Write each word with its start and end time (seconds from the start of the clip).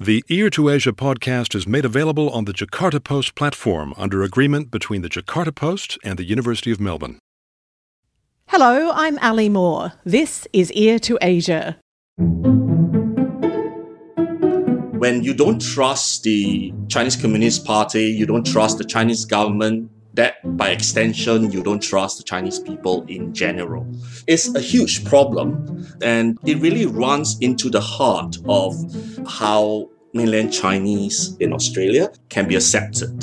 The 0.00 0.22
Ear 0.28 0.48
to 0.50 0.68
Asia 0.68 0.92
podcast 0.92 1.56
is 1.56 1.66
made 1.66 1.84
available 1.84 2.30
on 2.30 2.44
the 2.44 2.52
Jakarta 2.52 3.02
Post 3.02 3.34
platform 3.34 3.92
under 3.96 4.22
agreement 4.22 4.70
between 4.70 5.02
the 5.02 5.08
Jakarta 5.08 5.52
Post 5.52 5.98
and 6.04 6.16
the 6.16 6.22
University 6.22 6.70
of 6.70 6.78
Melbourne. 6.78 7.18
Hello, 8.46 8.92
I'm 8.94 9.18
Ali 9.18 9.48
Moore. 9.48 9.94
This 10.04 10.46
is 10.52 10.70
Ear 10.70 11.00
to 11.00 11.18
Asia. 11.20 11.78
When 14.98 15.24
you 15.24 15.34
don't 15.34 15.60
trust 15.60 16.22
the 16.22 16.72
Chinese 16.86 17.16
Communist 17.16 17.64
Party, 17.64 18.04
you 18.04 18.24
don't 18.24 18.46
trust 18.46 18.78
the 18.78 18.84
Chinese 18.84 19.24
government, 19.24 19.90
that 20.18 20.34
by 20.56 20.70
extension, 20.70 21.52
you 21.52 21.62
don't 21.62 21.80
trust 21.80 22.18
the 22.18 22.24
Chinese 22.24 22.58
people 22.58 23.04
in 23.06 23.32
general. 23.32 23.86
It's 24.26 24.52
a 24.52 24.60
huge 24.60 25.04
problem, 25.04 25.86
and 26.02 26.36
it 26.44 26.58
really 26.58 26.86
runs 26.86 27.38
into 27.40 27.70
the 27.70 27.80
heart 27.80 28.36
of 28.48 28.74
how 29.28 29.88
mainland 30.12 30.52
Chinese 30.52 31.36
in 31.38 31.52
Australia 31.52 32.10
can 32.30 32.48
be 32.48 32.56
accepted. 32.56 33.14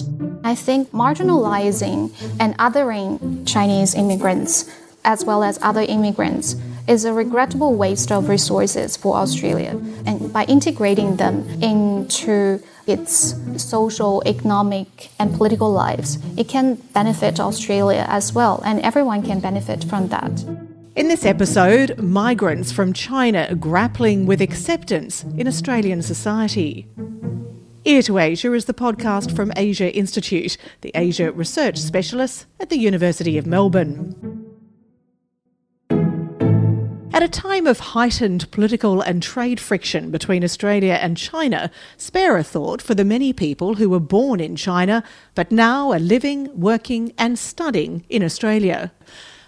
I 0.46 0.56
think 0.56 0.92
marginalizing 0.92 2.00
and 2.40 2.58
othering 2.58 3.46
Chinese 3.46 3.94
immigrants, 3.94 4.72
as 5.04 5.26
well 5.26 5.44
as 5.44 5.60
other 5.62 5.82
immigrants, 5.82 6.56
is 6.88 7.04
a 7.04 7.12
regrettable 7.12 7.76
waste 7.76 8.10
of 8.10 8.30
resources 8.30 8.96
for 8.96 9.18
Australia. 9.18 9.72
And 10.06 10.32
by 10.32 10.46
integrating 10.46 11.18
them 11.18 11.44
into 11.62 12.62
its 12.88 13.36
social, 13.58 14.22
economic, 14.26 15.10
and 15.20 15.34
political 15.36 15.72
lives, 15.72 16.18
it 16.38 16.48
can 16.48 16.76
benefit 16.94 17.40
Australia 17.40 18.06
as 18.08 18.34
well, 18.34 18.62
and 18.66 18.80
everyone 18.82 19.24
can 19.24 19.40
benefit 19.40 19.84
from 19.84 20.08
that. 20.10 20.44
In 20.96 21.10
this 21.10 21.26
episode, 21.26 22.00
migrants 22.00 22.72
from 22.72 22.94
China 22.94 23.54
grappling 23.56 24.26
with 24.26 24.42
acceptance 24.42 25.24
in 25.38 25.48
Australian 25.48 26.02
society. 26.02 26.88
Ear 27.84 28.02
to 28.04 28.18
Asia 28.18 28.54
is 28.54 28.66
the 28.66 28.74
podcast 28.74 29.36
from 29.36 29.52
Asia 29.56 29.94
Institute, 29.94 30.58
the 30.82 30.92
Asia 30.96 31.32
research 31.32 31.78
specialist 31.78 32.46
at 32.60 32.70
the 32.70 32.80
University 32.80 33.38
of 33.38 33.46
Melbourne. 33.46 34.45
At 37.16 37.24
a 37.24 37.30
time 37.30 37.66
of 37.66 37.80
heightened 37.80 38.52
political 38.52 39.00
and 39.00 39.24
trade 39.24 39.58
friction 39.58 40.12
between 40.12 40.44
Australia 40.44 41.00
and 41.02 41.16
China, 41.16 41.72
spare 41.96 42.36
a 42.36 42.44
thought 42.44 42.82
for 42.82 42.94
the 42.94 43.06
many 43.06 43.32
people 43.32 43.76
who 43.76 43.90
were 43.90 44.02
born 44.02 44.42
in 44.42 44.58
China 44.58 45.02
but 45.34 45.50
now 45.50 45.94
are 45.94 46.00
living, 46.00 46.50
working, 46.60 47.14
and 47.18 47.40
studying 47.40 48.04
in 48.10 48.22
Australia. 48.22 48.92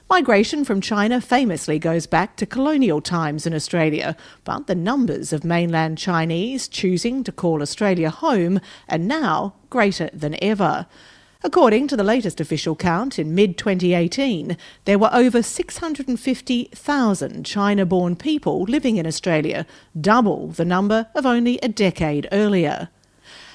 Migration 0.10 0.64
from 0.64 0.80
China 0.80 1.20
famously 1.20 1.78
goes 1.78 2.08
back 2.08 2.38
to 2.38 2.46
colonial 2.46 3.02
times 3.02 3.46
in 3.46 3.54
Australia, 3.54 4.16
but 4.46 4.68
the 4.68 4.74
numbers 4.74 5.34
of 5.34 5.44
mainland 5.44 5.98
Chinese 5.98 6.70
choosing 6.70 7.22
to 7.26 7.34
call 7.34 7.62
Australia 7.62 8.10
home 8.10 8.62
are 8.88 8.98
now 8.98 9.56
greater 9.70 10.10
than 10.14 10.42
ever. 10.42 10.88
According 11.48 11.88
to 11.88 11.96
the 11.96 12.04
latest 12.04 12.42
official 12.42 12.76
count 12.76 13.18
in 13.18 13.34
mid 13.34 13.58
2018, 13.58 14.58
there 14.84 15.00
were 15.00 15.10
over 15.14 15.42
650,000 15.42 17.46
China 17.46 17.86
born 17.86 18.18
people 18.18 18.64
living 18.64 18.98
in 18.98 19.08
Australia, 19.08 19.66
double 20.00 20.50
the 20.50 20.66
number 20.66 21.08
of 21.16 21.26
only 21.26 21.58
a 21.60 21.70
decade 21.70 22.28
earlier. 22.34 22.90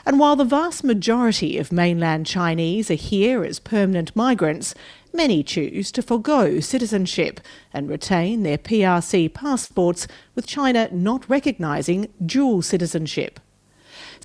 And 0.07 0.19
while 0.19 0.37
the 0.37 0.47
vast 0.47 0.83
majority 0.83 1.59
of 1.59 1.71
mainland 1.71 2.25
Chinese 2.25 2.91
are 2.91 2.95
here 2.95 3.45
as 3.45 3.59
permanent 3.59 4.17
migrants, 4.17 4.75
many 5.13 5.43
choose 5.43 5.93
to 5.93 6.01
forego 6.01 6.61
citizenship 6.61 7.43
and 7.75 7.91
retain 7.91 8.43
their 8.43 8.57
PRC 8.57 9.35
passports, 9.35 10.09
with 10.35 10.47
China 10.47 10.89
not 10.93 11.29
recognising 11.29 12.09
dual 12.25 12.63
citizenship. 12.63 13.39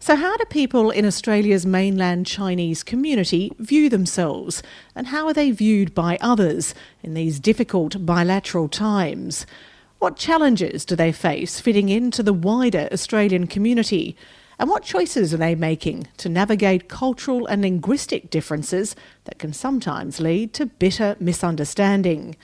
So, 0.08 0.16
how 0.16 0.38
do 0.38 0.46
people 0.46 0.90
in 0.90 1.06
Australia's 1.06 1.66
mainland 1.66 2.26
Chinese 2.26 2.82
community 2.82 3.52
view 3.60 3.90
themselves, 3.90 4.64
and 4.96 5.08
how 5.08 5.28
are 5.28 5.34
they 5.34 5.52
viewed 5.52 5.94
by 5.94 6.18
others 6.22 6.74
in 7.04 7.14
these 7.14 7.42
difficult 7.42 8.06
bilateral 8.06 8.70
times? 8.70 9.46
What 10.00 10.16
challenges 10.16 10.86
do 10.86 10.96
they 10.96 11.12
face 11.12 11.60
fitting 11.60 11.90
into 11.90 12.24
the 12.24 12.32
wider 12.32 12.88
Australian 12.90 13.48
community? 13.48 14.16
And 14.58 14.70
what 14.70 14.84
choices 14.84 15.34
are 15.34 15.44
they 15.44 15.56
making 15.56 16.08
to 16.20 16.30
navigate 16.30 16.88
cultural 16.88 17.46
and 17.46 17.62
linguistic 17.62 18.30
differences 18.30 18.96
that 19.26 19.40
can 19.40 19.52
sometimes 19.52 20.22
lead 20.22 20.54
to 20.54 20.68
bitter 20.68 21.18
misunderstanding? 21.20 22.38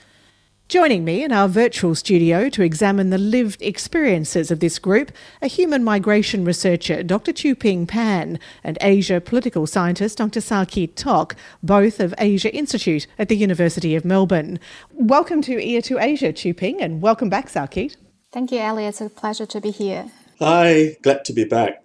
Joining 0.66 1.04
me 1.04 1.22
in 1.22 1.30
our 1.30 1.46
virtual 1.46 1.94
studio 1.94 2.48
to 2.48 2.62
examine 2.62 3.10
the 3.10 3.18
lived 3.18 3.60
experiences 3.60 4.50
of 4.50 4.60
this 4.60 4.78
group 4.78 5.12
are 5.42 5.46
human 5.46 5.84
migration 5.84 6.42
researcher 6.42 7.02
Dr. 7.02 7.34
Qiuping 7.34 7.86
Pan 7.86 8.38
and 8.64 8.78
Asia 8.80 9.20
political 9.20 9.66
scientist 9.66 10.16
Dr. 10.16 10.40
Sow 10.40 10.64
Keat 10.64 10.96
Tok, 10.96 11.36
both 11.62 12.00
of 12.00 12.14
Asia 12.16 12.52
Institute 12.52 13.06
at 13.18 13.28
the 13.28 13.36
University 13.36 13.94
of 13.94 14.06
Melbourne. 14.06 14.58
Welcome 14.94 15.42
to 15.42 15.62
Ear 15.62 15.82
to 15.82 15.98
Asia, 15.98 16.32
Qiuping, 16.32 16.78
and 16.80 17.02
welcome 17.02 17.28
back, 17.28 17.50
Sow 17.50 17.66
Keat. 17.66 17.98
Thank 18.32 18.50
you, 18.50 18.60
Ali. 18.60 18.86
It's 18.86 19.02
a 19.02 19.10
pleasure 19.10 19.46
to 19.46 19.60
be 19.60 19.70
here. 19.70 20.10
Hi, 20.38 20.96
glad 21.02 21.26
to 21.26 21.34
be 21.34 21.44
back. 21.44 21.83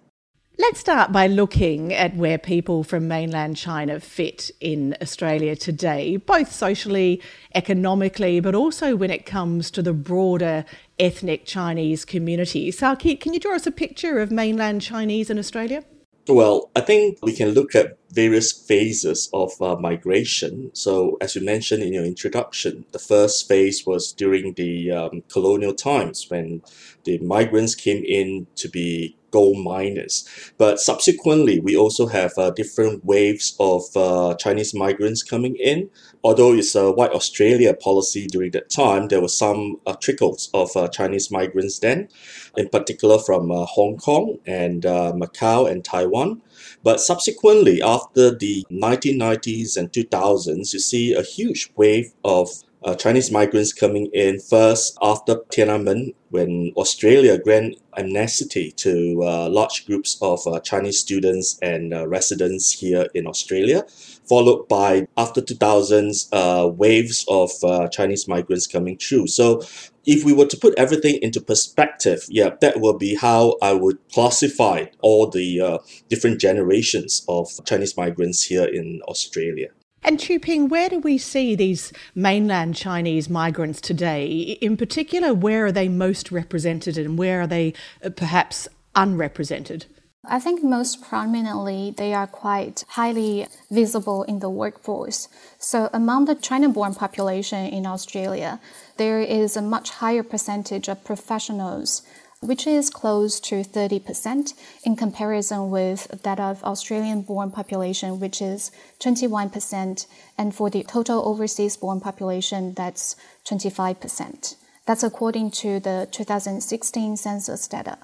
Let's 0.60 0.80
start 0.80 1.10
by 1.10 1.26
looking 1.26 1.94
at 1.94 2.14
where 2.16 2.36
people 2.36 2.84
from 2.84 3.08
mainland 3.08 3.56
China 3.56 3.98
fit 3.98 4.50
in 4.60 4.94
Australia 5.00 5.56
today, 5.56 6.18
both 6.18 6.52
socially, 6.52 7.22
economically, 7.54 8.40
but 8.40 8.54
also 8.54 8.94
when 8.94 9.10
it 9.10 9.24
comes 9.24 9.70
to 9.70 9.80
the 9.80 9.94
broader 9.94 10.66
ethnic 10.98 11.46
Chinese 11.46 12.04
community. 12.04 12.70
Sow 12.70 12.94
Keat, 12.94 13.22
can 13.22 13.32
you 13.32 13.40
draw 13.40 13.54
us 13.54 13.66
a 13.66 13.70
picture 13.70 14.18
of 14.18 14.30
mainland 14.30 14.82
Chinese 14.82 15.30
in 15.30 15.38
Australia? 15.38 15.82
Well, 16.28 16.70
I 16.76 16.82
think 16.82 17.18
we 17.22 17.32
can 17.32 17.52
look 17.52 17.74
at 17.74 17.96
various 18.10 18.52
phases 18.52 19.30
of 19.32 19.52
uh, 19.62 19.76
migration. 19.76 20.70
So, 20.74 21.16
as 21.22 21.34
you 21.34 21.42
mentioned 21.42 21.82
in 21.82 21.94
your 21.94 22.04
introduction, 22.04 22.84
the 22.92 22.98
first 22.98 23.48
phase 23.48 23.86
was 23.86 24.12
during 24.12 24.52
the 24.52 24.90
um, 24.90 25.22
colonial 25.32 25.74
times 25.74 26.26
when 26.28 26.60
the 27.04 27.18
migrants 27.18 27.74
came 27.74 28.04
in 28.04 28.46
to 28.56 28.68
be 28.68 29.16
gold 29.30 29.58
miners. 29.64 30.28
But 30.58 30.80
subsequently, 30.80 31.60
we 31.60 31.76
also 31.76 32.06
have 32.06 32.32
uh, 32.36 32.50
different 32.50 33.04
waves 33.04 33.56
of 33.60 33.84
uh, 33.96 34.34
Chinese 34.36 34.74
migrants 34.74 35.22
coming 35.22 35.56
in. 35.56 35.90
Although 36.22 36.54
it's 36.54 36.74
a 36.74 36.90
white 36.90 37.12
Australia 37.12 37.72
policy 37.74 38.26
during 38.26 38.50
that 38.52 38.68
time, 38.70 39.08
there 39.08 39.20
were 39.20 39.28
some 39.28 39.76
uh, 39.86 39.94
trickles 39.94 40.50
of 40.52 40.76
uh, 40.76 40.88
Chinese 40.88 41.30
migrants 41.30 41.78
then, 41.78 42.08
in 42.56 42.68
particular 42.68 43.18
from 43.18 43.50
uh, 43.50 43.64
Hong 43.64 43.96
Kong 43.96 44.38
and 44.46 44.84
uh, 44.84 45.12
Macau 45.14 45.70
and 45.70 45.84
Taiwan. 45.84 46.42
But 46.82 47.00
subsequently, 47.00 47.82
after 47.82 48.34
the 48.34 48.64
1990s 48.70 49.76
and 49.76 49.90
2000s, 49.92 50.72
you 50.72 50.78
see 50.78 51.14
a 51.14 51.22
huge 51.22 51.72
wave 51.76 52.12
of 52.24 52.48
uh, 52.82 52.94
Chinese 52.94 53.30
migrants 53.30 53.72
coming 53.72 54.06
in 54.12 54.38
first 54.40 54.96
after 55.02 55.36
Tiananmen 55.52 56.14
when 56.30 56.72
Australia 56.76 57.36
granted 57.38 57.80
amnesty 57.96 58.70
to 58.70 59.22
uh, 59.22 59.48
large 59.48 59.84
groups 59.86 60.16
of 60.22 60.46
uh, 60.46 60.60
Chinese 60.60 60.98
students 60.98 61.58
and 61.60 61.92
uh, 61.92 62.06
residents 62.06 62.72
here 62.72 63.06
in 63.14 63.26
Australia, 63.26 63.84
followed 64.28 64.66
by 64.68 65.06
after 65.16 65.40
2000s 65.42 66.28
uh, 66.32 66.68
waves 66.68 67.24
of 67.28 67.50
uh, 67.64 67.88
Chinese 67.88 68.28
migrants 68.28 68.66
coming 68.66 68.96
through. 68.96 69.26
So 69.26 69.60
if 70.06 70.24
we 70.24 70.32
were 70.32 70.46
to 70.46 70.56
put 70.56 70.72
everything 70.78 71.18
into 71.20 71.40
perspective, 71.40 72.24
yeah, 72.28 72.50
that 72.60 72.80
will 72.80 72.96
be 72.96 73.16
how 73.16 73.56
I 73.60 73.74
would 73.74 73.98
classify 74.12 74.86
all 75.02 75.28
the 75.28 75.80
different 76.08 76.40
generations 76.40 77.24
of 77.28 77.48
Chinese 77.66 77.96
migrants 77.96 78.44
here 78.44 78.64
in 78.64 79.02
Australia. 79.08 79.68
And 80.02 80.18
Qiuping, 80.18 80.70
where 80.70 80.88
do 80.88 80.98
we 80.98 81.18
see 81.18 81.54
these 81.54 81.92
mainland 82.14 82.74
Chinese 82.74 83.28
migrants 83.28 83.80
today? 83.80 84.58
In 84.60 84.76
particular, 84.76 85.34
where 85.34 85.66
are 85.66 85.72
they 85.72 85.88
most 85.88 86.32
represented 86.32 86.96
and 86.96 87.18
where 87.18 87.42
are 87.42 87.46
they 87.46 87.74
uh, 88.02 88.10
perhaps 88.10 88.66
unrepresented? 88.94 89.86
I 90.24 90.38
think 90.38 90.62
most 90.62 91.02
prominently 91.02 91.94
they 91.96 92.12
are 92.12 92.26
quite 92.26 92.84
highly 92.88 93.46
visible 93.70 94.22
in 94.24 94.40
the 94.40 94.50
workforce. 94.50 95.28
So 95.58 95.88
among 95.92 96.26
the 96.26 96.34
China-born 96.34 96.94
population 96.94 97.66
in 97.66 97.86
Australia, 97.86 98.60
there 98.98 99.20
is 99.20 99.56
a 99.56 99.62
much 99.62 99.90
higher 99.90 100.22
percentage 100.22 100.88
of 100.88 101.04
professionals 101.04 102.02
which 102.40 102.66
is 102.66 102.88
close 102.88 103.38
to 103.38 103.62
30% 103.62 104.54
in 104.84 104.96
comparison 104.96 105.70
with 105.70 106.06
that 106.22 106.40
of 106.40 106.64
Australian 106.64 107.20
born 107.20 107.50
population, 107.50 108.18
which 108.18 108.40
is 108.40 108.70
21%, 108.98 110.06
and 110.38 110.54
for 110.54 110.70
the 110.70 110.82
total 110.82 111.28
overseas 111.28 111.76
born 111.76 112.00
population, 112.00 112.72
that's 112.72 113.14
25%. 113.44 114.56
That's 114.86 115.02
according 115.02 115.50
to 115.62 115.80
the 115.80 116.08
2016 116.10 117.18
census 117.18 117.68
data. 117.68 117.98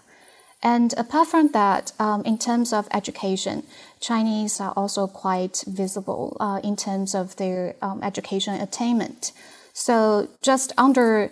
And 0.63 0.93
apart 0.99 1.29
from 1.29 1.49
that, 1.53 1.93
um, 1.99 2.23
in 2.25 2.37
terms 2.39 2.73
of 2.73 2.89
education, 2.93 3.63
Chinese 4.01 4.61
are 4.61 4.73
also 4.77 5.07
quite 5.07 5.65
visible 5.67 6.37
uh, 6.41 6.61
in 6.63 6.77
terms 6.77 7.15
of 7.15 7.37
their 7.37 7.77
um, 7.81 8.03
education 8.03 8.55
attainment. 8.61 9.33
So 9.73 10.29
just 10.43 10.73
under 10.77 11.31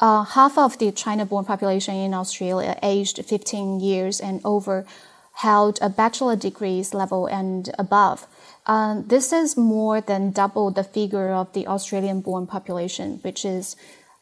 uh, 0.00 0.24
half 0.24 0.58
of 0.58 0.78
the 0.78 0.90
China 0.92 1.24
born 1.24 1.44
population 1.44 1.94
in 1.94 2.14
Australia 2.14 2.78
aged 2.82 3.24
15 3.24 3.80
years 3.80 4.20
and 4.20 4.40
over 4.44 4.86
held 5.34 5.78
a 5.82 5.88
bachelor 5.88 6.36
degrees 6.36 6.94
level 6.94 7.26
and 7.26 7.70
above. 7.78 8.26
Um, 8.66 9.04
this 9.06 9.32
is 9.32 9.56
more 9.56 10.00
than 10.00 10.30
double 10.30 10.70
the 10.70 10.84
figure 10.84 11.30
of 11.30 11.52
the 11.52 11.66
Australian 11.66 12.20
born 12.20 12.46
population, 12.46 13.18
which 13.22 13.44
is 13.44 13.76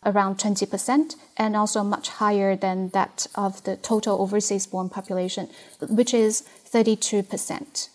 around 0.04 0.38
20%, 0.38 1.14
and 1.36 1.54
also 1.54 1.84
much 1.84 2.08
higher 2.08 2.56
than 2.56 2.88
that 2.88 3.26
of 3.36 3.62
the 3.64 3.76
total 3.76 4.20
overseas 4.20 4.66
born 4.66 4.88
population, 4.88 5.48
which 5.80 6.12
is 6.12 6.42
32%. 6.68 7.88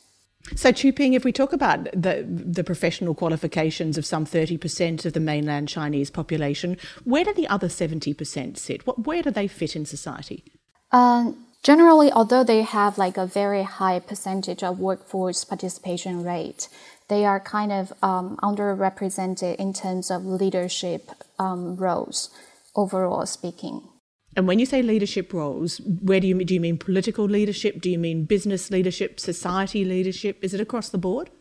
So, 0.56 0.72
Qiuping, 0.72 1.14
if 1.14 1.24
we 1.24 1.32
talk 1.32 1.54
about 1.54 1.86
the, 1.92 2.26
the 2.28 2.64
professional 2.64 3.14
qualifications 3.14 3.98
of 3.98 4.06
some 4.06 4.26
30% 4.26 5.06
of 5.06 5.14
the 5.14 5.20
mainland 5.20 5.68
Chinese 5.68 6.10
population, 6.10 6.78
where 7.04 7.24
do 7.24 7.34
the 7.34 7.48
other 7.48 7.68
70% 7.68 8.58
sit? 8.58 8.88
What, 8.88 9.06
where 9.06 9.22
do 9.22 9.32
they 9.32 9.48
fit 9.48 9.76
in 9.76 9.86
society? 9.86 10.44
Um, 10.92 11.46
generally, 11.64 12.12
although 12.12 12.44
they 12.44 12.62
have 12.62 12.98
like 12.98 13.18
a 13.18 13.26
very 13.26 13.64
high 13.64 14.00
percentage 14.00 14.64
of 14.64 14.80
workforce 14.80 15.44
participation 15.44 16.24
rate, 16.24 16.70
they 17.10 17.26
are 17.26 17.40
kind 17.40 17.72
of 17.72 17.94
um, 18.02 18.38
underrepresented 18.42 19.56
in 19.56 19.74
terms 19.74 20.12
of 20.12 20.26
leadership 20.26 21.12
um, 21.40 21.76
roles, 21.76 22.30
overall 22.76 23.26
speaking. 23.26 23.88
And 24.38 24.48
when 24.48 24.60
you 24.60 24.68
say 24.68 24.84
leadership 24.84 25.34
roles, 25.34 25.82
where 25.82 26.20
do 26.20 26.28
you 26.28 26.46
do 26.46 26.54
you 26.54 26.62
mean 26.62 26.78
political 26.78 27.26
leadership? 27.26 27.82
Do 27.82 27.90
you 27.90 27.98
mean 27.98 28.26
business 28.26 28.70
leadership, 28.70 29.20
society 29.20 29.84
leadership? 29.84 30.38
Is 30.44 30.54
it 30.54 30.62
across 30.62 30.90
the 30.90 31.00
board? 31.00 31.32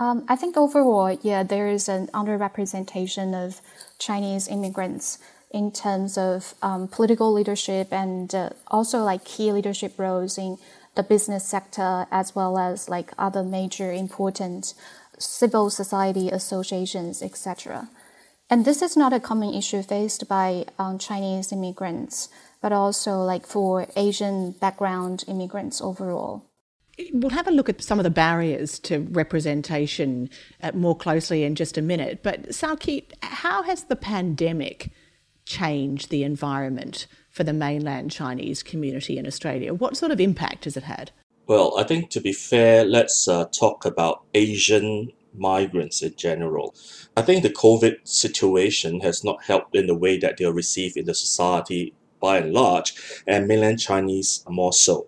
Um, 0.00 0.24
I 0.28 0.34
think 0.34 0.56
overall, 0.56 1.16
yeah, 1.22 1.44
there 1.44 1.68
is 1.68 1.88
an 1.88 2.08
underrepresentation 2.08 3.32
of 3.32 3.60
Chinese 4.00 4.48
immigrants 4.48 5.18
in 5.52 5.70
terms 5.70 6.18
of 6.18 6.54
um, 6.60 6.88
political 6.88 7.32
leadership 7.32 7.92
and 7.92 8.34
uh, 8.34 8.50
also 8.66 9.04
like 9.04 9.24
key 9.24 9.52
leadership 9.52 9.96
roles 9.96 10.36
in 10.36 10.58
the 10.96 11.04
business 11.04 11.46
sector 11.46 12.06
as 12.10 12.34
well 12.34 12.58
as 12.58 12.88
like 12.88 13.12
other 13.16 13.44
major 13.44 13.92
important 13.92 14.74
civil 15.16 15.70
society 15.70 16.30
associations, 16.30 17.22
etc. 17.22 17.88
And 18.50 18.64
this 18.64 18.82
is 18.82 18.96
not 18.96 19.12
a 19.12 19.20
common 19.20 19.54
issue 19.54 19.82
faced 19.82 20.28
by 20.28 20.66
um, 20.78 20.98
Chinese 20.98 21.50
immigrants, 21.50 22.28
but 22.60 22.72
also 22.72 23.18
like 23.22 23.46
for 23.46 23.86
Asian 23.96 24.52
background 24.52 25.24
immigrants 25.26 25.80
overall. 25.80 26.44
We'll 27.12 27.30
have 27.30 27.48
a 27.48 27.52
look 27.52 27.68
at 27.68 27.82
some 27.82 27.98
of 27.98 28.04
the 28.04 28.10
barriers 28.10 28.78
to 28.80 29.00
representation 29.10 30.30
uh, 30.62 30.72
more 30.74 30.96
closely 30.96 31.42
in 31.42 31.56
just 31.56 31.76
a 31.76 31.82
minute. 31.82 32.22
But 32.22 32.54
Sow 32.54 32.76
Keat, 32.76 33.14
how 33.22 33.62
has 33.64 33.84
the 33.84 33.96
pandemic 33.96 34.90
changed 35.44 36.10
the 36.10 36.22
environment 36.22 37.06
for 37.30 37.42
the 37.42 37.52
mainland 37.52 38.12
Chinese 38.12 38.62
community 38.62 39.18
in 39.18 39.26
Australia? 39.26 39.74
What 39.74 39.96
sort 39.96 40.12
of 40.12 40.20
impact 40.20 40.64
has 40.64 40.76
it 40.76 40.84
had? 40.84 41.10
Well, 41.46 41.76
I 41.76 41.82
think 41.82 42.10
to 42.10 42.20
be 42.20 42.32
fair, 42.32 42.84
let's 42.84 43.26
uh, 43.26 43.46
talk 43.46 43.84
about 43.84 44.22
Asian 44.34 45.10
migrants 45.34 46.02
in 46.02 46.14
general. 46.16 46.74
I 47.16 47.22
think 47.22 47.42
the 47.42 47.50
COVID 47.50 48.06
situation 48.06 49.00
has 49.00 49.24
not 49.24 49.44
helped 49.44 49.74
in 49.74 49.86
the 49.86 49.94
way 49.94 50.18
that 50.18 50.36
they 50.36 50.44
are 50.44 50.52
received 50.52 50.96
in 50.96 51.06
the 51.06 51.14
society 51.14 51.94
by 52.20 52.38
and 52.38 52.52
large, 52.52 52.94
and 53.26 53.46
mainland 53.46 53.80
Chinese 53.80 54.44
more 54.48 54.72
so. 54.72 55.06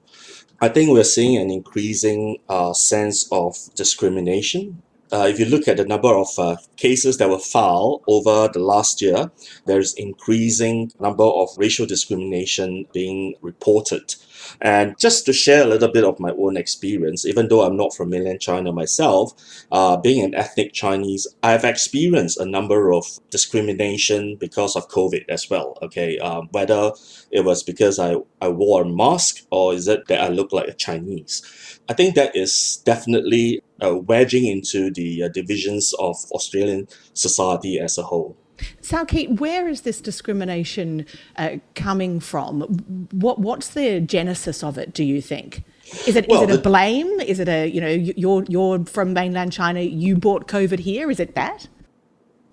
I 0.60 0.68
think 0.68 0.90
we're 0.90 1.04
seeing 1.04 1.36
an 1.36 1.50
increasing 1.50 2.38
uh, 2.48 2.72
sense 2.72 3.28
of 3.30 3.56
discrimination. 3.74 4.82
Uh, 5.12 5.26
if 5.30 5.38
you 5.38 5.46
look 5.46 5.68
at 5.68 5.76
the 5.76 5.84
number 5.84 6.08
of 6.08 6.28
uh, 6.38 6.56
cases 6.76 7.18
that 7.18 7.30
were 7.30 7.38
filed 7.38 8.02
over 8.08 8.48
the 8.52 8.58
last 8.58 9.00
year, 9.00 9.30
there's 9.66 9.94
increasing 9.94 10.90
number 10.98 11.24
of 11.24 11.48
racial 11.56 11.86
discrimination 11.86 12.86
being 12.92 13.34
reported. 13.40 14.14
And 14.60 14.98
just 14.98 15.26
to 15.26 15.32
share 15.32 15.62
a 15.64 15.66
little 15.66 15.90
bit 15.90 16.04
of 16.04 16.20
my 16.20 16.30
own 16.32 16.56
experience, 16.56 17.26
even 17.26 17.48
though 17.48 17.62
I'm 17.62 17.76
not 17.76 17.94
from 17.94 18.10
mainland 18.10 18.40
China 18.40 18.72
myself, 18.72 19.32
uh, 19.72 19.96
being 19.96 20.24
an 20.24 20.34
ethnic 20.34 20.72
Chinese, 20.72 21.26
I've 21.42 21.64
experienced 21.64 22.38
a 22.38 22.44
number 22.44 22.92
of 22.92 23.04
discrimination 23.30 24.36
because 24.36 24.76
of 24.76 24.88
COVID 24.88 25.24
as 25.28 25.48
well. 25.50 25.78
Okay, 25.82 26.18
um, 26.18 26.48
whether 26.52 26.92
it 27.30 27.44
was 27.44 27.62
because 27.62 27.98
I, 27.98 28.16
I 28.40 28.48
wore 28.48 28.82
a 28.82 28.88
mask 28.88 29.44
or 29.50 29.74
is 29.74 29.88
it 29.88 30.06
that 30.08 30.20
I 30.20 30.28
look 30.28 30.52
like 30.52 30.68
a 30.68 30.74
Chinese. 30.74 31.42
I 31.88 31.92
think 31.92 32.14
that 32.14 32.34
is 32.34 32.82
definitely 32.84 33.62
uh, 33.82 33.96
wedging 33.96 34.46
into 34.46 34.90
the 34.90 35.24
uh, 35.24 35.28
divisions 35.28 35.94
of 35.98 36.16
Australian 36.32 36.88
society 37.14 37.78
as 37.78 37.98
a 37.98 38.02
whole. 38.02 38.36
Sow 38.80 39.04
Keat, 39.04 39.40
where 39.40 39.68
is 39.68 39.82
this 39.82 40.00
discrimination 40.00 41.06
uh, 41.36 41.56
coming 41.74 42.20
from? 42.20 42.62
What 43.12 43.38
what's 43.38 43.68
the 43.68 44.00
genesis 44.00 44.62
of 44.62 44.78
it? 44.78 44.92
Do 44.92 45.04
you 45.04 45.20
think? 45.20 45.64
Is 46.06 46.16
it 46.16 46.26
well, 46.28 46.42
is 46.42 46.50
it 46.50 46.58
a 46.58 46.62
blame? 46.62 47.20
Is 47.20 47.38
it 47.38 47.48
a 47.48 47.68
you 47.68 47.80
know 47.80 47.88
you're 47.88 48.44
you're 48.48 48.84
from 48.84 49.12
mainland 49.12 49.52
China, 49.52 49.80
you 49.80 50.16
bought 50.16 50.48
COVID 50.48 50.80
here? 50.80 51.10
Is 51.10 51.20
it 51.20 51.34
that? 51.34 51.68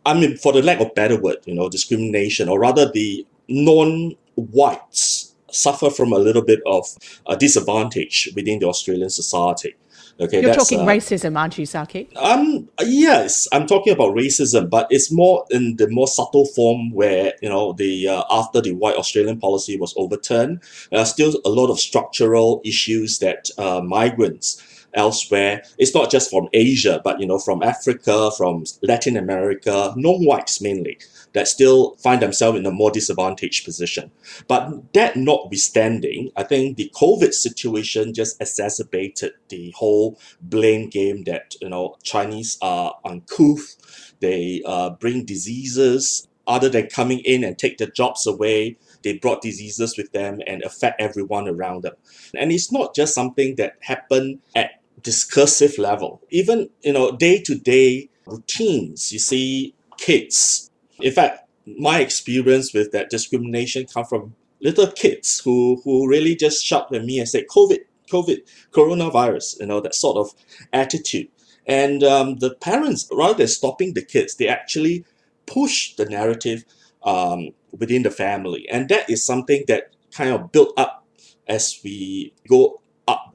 I 0.06 0.14
mean, 0.14 0.38
for 0.38 0.52
the 0.52 0.62
lack 0.62 0.82
of 0.82 0.94
better 0.96 1.20
word, 1.20 1.38
you 1.46 1.56
know, 1.56 1.70
discrimination, 1.70 2.50
or 2.50 2.60
rather, 2.60 2.92
the 2.92 3.26
non-whites 3.48 5.34
suffer 5.50 5.90
from 5.90 6.12
a 6.12 6.18
little 6.18 6.42
bit 6.42 6.60
of 6.66 6.86
a 7.28 7.38
disadvantage 7.38 8.30
within 8.36 8.60
the 8.60 8.68
Australian 8.68 9.10
society. 9.10 9.76
Okay, 10.20 10.42
you're 10.42 10.54
talking 10.54 10.82
uh, 10.82 10.86
racism, 10.86 11.38
aren't 11.38 11.58
you, 11.58 11.66
Sow 11.66 11.86
Keat? 11.86 12.16
Um, 12.18 12.70
yes, 12.82 13.48
I'm 13.52 13.66
talking 13.66 13.94
about 13.94 14.16
racism, 14.16 14.70
but 14.70 14.88
it's 14.92 15.12
more 15.12 15.46
in 15.50 15.78
the 15.78 15.90
more 15.90 16.08
subtle 16.08 16.46
form 16.46 16.92
where 16.92 17.34
you 17.42 17.50
know 17.50 17.74
the 17.74 18.08
uh, 18.08 18.24
after 18.30 18.62
the 18.62 18.74
white 18.74 18.96
Australian 18.96 19.40
policy 19.40 19.78
was 19.78 19.94
overturned, 19.98 20.62
there 20.92 21.00
are 21.00 21.06
still 21.06 21.34
a 21.46 21.50
lot 21.50 21.72
of 21.72 21.80
structural 21.80 22.62
issues 22.64 23.20
that 23.20 23.50
uh, 23.58 23.82
migrants 23.82 24.62
elsewhere. 24.94 25.64
It's 25.80 25.96
not 25.96 26.12
just 26.12 26.30
from 26.30 26.48
Asia, 26.54 27.02
but 27.04 27.20
you 27.20 27.26
know 27.26 27.40
from 27.40 27.64
Africa, 27.64 28.30
from 28.38 28.66
Latin 28.84 29.18
America, 29.18 29.94
non-whites 29.98 30.62
mainly 30.62 31.00
that 31.34 31.48
still 31.48 31.96
find 31.98 32.22
themselves 32.22 32.58
in 32.58 32.66
a 32.66 32.72
more 32.72 32.92
disadvantaged 32.92 33.66
position. 33.66 34.12
But 34.48 34.94
that 34.94 35.16
notwithstanding, 35.16 36.32
I 36.36 36.44
think 36.44 36.78
the 36.78 36.92
COVID 36.96 37.34
situation 37.34 38.14
just 38.14 38.40
exacerbated 38.42 39.34
the 39.50 39.72
whole 39.76 40.20
blame 40.42 40.90
game 40.90 41.24
that 41.26 41.56
you 41.62 41.70
know 41.70 41.98
Chinese 42.04 42.58
are 42.62 42.96
uncouth, 43.06 44.16
they 44.20 44.62
uh, 44.66 44.92
bring 44.92 45.26
diseases. 45.26 46.28
Other 46.46 46.68
than 46.68 46.88
coming 46.88 47.20
in 47.20 47.46
and 47.46 47.58
take 47.58 47.78
the 47.78 47.88
jobs 47.88 48.28
away, 48.28 48.76
they 49.02 49.18
brought 49.18 49.42
diseases 49.42 49.98
with 49.98 50.12
them 50.12 50.42
and 50.46 50.62
affect 50.64 51.00
everyone 51.00 51.48
around 51.48 51.84
them. 51.84 51.94
And 52.36 52.52
it's 52.52 52.70
not 52.70 52.94
just 52.94 53.16
something 53.16 53.56
that 53.56 53.78
happened 53.80 54.40
at 54.54 54.72
discursive 55.02 55.78
level. 55.78 56.22
Even 56.32 56.70
you 56.82 56.94
know 56.94 57.16
day 57.16 57.42
to 57.44 57.56
day 57.56 58.10
routines. 58.26 59.14
You 59.14 59.20
see 59.20 59.74
kids 59.98 60.70
in 61.00 61.12
fact, 61.12 61.48
my 61.66 62.00
experience 62.00 62.74
with 62.74 62.92
that 62.92 63.10
discrimination 63.10 63.86
come 63.86 64.06
from 64.06 64.36
little 64.62 64.88
kids 64.88 65.40
who 65.40 65.82
who 65.84 66.08
really 66.08 66.36
just 66.36 66.64
shout 66.66 66.94
at 66.94 67.06
me 67.06 67.20
and 67.20 67.28
say 67.28 67.46
COVID, 67.46 67.80
COVID, 68.12 68.40
coronavirus, 68.72 69.60
you 69.60 69.68
know 69.68 69.80
that 69.82 69.96
sort 69.96 70.18
of 70.18 70.32
attitude. 70.72 71.28
And 71.66 72.04
um, 72.04 72.36
the 72.38 72.56
parents, 72.56 73.08
rather 73.12 73.36
than 73.36 73.48
stopping 73.48 73.94
the 73.94 74.04
kids, 74.04 74.36
they 74.36 74.50
actually 74.50 75.06
push 75.46 75.96
the 75.96 76.06
narrative 76.06 76.66
um, 77.04 77.50
within 77.72 78.04
the 78.04 78.12
family, 78.12 78.68
and 78.70 78.90
that 78.90 79.10
is 79.10 79.26
something 79.26 79.64
that 79.68 79.94
kind 80.12 80.32
of 80.32 80.52
built 80.52 80.74
up 80.78 81.06
as 81.48 81.80
we 81.84 82.34
go 82.48 82.82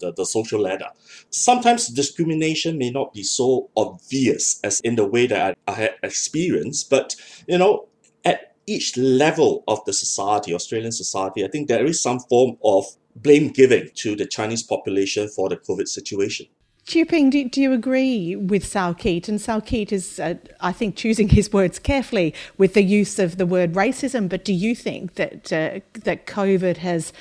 the, 0.00 0.12
the 0.12 0.25
social 0.25 0.61
ladder. 0.61 0.88
Sometimes 1.31 1.88
discrimination 1.88 2.78
may 2.78 2.90
not 2.90 3.12
be 3.12 3.23
so 3.23 3.71
obvious 3.76 4.61
as 4.62 4.81
in 4.81 4.97
the 4.97 5.07
way 5.07 5.26
that 5.26 5.57
I, 5.67 5.73
I 5.73 5.75
had 5.75 5.95
experienced, 6.02 6.90
but 6.90 7.14
you 7.47 7.59
know, 7.59 7.88
at 8.25 8.55
each 8.67 8.97
level 8.97 9.64
of 9.69 9.85
the 9.85 9.93
society, 9.93 10.55
Australian 10.55 10.93
society, 10.93 11.45
I 11.45 11.49
think 11.49 11.69
there 11.69 11.87
is 11.87 12.02
some 12.02 12.21
form 12.21 12.57
of 12.62 12.85
blame 13.17 13.49
giving 13.49 13.88
to 13.95 14.14
the 14.14 14.26
Chinese 14.26 14.62
population 14.62 15.28
for 15.28 15.49
the 15.49 15.57
COVID 15.57 15.88
situation. 15.88 16.47
Qiuping, 16.87 17.31
do, 17.31 17.47
do 17.47 17.61
you 17.61 17.75
agree 17.75 18.35
with 18.35 18.64
Sow 18.64 18.95
Keat? 18.95 19.28
And 19.28 19.38
Sow 19.38 19.61
Keat 19.61 19.93
is, 19.93 20.19
uh, 20.19 20.37
I 20.62 20.73
think, 20.73 20.97
choosing 20.97 21.28
his 21.28 21.52
words 21.52 21.78
carefully 21.78 22.35
with 22.57 22.73
the 22.73 22.83
use 22.83 23.19
of 23.19 23.37
the 23.37 23.45
word 23.45 23.75
racism. 23.75 24.26
But 24.26 24.43
do 24.43 24.55
you 24.55 24.75
think 24.75 25.17
that 25.17 25.52
uh, 25.52 25.81
that 25.93 26.25
COVID 26.26 26.78
has 26.78 27.12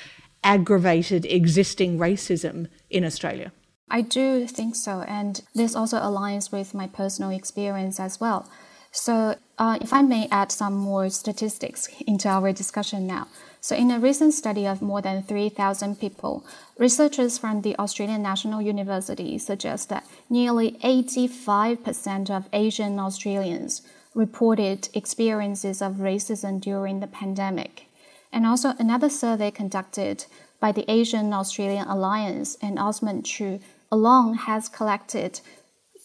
aggravated 0.42 1.24
existing 1.26 1.98
racism 1.98 2.68
in 2.90 3.04
Australia? 3.04 3.52
I 3.90 4.02
do 4.02 4.46
think 4.46 4.76
so, 4.76 5.02
and 5.08 5.40
this 5.54 5.74
also 5.74 5.98
aligns 5.98 6.52
with 6.52 6.74
my 6.74 6.86
personal 6.86 7.30
experience 7.30 7.98
as 7.98 8.20
well. 8.20 8.48
So, 8.92 9.36
uh, 9.58 9.78
if 9.80 9.92
I 9.92 10.02
may 10.02 10.28
add 10.30 10.50
some 10.50 10.74
more 10.74 11.08
statistics 11.10 11.88
into 12.06 12.28
our 12.28 12.52
discussion 12.52 13.06
now. 13.06 13.28
So, 13.60 13.74
in 13.76 13.90
a 13.90 13.98
recent 13.98 14.34
study 14.34 14.66
of 14.66 14.80
more 14.82 15.02
than 15.02 15.22
3,000 15.22 16.00
people, 16.00 16.44
researchers 16.78 17.38
from 17.38 17.62
the 17.62 17.76
Australian 17.78 18.22
National 18.22 18.62
University 18.62 19.36
suggest 19.38 19.88
that 19.88 20.06
nearly 20.30 20.78
85% 20.82 22.30
of 22.30 22.48
Asian 22.52 22.98
Australians 22.98 23.82
reported 24.14 24.88
experiences 24.94 25.82
of 25.82 25.96
racism 25.96 26.60
during 26.60 27.00
the 27.00 27.06
pandemic. 27.06 27.87
And 28.32 28.46
also, 28.46 28.74
another 28.78 29.08
survey 29.08 29.50
conducted 29.50 30.26
by 30.60 30.72
the 30.72 30.90
Asian 30.90 31.32
Australian 31.32 31.86
Alliance 31.86 32.56
and 32.60 32.78
Osman 32.78 33.22
Chu 33.22 33.60
alone 33.90 34.34
has 34.34 34.68
collected 34.68 35.40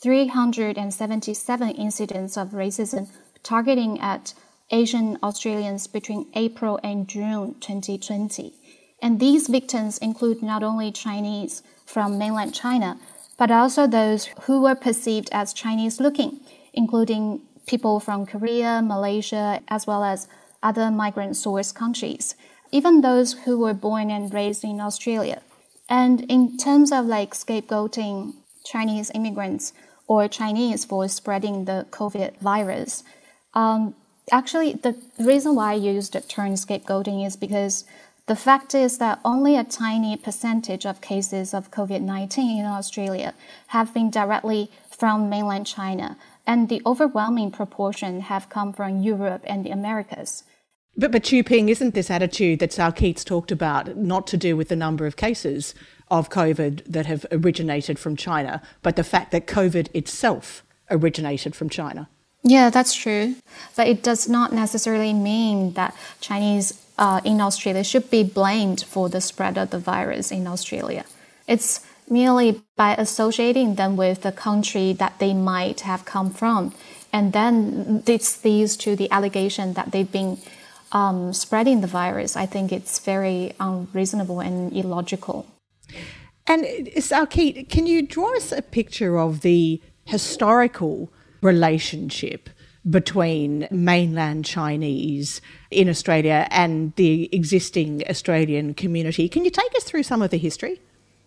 377 0.02 1.70
incidents 1.72 2.38
of 2.38 2.50
racism 2.50 3.08
targeting 3.42 4.00
at 4.00 4.34
Asian 4.72 5.18
Australians 5.22 5.88
between 5.88 6.28
April 6.34 6.80
and 6.84 7.08
June 7.08 7.56
2020. 7.60 8.54
And 9.02 9.20
these 9.20 9.48
victims 9.48 9.98
include 9.98 10.42
not 10.42 10.64
only 10.64 10.92
Chinese 10.92 11.62
from 11.86 12.18
mainland 12.18 12.54
China, 12.54 12.98
but 13.38 13.52
also 13.52 13.86
those 13.86 14.26
who 14.44 14.62
were 14.62 14.76
perceived 14.76 15.30
as 15.32 15.54
Chinese 15.54 16.00
looking, 16.00 16.40
including 16.74 17.42
people 17.68 18.00
from 18.00 18.26
Korea, 18.26 18.82
Malaysia, 18.82 19.62
as 19.68 19.86
well 19.86 20.04
as 20.04 20.28
other 20.64 20.90
migrant 20.90 21.36
source 21.36 21.72
countries, 21.72 22.36
even 22.72 23.02
those 23.02 23.34
who 23.46 23.60
were 23.60 23.74
born 23.74 24.10
and 24.10 24.34
raised 24.34 24.64
in 24.64 24.80
Australia. 24.80 25.42
And 25.90 26.22
in 26.32 26.58
terms 26.58 26.92
of 26.92 27.06
like 27.06 27.34
scapegoating 27.34 28.34
Chinese 28.64 29.12
immigrants 29.14 29.74
or 30.08 30.28
Chinese 30.28 30.86
for 30.86 31.08
spreading 31.08 31.66
the 31.66 31.86
COVID 31.92 32.38
virus, 32.38 33.04
um, 33.54 33.94
actually, 34.32 34.74
the 34.74 34.96
reason 35.20 35.56
why 35.56 35.72
I 35.72 35.76
used 35.76 36.14
the 36.14 36.22
term 36.22 36.54
scapegoating 36.54 37.26
is 37.26 37.36
because 37.36 37.86
the 38.26 38.36
fact 38.36 38.74
is 38.74 39.00
that 39.00 39.20
only 39.26 39.58
a 39.58 39.66
tiny 39.66 40.16
percentage 40.16 40.86
of 40.86 41.02
cases 41.02 41.54
of 41.54 41.72
COVID 41.72 42.02
19 42.02 42.60
in 42.60 42.66
Australia 42.66 43.34
have 43.68 43.94
been 43.94 44.10
directly 44.10 44.72
from 44.90 45.30
mainland 45.30 45.68
China, 45.68 46.18
and 46.48 46.70
the 46.70 46.82
overwhelming 46.86 47.52
proportion 47.52 48.22
have 48.22 48.50
come 48.50 48.72
from 48.72 49.02
Europe 49.02 49.42
and 49.46 49.66
the 49.66 49.72
Americas. 49.72 50.44
But, 50.96 51.12
but 51.12 51.24
Ping, 51.24 51.70
isn't 51.70 51.96
this 51.96 52.12
attitude 52.12 52.60
that 52.60 52.72
Sal 52.72 52.92
Keats 52.92 53.24
talked 53.24 53.52
about 53.52 53.98
not 53.98 54.28
to 54.28 54.38
do 54.38 54.56
with 54.56 54.70
the 54.70 54.76
number 54.76 55.06
of 55.06 55.16
cases 55.16 55.74
of 56.10 56.30
COVID 56.30 56.84
that 56.86 57.08
have 57.08 57.26
originated 57.32 57.98
from 57.98 58.16
China, 58.16 58.62
but 58.84 58.96
the 58.96 59.04
fact 59.04 59.32
that 59.32 59.48
COVID 59.48 59.90
itself 59.96 60.64
originated 60.92 61.56
from 61.56 61.70
China? 61.70 62.10
Yeah, 62.44 62.70
that's 62.70 62.94
true. 62.94 63.36
But 63.76 63.88
it 63.88 64.04
does 64.04 64.30
not 64.30 64.54
necessarily 64.54 65.14
mean 65.14 65.74
that 65.74 65.96
Chinese 66.20 66.80
uh, 66.98 67.22
in 67.24 67.42
Australia 67.42 67.84
should 67.84 68.12
be 68.12 68.24
blamed 68.24 68.84
for 68.84 69.10
the 69.10 69.22
spread 69.22 69.58
of 69.58 69.72
the 69.72 69.80
virus 69.80 70.32
in 70.32 70.46
Australia. 70.46 71.06
It's 71.48 71.80
merely 72.10 72.62
by 72.76 72.96
associating 72.96 73.76
them 73.76 73.96
with 73.96 74.22
the 74.22 74.32
country 74.32 74.94
that 74.94 75.18
they 75.20 75.34
might 75.34 75.82
have 75.82 76.06
come 76.06 76.30
from. 76.30 76.74
And 77.12 77.32
then 77.32 78.02
this 78.02 78.44
leads 78.44 78.76
to 78.78 78.96
the 78.96 79.10
allegation 79.10 79.74
that 79.74 79.92
they've 79.92 80.12
been 80.12 80.38
um, 80.94 81.34
spreading 81.34 81.82
the 81.82 81.88
virus. 81.88 82.38
I 82.38 82.46
think 82.46 82.72
it's 82.72 83.00
very 83.00 83.54
unreasonable 83.60 84.40
and 84.40 84.72
illogical. 84.72 85.46
And 86.48 86.90
Sow 87.04 87.26
Keat, 87.26 87.70
can 87.70 87.88
you 87.88 88.02
draw 88.02 88.36
us 88.36 88.52
a 88.52 88.62
picture 88.62 89.20
of 89.20 89.42
the 89.42 89.82
historical 90.06 91.12
relationship 91.42 92.50
between 92.90 93.68
mainland 93.72 94.46
Chinese 94.46 95.42
in 95.72 95.88
Australia 95.88 96.48
and 96.52 96.94
the 96.96 97.30
existing 97.34 98.04
Australian 98.10 98.74
community. 98.74 99.30
Can 99.30 99.46
you 99.46 99.52
take 99.52 99.74
us 99.76 99.84
through 99.84 100.04
some 100.04 100.22
of 100.22 100.32
the 100.32 100.38
history? 100.38 100.82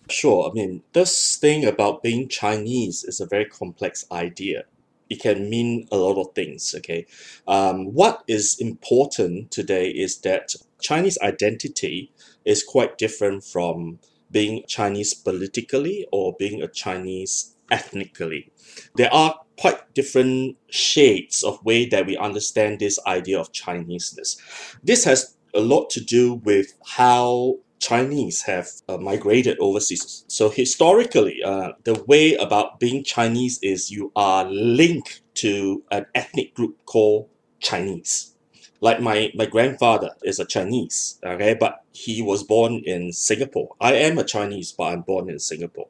Sure. 0.09 0.51
I 0.51 0.53
mean, 0.53 0.83
this 0.93 1.37
thing 1.37 1.65
about 1.65 2.03
being 2.03 2.29
Chinese 2.29 3.05
is 3.05 3.21
a 3.21 3.27
very 3.27 3.47
complex 3.47 4.05
idea. 4.13 4.65
It 5.09 5.21
can 5.21 5.49
mean 5.49 5.87
a 5.93 5.97
lot 5.97 6.21
of 6.21 6.35
things. 6.35 6.75
Okay. 6.77 7.07
Um, 7.47 7.95
what 7.95 8.25
is 8.27 8.57
important 8.59 9.51
today 9.51 9.89
is 9.89 10.19
that 10.19 10.55
Chinese 10.81 11.19
identity 11.23 12.13
is 12.45 12.63
quite 12.63 12.99
different 12.99 13.45
from 13.45 13.99
being 14.31 14.65
Chinese 14.67 15.15
politically 15.15 16.07
or 16.13 16.35
being 16.39 16.63
a 16.63 16.69
Chinese 16.69 17.55
ethnically. 17.71 18.51
There 18.97 19.13
are 19.13 19.41
quite 19.59 19.95
different 19.95 20.57
shades 20.69 21.43
of 21.43 21.65
way 21.65 21.87
that 21.87 22.07
we 22.07 22.17
understand 22.17 22.79
this 22.79 22.99
idea 23.07 23.39
of 23.39 23.53
Chineseness. 23.53 24.37
This 24.83 25.05
has 25.05 25.37
a 25.55 25.61
lot 25.61 25.91
to 25.91 26.01
do 26.01 26.35
with 26.35 26.75
how 26.85 27.57
Chinese 27.87 28.43
have 28.43 28.69
uh, 28.89 28.97
migrated 28.97 29.57
overseas. 29.61 30.25
So 30.27 30.51
historically, 30.51 31.41
uh, 31.45 31.73
the 31.85 32.03
way 32.09 32.35
about 32.35 32.81
being 32.81 33.05
Chinese 33.05 33.61
is 33.63 33.93
you 33.93 34.11
are 34.17 34.45
linked 34.51 35.23
to 35.35 35.85
an 35.93 36.07
ethnic 36.13 36.53
group 36.55 36.85
called 36.85 37.29
Chinese. 37.61 38.35
Like 38.81 39.01
my, 39.01 39.31
my 39.37 39.47
grandfather 39.47 40.11
is 40.25 40.41
a 40.41 40.45
Chinese, 40.45 41.21
okay, 41.25 41.55
but 41.55 41.85
he 41.93 42.23
was 42.23 42.43
born 42.43 42.83
in 42.85 43.13
Singapore. 43.13 43.69
I 43.81 43.93
am 43.95 44.19
a 44.19 44.25
Chinese, 44.25 44.73
but 44.73 44.93
I'm 44.93 45.03
born 45.03 45.31
in 45.31 45.39
Singapore. 45.39 45.87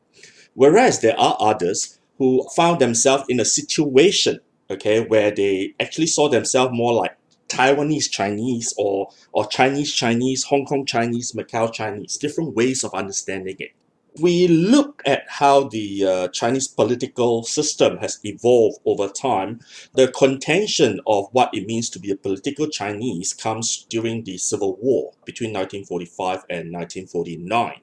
Whereas 0.52 1.00
there 1.00 1.18
are 1.18 1.36
others 1.40 1.98
who 2.18 2.46
found 2.54 2.78
themselves 2.78 3.24
in 3.30 3.40
a 3.40 3.44
situation, 3.46 4.40
okay, 4.70 5.00
where 5.00 5.30
they 5.30 5.74
actually 5.80 6.08
saw 6.08 6.28
themselves 6.28 6.76
more 6.76 6.92
like 6.92 7.16
Taiwanese 7.48 8.10
Chinese 8.10 8.74
or 8.76 9.10
or 9.32 9.46
Chinese 9.46 9.92
Chinese, 9.92 10.44
Hong 10.44 10.64
Kong 10.64 10.84
Chinese, 10.86 11.32
Macau 11.32 11.72
Chinese, 11.72 12.16
different 12.16 12.54
ways 12.54 12.84
of 12.84 12.94
understanding 12.94 13.56
it 13.58 13.72
we 14.20 14.48
look 14.48 15.02
at 15.06 15.24
how 15.28 15.64
the 15.64 16.06
uh, 16.06 16.28
Chinese 16.28 16.68
political 16.68 17.42
system 17.42 17.98
has 17.98 18.18
evolved 18.24 18.78
over 18.84 19.08
time, 19.08 19.60
the 19.94 20.08
contention 20.08 21.00
of 21.06 21.26
what 21.32 21.50
it 21.52 21.66
means 21.66 21.90
to 21.90 21.98
be 21.98 22.10
a 22.10 22.16
political 22.16 22.68
Chinese 22.68 23.34
comes 23.34 23.86
during 23.88 24.24
the 24.24 24.38
Civil 24.38 24.76
War 24.80 25.12
between 25.24 25.50
1945 25.50 26.44
and 26.50 26.72
1949. 26.72 27.74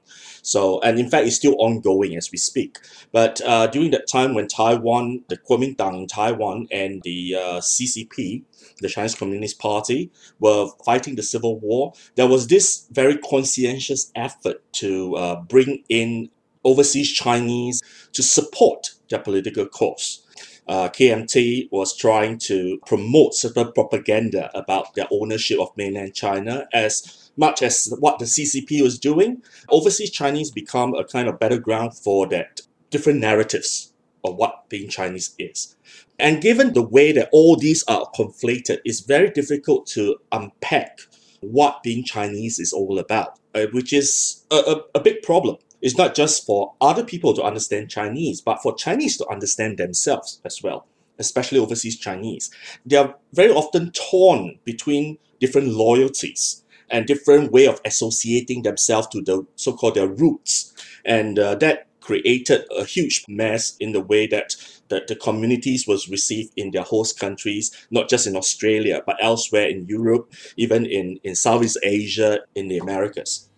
So, 0.41 0.81
and 0.81 0.99
in 0.99 1.09
fact, 1.09 1.27
it's 1.27 1.35
still 1.35 1.55
ongoing 1.59 2.15
as 2.17 2.31
we 2.31 2.37
speak. 2.37 2.77
But 3.11 3.41
uh, 3.45 3.67
during 3.67 3.91
that 3.91 4.07
time 4.07 4.33
when 4.33 4.47
Taiwan, 4.47 5.23
the 5.29 5.37
Kuomintang 5.37 6.01
in 6.01 6.07
Taiwan 6.07 6.67
and 6.71 7.01
the 7.03 7.35
uh, 7.35 7.59
CCP, 7.59 8.43
the 8.79 8.89
Chinese 8.89 9.15
Communist 9.15 9.59
Party, 9.59 10.11
were 10.39 10.67
fighting 10.85 11.15
the 11.15 11.23
Civil 11.23 11.59
War, 11.59 11.93
there 12.15 12.27
was 12.27 12.47
this 12.47 12.87
very 12.91 13.17
conscientious 13.17 14.11
effort 14.15 14.61
to 14.73 15.15
uh, 15.15 15.41
bring 15.41 15.83
in 15.89 16.29
overseas 16.63 17.11
Chinese 17.11 17.81
to 18.13 18.23
support 18.23 18.91
their 19.09 19.19
political 19.19 19.65
cause. 19.65 20.23
Uh, 20.67 20.87
KMT 20.89 21.69
was 21.71 21.95
trying 21.95 22.37
to 22.37 22.79
promote 22.85 23.35
certain 23.35 23.71
propaganda 23.73 24.49
about 24.57 24.93
their 24.95 25.07
ownership 25.11 25.59
of 25.59 25.75
mainland 25.75 26.13
China 26.13 26.67
as 26.73 27.31
much 27.35 27.61
as 27.61 27.93
what 27.99 28.19
the 28.19 28.25
CCP 28.25 28.81
was 28.81 28.97
doing. 28.97 29.41
Overseas 29.69 30.11
Chinese 30.11 30.51
become 30.51 30.93
a 30.93 31.03
kind 31.03 31.27
of 31.27 31.39
battleground 31.39 31.95
for 31.97 32.27
that 32.27 32.61
different 32.89 33.19
narratives 33.19 33.91
of 34.23 34.35
what 34.37 34.69
being 34.69 34.87
Chinese 34.87 35.35
is. 35.37 35.75
And 36.19 36.41
given 36.41 36.73
the 36.73 36.83
way 36.83 37.11
that 37.11 37.29
all 37.31 37.55
these 37.55 37.83
are 37.87 38.09
conflated, 38.15 38.79
it's 38.85 39.01
very 39.01 39.29
difficult 39.29 39.87
to 39.87 40.17
unpack 40.31 40.99
what 41.41 41.83
being 41.83 42.03
Chinese 42.03 42.59
is 42.59 42.71
all 42.71 42.99
about, 42.99 43.39
uh, 43.53 43.65
which 43.71 43.91
is 43.91 44.45
a, 44.51 44.55
a, 44.55 44.81
a 44.95 44.99
big 45.01 45.21
problem. 45.21 45.57
It's 45.81 45.97
not 45.97 46.15
just 46.15 46.45
for 46.45 46.73
other 46.79 47.03
people 47.03 47.33
to 47.33 47.43
understand 47.43 47.89
Chinese, 47.89 48.39
but 48.39 48.61
for 48.61 48.73
Chinese 48.75 49.17
to 49.17 49.27
understand 49.27 49.77
themselves 49.77 50.39
as 50.45 50.63
well, 50.63 50.87
especially 51.19 51.59
overseas 51.59 51.99
Chinese. 51.99 52.49
They 52.85 52.95
are 52.95 53.15
very 53.33 53.51
often 53.51 53.91
torn 53.91 54.59
between 54.63 55.17
different 55.41 55.69
loyalties 55.69 56.63
and 56.89 57.05
different 57.05 57.51
way 57.51 57.65
of 57.65 57.81
associating 57.83 58.61
themselves 58.61 59.07
to 59.07 59.21
the 59.21 59.45
so-called 59.55 59.95
their 59.95 60.07
roots. 60.07 60.73
And 61.03 61.37
uh, 61.37 61.55
that 61.55 61.87
created 62.03 62.65
a 62.77 62.83
huge 62.83 63.23
mess 63.27 63.77
in 63.79 63.93
the 63.93 64.01
way 64.01 64.27
that 64.27 64.55
the, 64.89 65.03
the 65.07 65.15
communities 65.15 65.87
was 65.87 66.09
received 66.09 66.51
in 66.57 66.71
their 66.71 66.83
host 66.83 67.19
countries, 67.19 67.71
not 67.91 68.09
just 68.09 68.27
in 68.27 68.35
Australia, 68.35 69.01
but 69.05 69.17
elsewhere 69.21 69.67
in 69.67 69.85
Europe, 69.87 70.31
even 70.57 70.85
in, 70.85 71.19
in 71.23 71.35
Southeast 71.35 71.77
Asia, 71.83 72.39
in 72.55 72.67
the 72.67 72.77
Americas. 72.77 73.49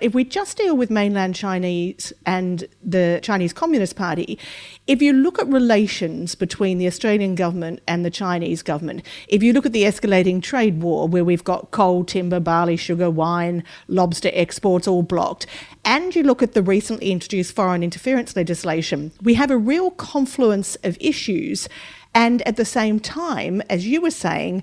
If 0.00 0.14
we 0.14 0.24
just 0.24 0.56
deal 0.56 0.76
with 0.76 0.90
mainland 0.90 1.34
Chinese 1.34 2.12
and 2.26 2.66
the 2.82 3.20
Chinese 3.22 3.52
Communist 3.52 3.96
Party, 3.96 4.38
if 4.86 5.00
you 5.00 5.12
look 5.12 5.38
at 5.38 5.46
relations 5.48 6.34
between 6.34 6.78
the 6.78 6.86
Australian 6.86 7.34
government 7.34 7.80
and 7.86 8.04
the 8.04 8.10
Chinese 8.10 8.62
government, 8.62 9.04
if 9.28 9.42
you 9.42 9.52
look 9.52 9.66
at 9.66 9.72
the 9.72 9.84
escalating 9.84 10.42
trade 10.42 10.82
war 10.82 11.08
where 11.08 11.24
we've 11.24 11.44
got 11.44 11.70
coal, 11.70 12.04
timber, 12.04 12.40
barley, 12.40 12.76
sugar, 12.76 13.10
wine, 13.10 13.64
lobster 13.88 14.30
exports 14.32 14.88
all 14.88 15.02
blocked, 15.02 15.46
and 15.84 16.14
you 16.14 16.22
look 16.22 16.42
at 16.42 16.52
the 16.52 16.62
recently 16.62 17.10
introduced 17.10 17.54
foreign 17.54 17.82
interference 17.82 18.36
legislation, 18.36 19.12
we 19.22 19.34
have 19.34 19.50
a 19.50 19.56
real 19.56 19.90
confluence 19.90 20.76
of 20.84 20.96
issues. 21.00 21.68
And 22.14 22.42
at 22.42 22.56
the 22.56 22.64
same 22.64 23.00
time, 23.00 23.62
as 23.70 23.86
you 23.86 24.00
were 24.00 24.10
saying, 24.10 24.62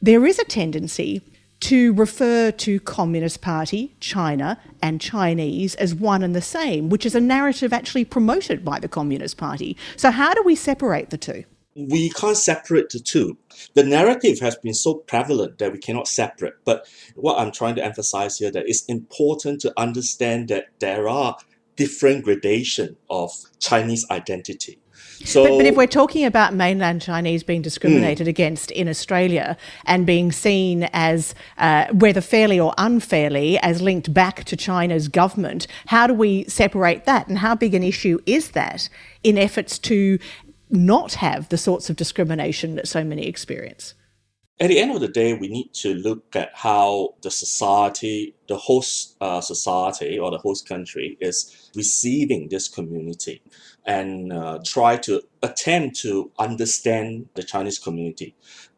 there 0.00 0.26
is 0.26 0.38
a 0.38 0.44
tendency 0.44 1.22
to 1.60 1.92
refer 1.94 2.50
to 2.50 2.80
Communist 2.80 3.40
Party, 3.40 3.96
China, 4.00 4.58
and 4.82 5.00
Chinese 5.00 5.74
as 5.76 5.94
one 5.94 6.22
and 6.22 6.34
the 6.34 6.42
same, 6.42 6.88
which 6.88 7.06
is 7.06 7.14
a 7.14 7.20
narrative 7.20 7.72
actually 7.72 8.04
promoted 8.04 8.64
by 8.64 8.78
the 8.78 8.88
Communist 8.88 9.36
Party. 9.36 9.76
So, 9.96 10.10
how 10.10 10.34
do 10.34 10.42
we 10.42 10.54
separate 10.54 11.10
the 11.10 11.18
two? 11.18 11.44
we 11.76 12.08
can't 12.08 12.36
separate 12.36 12.88
the 12.90 12.98
two. 12.98 13.36
The 13.74 13.84
narrative 13.84 14.40
has 14.40 14.56
been 14.56 14.74
so 14.74 14.94
prevalent 14.94 15.58
that 15.58 15.72
we 15.72 15.78
cannot 15.78 16.08
separate. 16.08 16.54
But 16.64 16.88
what 17.14 17.38
I'm 17.38 17.52
trying 17.52 17.74
to 17.76 17.84
emphasize 17.84 18.38
here 18.38 18.50
that 18.50 18.66
it's 18.66 18.84
important 18.86 19.60
to 19.60 19.72
understand 19.76 20.48
that 20.48 20.68
there 20.78 21.06
are 21.06 21.36
different 21.76 22.24
gradation 22.24 22.96
of 23.10 23.30
Chinese 23.60 24.06
identity. 24.10 24.78
So, 25.24 25.44
but, 25.44 25.56
but, 25.58 25.66
if 25.66 25.76
we're 25.76 25.86
talking 25.86 26.24
about 26.24 26.54
mainland 26.54 27.02
Chinese 27.02 27.42
being 27.42 27.62
discriminated 27.62 28.26
mm. 28.26 28.30
against 28.30 28.70
in 28.70 28.88
Australia 28.88 29.56
and 29.84 30.06
being 30.06 30.30
seen 30.30 30.88
as, 30.92 31.34
uh, 31.58 31.86
whether 31.92 32.20
fairly 32.20 32.60
or 32.60 32.74
unfairly, 32.78 33.58
as 33.58 33.80
linked 33.80 34.12
back 34.12 34.44
to 34.44 34.56
China's 34.56 35.08
government, 35.08 35.66
how 35.86 36.06
do 36.06 36.14
we 36.14 36.44
separate 36.44 37.04
that? 37.06 37.28
And 37.28 37.38
how 37.38 37.54
big 37.54 37.74
an 37.74 37.82
issue 37.82 38.18
is 38.26 38.50
that 38.50 38.88
in 39.24 39.38
efforts 39.38 39.78
to 39.80 40.18
not 40.70 41.14
have 41.14 41.48
the 41.48 41.58
sorts 41.58 41.88
of 41.90 41.96
discrimination 41.96 42.76
that 42.76 42.86
so 42.86 43.02
many 43.02 43.26
experience? 43.26 43.94
At 44.58 44.68
the 44.68 44.78
end 44.78 44.92
of 44.92 45.02
the 45.02 45.08
day, 45.08 45.34
we 45.34 45.48
need 45.48 45.74
to 45.74 45.92
look 45.92 46.34
at 46.34 46.50
how 46.54 47.14
the 47.20 47.30
society, 47.30 48.34
the 48.48 48.56
host 48.56 49.14
uh, 49.20 49.42
society 49.42 50.18
or 50.18 50.30
the 50.30 50.38
host 50.38 50.66
country 50.66 51.18
is 51.20 51.70
receiving 51.74 52.48
this 52.48 52.66
community 52.66 53.42
and 53.84 54.32
uh, 54.32 54.58
try 54.64 54.96
to 54.96 55.20
attempt 55.42 55.96
to 55.96 56.30
understand 56.38 57.28
the 57.34 57.42
Chinese 57.42 57.78
community. 57.78 58.34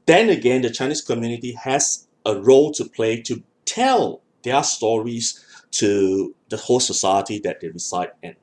Then 0.06 0.30
again, 0.30 0.62
the 0.62 0.70
Chinese 0.70 1.00
community 1.00 1.52
has 1.52 2.08
a 2.26 2.34
role 2.34 2.72
to 2.72 2.84
play 2.84 3.22
to 3.22 3.44
tell 3.64 4.20
their 4.42 4.64
stories 4.64 5.44
to 5.70 6.34
the 6.48 6.56
host 6.56 6.88
society 6.88 7.38
that 7.40 7.60
they 7.60 7.68
reside 7.68 8.10
in. 8.22 8.34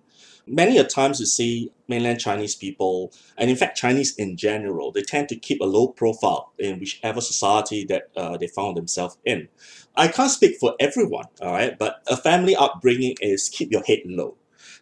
Many 0.47 0.77
a 0.77 0.83
times 0.83 1.19
you 1.19 1.25
see 1.25 1.71
mainland 1.87 2.19
Chinese 2.19 2.55
people, 2.55 3.11
and 3.37 3.49
in 3.49 3.55
fact 3.55 3.77
Chinese 3.77 4.15
in 4.15 4.37
general, 4.37 4.91
they 4.91 5.01
tend 5.01 5.27
to 5.29 5.35
keep 5.35 5.59
a 5.59 5.65
low 5.65 5.87
profile 5.87 6.53
in 6.59 6.79
whichever 6.79 7.19
society 7.21 7.83
that 7.85 8.09
uh, 8.15 8.37
they 8.37 8.47
found 8.47 8.77
themselves 8.77 9.17
in. 9.25 9.47
I 9.95 10.07
can't 10.07 10.29
speak 10.29 10.57
for 10.59 10.75
everyone, 10.79 11.25
all 11.41 11.53
right, 11.53 11.77
but 11.77 12.01
a 12.07 12.15
family 12.15 12.55
upbringing 12.55 13.15
is 13.21 13.49
keep 13.49 13.71
your 13.71 13.83
head 13.83 13.99
low. 14.05 14.35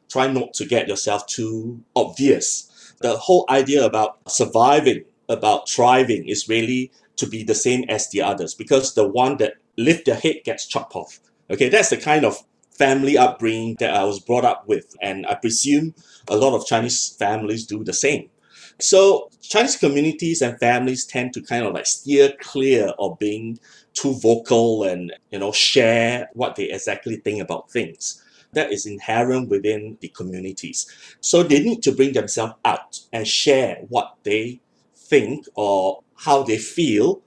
Try 0.10 0.28
not 0.28 0.54
to 0.56 0.66
get 0.66 0.88
yourself 0.88 1.28
too 1.28 1.82
obvious. 1.96 2.70
The 3.00 3.18
whole 3.18 3.46
idea 3.50 3.86
about 3.86 4.18
surviving, 4.30 5.06
about 5.30 5.70
thriving, 5.70 6.28
is 6.28 6.50
really 6.50 6.92
to 7.16 7.28
be 7.28 7.44
the 7.44 7.56
same 7.56 7.86
as 7.90 8.10
the 8.10 8.22
others 8.22 8.54
because 8.54 8.96
the 8.96 9.08
one 9.08 9.38
that 9.38 9.54
lift 9.78 10.06
their 10.06 10.16
head 10.16 10.38
gets 10.44 10.66
chopped 10.68 10.96
off. 10.96 11.20
Okay, 11.50 11.70
that's 11.70 11.90
the 11.90 11.98
kind 11.98 12.26
of 12.26 12.44
family 12.78 13.18
upbringing 13.18 13.76
that 13.80 13.94
I 13.94 14.04
was 14.04 14.20
brought 14.20 14.46
up 14.46 14.68
with. 14.68 14.96
And 15.02 15.26
I 15.28 15.36
presume 15.36 15.94
a 16.28 16.36
lot 16.36 16.56
of 16.56 16.66
Chinese 16.66 17.16
families 17.18 17.66
do 17.66 17.84
the 17.84 17.94
same. 17.94 18.30
So 18.80 19.30
Chinese 19.42 19.78
communities 19.78 20.42
and 20.42 20.60
families 20.60 21.06
tend 21.06 21.34
to 21.34 21.42
kind 21.42 21.66
of 21.66 21.74
like 21.74 21.86
steer 21.86 22.34
clear 22.42 22.88
of 23.00 23.20
being 23.20 23.60
too 23.94 24.14
vocal 24.16 24.84
and 24.84 25.14
you 25.32 25.38
know 25.38 25.52
share 25.52 26.30
what 26.34 26.56
they 26.56 26.72
exactly 26.72 27.18
think 27.18 27.42
about 27.42 27.72
things. 27.72 28.22
That 28.54 28.72
is 28.72 28.86
inherent 28.86 29.50
within 29.50 29.98
the 30.02 30.10
communities. 30.10 30.88
So 31.22 31.44
they 31.44 31.64
need 31.64 31.82
to 31.84 31.92
bring 31.92 32.14
themselves 32.14 32.54
out 32.66 33.00
and 33.12 33.28
share 33.28 33.78
what 33.90 34.16
they 34.24 34.60
think 34.96 35.46
or 35.56 36.04
how 36.16 36.44
they 36.44 36.58
feel, 36.58 37.22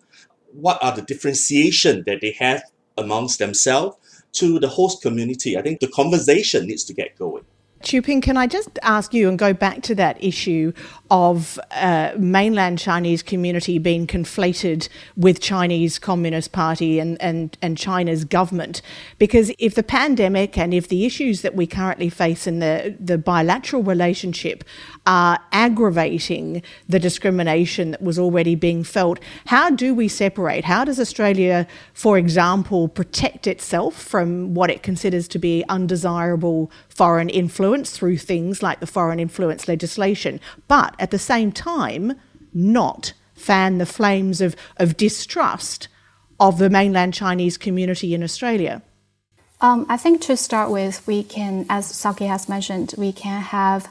what 0.53 0.83
are 0.83 0.95
the 0.95 1.03
differentiation 1.03 2.05
that 2.07 2.21
they 2.21 2.33
have 2.33 2.63
amongst 2.97 3.39
themselves 3.39 3.97
to 4.37 4.59
the 4.59 4.69
host 4.69 5.03
community. 5.03 5.57
I 5.57 5.63
think 5.63 5.81
the 5.81 5.89
conversation 5.89 6.67
needs 6.67 6.85
to 6.85 6.95
get 6.95 7.19
going. 7.19 7.45
Qiuping, 7.87 8.21
can 8.21 8.37
I 8.37 8.49
just 8.49 8.81
ask 8.83 9.15
you 9.15 9.29
and 9.29 9.39
go 9.39 9.53
back 9.53 9.81
to 9.83 9.95
that 9.95 10.17
issue 10.23 10.73
of 11.09 11.57
uh, 11.71 12.11
mainland 12.19 12.81
Chinese 12.81 13.23
community 13.23 13.79
being 13.79 14.09
conflated 14.09 14.89
with 15.17 15.41
Chinese 15.41 16.01
Communist 16.01 16.51
Party 16.51 16.99
and, 16.99 17.17
and, 17.23 17.57
and 17.63 17.79
China's 17.79 18.25
government? 18.25 18.83
Because 19.21 19.53
if 19.61 19.77
the 19.77 19.85
pandemic 19.85 20.59
and 20.59 20.75
if 20.75 20.89
the 20.89 21.07
issues 21.07 21.43
that 21.43 21.55
we 21.55 21.65
currently 21.65 22.11
face 22.11 22.49
in 22.49 22.59
the, 22.59 22.97
the 22.99 23.19
bilateral 23.19 23.85
relationship 23.85 24.65
are 25.07 25.39
aggravating 25.53 26.63
the 26.89 26.99
discrimination 26.99 27.93
that 27.93 28.03
was 28.03 28.19
already 28.19 28.57
being 28.57 28.83
felt, 28.83 29.21
how 29.45 29.71
do 29.71 29.95
we 29.95 30.09
separate? 30.09 30.65
How 30.65 30.85
does 30.85 30.99
Australia, 30.99 31.69
for 31.95 32.19
example, 32.19 32.89
protect 32.89 33.47
itself 33.47 33.95
from 33.95 34.55
what 34.55 34.71
it 34.71 34.83
considers 34.83 35.29
to 35.29 35.39
be 35.39 35.63
undesirable 35.69 36.69
foreign 36.89 37.29
influence 37.29 37.76
through 37.85 38.19
things 38.19 38.63
like 38.63 38.81
the 38.81 38.87
foreign 38.87 39.21
influence 39.21 39.69
legislation, 39.69 40.41
but 40.69 40.95
at 40.99 41.11
the 41.11 41.19
same 41.19 41.53
time, 41.53 42.15
not 42.55 43.13
fan 43.35 43.79
the 43.79 43.87
flames 43.87 44.41
of, 44.41 44.57
of 44.79 44.97
distrust 44.97 45.89
of 46.41 46.59
the 46.59 46.71
mainland 46.71 47.15
Chinese 47.15 47.57
community 47.57 48.15
in 48.15 48.23
Australia? 48.23 48.83
Um, 49.61 49.87
I 49.89 49.97
think 49.97 50.21
to 50.23 50.37
start 50.37 50.71
with, 50.71 51.07
we 51.07 51.23
can, 51.23 51.65
as 51.71 51.87
Saki 51.87 52.27
has 52.27 52.49
mentioned, 52.49 52.95
we 52.99 53.13
can 53.13 53.41
have 53.41 53.89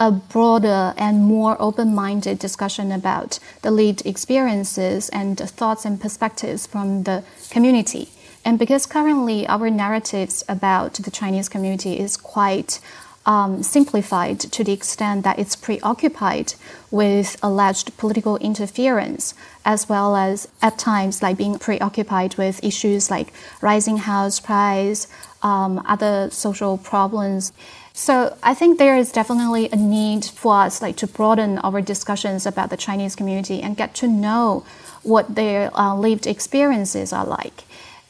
a 0.00 0.10
broader 0.10 0.92
and 0.96 1.22
more 1.22 1.56
open 1.60 1.94
minded 1.94 2.38
discussion 2.40 2.90
about 2.90 3.38
the 3.62 3.70
lived 3.70 4.04
experiences 4.04 5.08
and 5.10 5.38
thoughts 5.38 5.84
and 5.84 6.00
perspectives 6.00 6.66
from 6.66 7.04
the 7.04 7.22
community. 7.50 8.08
And 8.44 8.58
because 8.58 8.86
currently 8.86 9.46
our 9.46 9.70
narratives 9.70 10.42
about 10.48 10.94
the 10.94 11.10
Chinese 11.12 11.48
community 11.48 11.98
is 11.98 12.16
quite 12.16 12.80
um, 13.26 13.62
simplified 13.62 14.38
to 14.40 14.64
the 14.64 14.72
extent 14.72 15.24
that 15.24 15.38
it's 15.38 15.56
preoccupied 15.56 16.54
with 16.90 17.36
alleged 17.42 17.96
political 17.96 18.36
interference, 18.38 19.34
as 19.64 19.88
well 19.88 20.14
as 20.14 20.48
at 20.60 20.78
times 20.78 21.22
like 21.22 21.36
being 21.36 21.58
preoccupied 21.58 22.36
with 22.36 22.62
issues 22.62 23.10
like 23.10 23.32
rising 23.60 23.98
house 23.98 24.40
price, 24.40 25.08
um, 25.42 25.82
other 25.86 26.30
social 26.30 26.76
problems. 26.78 27.52
So 27.92 28.36
I 28.42 28.54
think 28.54 28.78
there 28.78 28.96
is 28.96 29.12
definitely 29.12 29.68
a 29.70 29.76
need 29.76 30.24
for 30.24 30.54
us 30.54 30.82
like 30.82 30.96
to 30.96 31.06
broaden 31.06 31.58
our 31.58 31.80
discussions 31.80 32.44
about 32.44 32.70
the 32.70 32.76
Chinese 32.76 33.14
community 33.14 33.62
and 33.62 33.76
get 33.76 33.94
to 33.96 34.08
know 34.08 34.66
what 35.02 35.34
their 35.34 35.70
uh, 35.78 35.94
lived 35.94 36.26
experiences 36.26 37.12
are 37.12 37.26
like. 37.26 37.64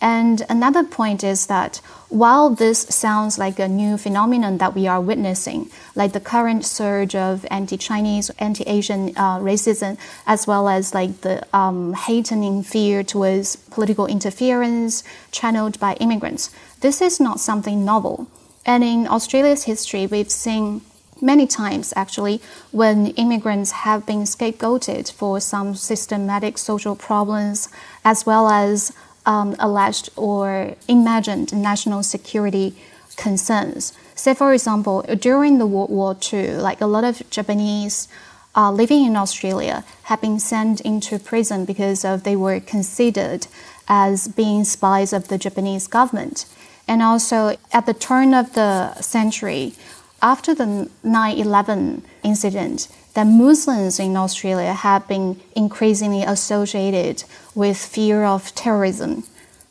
And 0.04 0.44
another 0.50 0.84
point 0.84 1.24
is 1.24 1.46
that 1.46 1.80
while 2.10 2.50
this 2.50 2.80
sounds 2.90 3.38
like 3.38 3.58
a 3.58 3.66
new 3.66 3.96
phenomenon 3.96 4.58
that 4.58 4.74
we 4.74 4.86
are 4.86 5.00
witnessing, 5.00 5.70
like 5.94 6.12
the 6.12 6.20
current 6.20 6.66
surge 6.66 7.14
of 7.14 7.46
anti-Chinese, 7.50 8.28
anti-Asian 8.38 9.16
uh, 9.16 9.38
racism, 9.38 9.96
as 10.26 10.46
well 10.46 10.68
as 10.68 10.92
like 10.92 11.22
the 11.22 11.42
um, 11.56 11.94
fear 12.62 13.02
towards 13.02 13.56
political 13.56 14.06
interference 14.06 15.04
channeled 15.32 15.80
by 15.80 15.94
immigrants, 15.94 16.50
this 16.82 17.00
is 17.00 17.18
not 17.18 17.40
something 17.40 17.82
novel. 17.82 18.26
And 18.66 18.84
in 18.84 19.08
Australia's 19.08 19.64
history, 19.64 20.06
we've 20.06 20.30
seen 20.30 20.82
many 21.22 21.46
times 21.46 21.94
actually 21.96 22.42
when 22.72 23.06
immigrants 23.16 23.70
have 23.70 24.04
been 24.04 24.24
scapegoated 24.24 25.10
for 25.10 25.40
some 25.40 25.74
systematic 25.74 26.58
social 26.58 26.94
problems 26.94 27.70
as 28.04 28.26
well 28.26 28.50
as 28.50 28.92
um, 29.26 29.56
alleged 29.58 30.10
or 30.16 30.74
imagined 30.88 31.52
national 31.52 32.02
security 32.02 32.74
concerns. 33.16 33.92
Say, 34.14 34.34
for 34.34 34.52
example, 34.52 35.02
during 35.02 35.58
the 35.58 35.66
World 35.66 35.90
War 35.90 36.16
II, 36.32 36.56
like 36.56 36.80
a 36.80 36.86
lot 36.86 37.04
of 37.04 37.22
Japanese 37.30 38.08
uh, 38.56 38.70
living 38.70 39.04
in 39.04 39.16
Australia 39.16 39.84
have 40.04 40.20
been 40.20 40.38
sent 40.38 40.80
into 40.80 41.18
prison 41.18 41.64
because 41.64 42.04
of 42.04 42.22
they 42.22 42.36
were 42.36 42.60
considered 42.60 43.46
as 43.88 44.28
being 44.28 44.64
spies 44.64 45.12
of 45.12 45.28
the 45.28 45.38
Japanese 45.38 45.86
government. 45.86 46.46
And 46.86 47.02
also, 47.02 47.56
at 47.72 47.86
the 47.86 47.94
turn 47.94 48.34
of 48.34 48.54
the 48.54 48.94
century, 49.00 49.74
after 50.22 50.54
the 50.54 50.88
9 51.02 51.38
11 51.38 52.02
incident, 52.22 52.88
that 53.14 53.26
Muslims 53.26 53.98
in 53.98 54.16
Australia 54.16 54.72
have 54.72 55.06
been 55.08 55.40
increasingly 55.54 56.22
associated 56.22 57.24
with 57.54 57.76
fear 57.76 58.24
of 58.24 58.54
terrorism, 58.54 59.24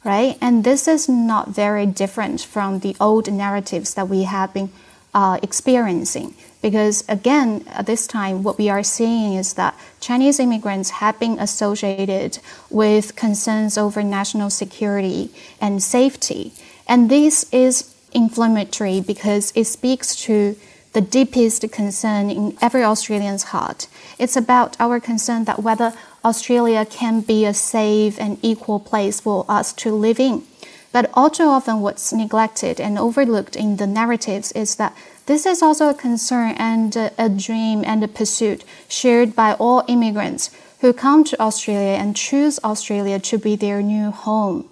right? 0.04 0.38
And 0.42 0.64
this 0.64 0.88
is 0.88 1.10
not 1.10 1.50
very 1.50 1.86
different 1.86 2.42
from 2.42 2.80
the 2.80 2.96
old 3.00 3.32
narratives 3.32 3.94
that 3.96 4.10
we 4.10 4.24
have 4.24 4.54
been 4.54 4.70
uh, 5.14 5.40
experiencing. 5.42 6.34
Because 6.62 7.04
again, 7.10 7.66
at 7.68 7.86
this 7.86 8.08
time, 8.08 8.42
what 8.42 8.58
we 8.58 8.70
are 8.70 8.84
seeing 8.84 9.34
is 9.34 9.54
that 9.56 9.78
Chinese 10.00 10.40
immigrants 10.40 10.92
have 10.92 11.20
been 11.20 11.38
associated 11.38 12.40
with 12.70 13.16
concerns 13.16 13.78
over 13.78 14.02
national 14.02 14.50
security 14.50 15.30
and 15.60 15.84
safety. 15.84 16.54
And 16.88 17.10
this 17.10 17.46
is 17.52 17.94
inflammatory 18.14 19.02
because 19.02 19.52
it 19.56 19.66
speaks 19.66 20.16
to 20.16 20.56
the 20.94 21.02
deepest 21.02 21.70
concern 21.72 22.30
in 22.30 22.58
every 22.62 22.84
Australian's 22.84 23.44
heart. 23.44 23.88
It's 24.18 24.38
about 24.38 24.76
our 24.80 25.00
concern 25.00 25.46
that 25.46 25.62
whether 25.62 25.94
Australia 26.24 26.86
can 26.86 27.22
be 27.22 27.46
a 27.46 27.54
safe 27.54 28.20
and 28.20 28.38
equal 28.42 28.80
place 28.80 29.20
for 29.20 29.46
us 29.50 29.74
to 29.74 29.94
live 29.94 30.20
in. 30.20 30.44
But 30.92 31.10
all 31.16 31.30
too 31.32 31.46
often, 31.46 31.82
what's 31.82 32.14
neglected 32.14 32.80
and 32.80 33.00
overlooked 33.00 33.56
in 33.56 33.78
the 33.78 33.88
narratives 33.88 34.52
is 34.52 34.76
that 34.76 34.96
This 35.26 35.46
is 35.46 35.62
also 35.62 35.90
a 35.90 35.94
concern 35.94 36.52
and 36.58 36.94
a 37.18 37.30
dream 37.30 37.84
and 37.86 38.04
a 38.04 38.10
pursuit 38.10 38.66
shared 38.90 39.34
by 39.36 39.54
all 39.54 39.86
immigrants 39.88 40.52
who 40.82 40.92
come 40.92 41.24
to 41.24 41.42
Australia 41.42 41.96
and 41.96 42.14
choose 42.14 42.60
Australia 42.62 43.20
to 43.20 43.38
be 43.38 43.56
their 43.56 43.82
new 43.82 44.12
home. 44.12 44.68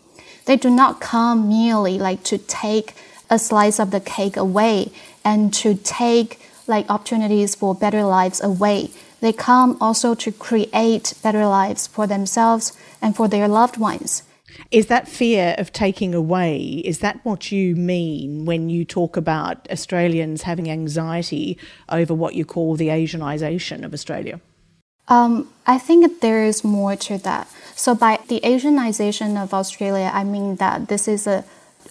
They 0.45 0.57
do 0.57 0.69
not 0.69 0.99
come 0.99 1.47
merely 1.47 1.97
like 1.97 2.23
to 2.23 2.37
take 2.37 2.95
a 3.29 3.39
slice 3.39 3.79
of 3.79 3.91
the 3.91 4.01
cake 4.01 4.35
away 4.35 4.91
and 5.23 5.53
to 5.55 5.75
take 5.75 6.39
like 6.67 6.89
opportunities 6.89 7.55
for 7.55 7.75
better 7.75 8.03
lives 8.03 8.41
away. 8.41 8.89
They 9.19 9.33
come 9.33 9.77
also 9.79 10.15
to 10.15 10.31
create 10.31 11.13
better 11.21 11.45
lives 11.45 11.87
for 11.87 12.07
themselves 12.07 12.73
and 13.01 13.15
for 13.15 13.27
their 13.27 13.47
loved 13.47 13.77
ones. 13.77 14.23
Is 14.69 14.87
that 14.87 15.07
fear 15.07 15.55
of 15.57 15.71
taking 15.71 16.13
away, 16.13 16.81
is 16.85 16.99
that 16.99 17.19
what 17.23 17.51
you 17.51 17.75
mean 17.75 18.45
when 18.45 18.69
you 18.69 18.85
talk 18.85 19.17
about 19.17 19.69
Australians 19.71 20.43
having 20.43 20.69
anxiety 20.69 21.57
over 21.89 22.13
what 22.13 22.35
you 22.35 22.45
call 22.45 22.75
the 22.75 22.87
Asianisation 22.87 23.83
of 23.83 23.93
Australia? 23.93 24.39
Um, 25.07 25.49
I 25.67 25.77
think 25.77 26.21
there 26.21 26.43
is 26.43 26.63
more 26.63 26.95
to 26.95 27.17
that. 27.19 27.47
So, 27.75 27.95
by 27.95 28.19
the 28.27 28.39
Asianization 28.41 29.41
of 29.41 29.53
Australia, 29.53 30.11
I 30.13 30.23
mean 30.23 30.55
that 30.57 30.87
this 30.87 31.07
is 31.07 31.27
a, 31.27 31.43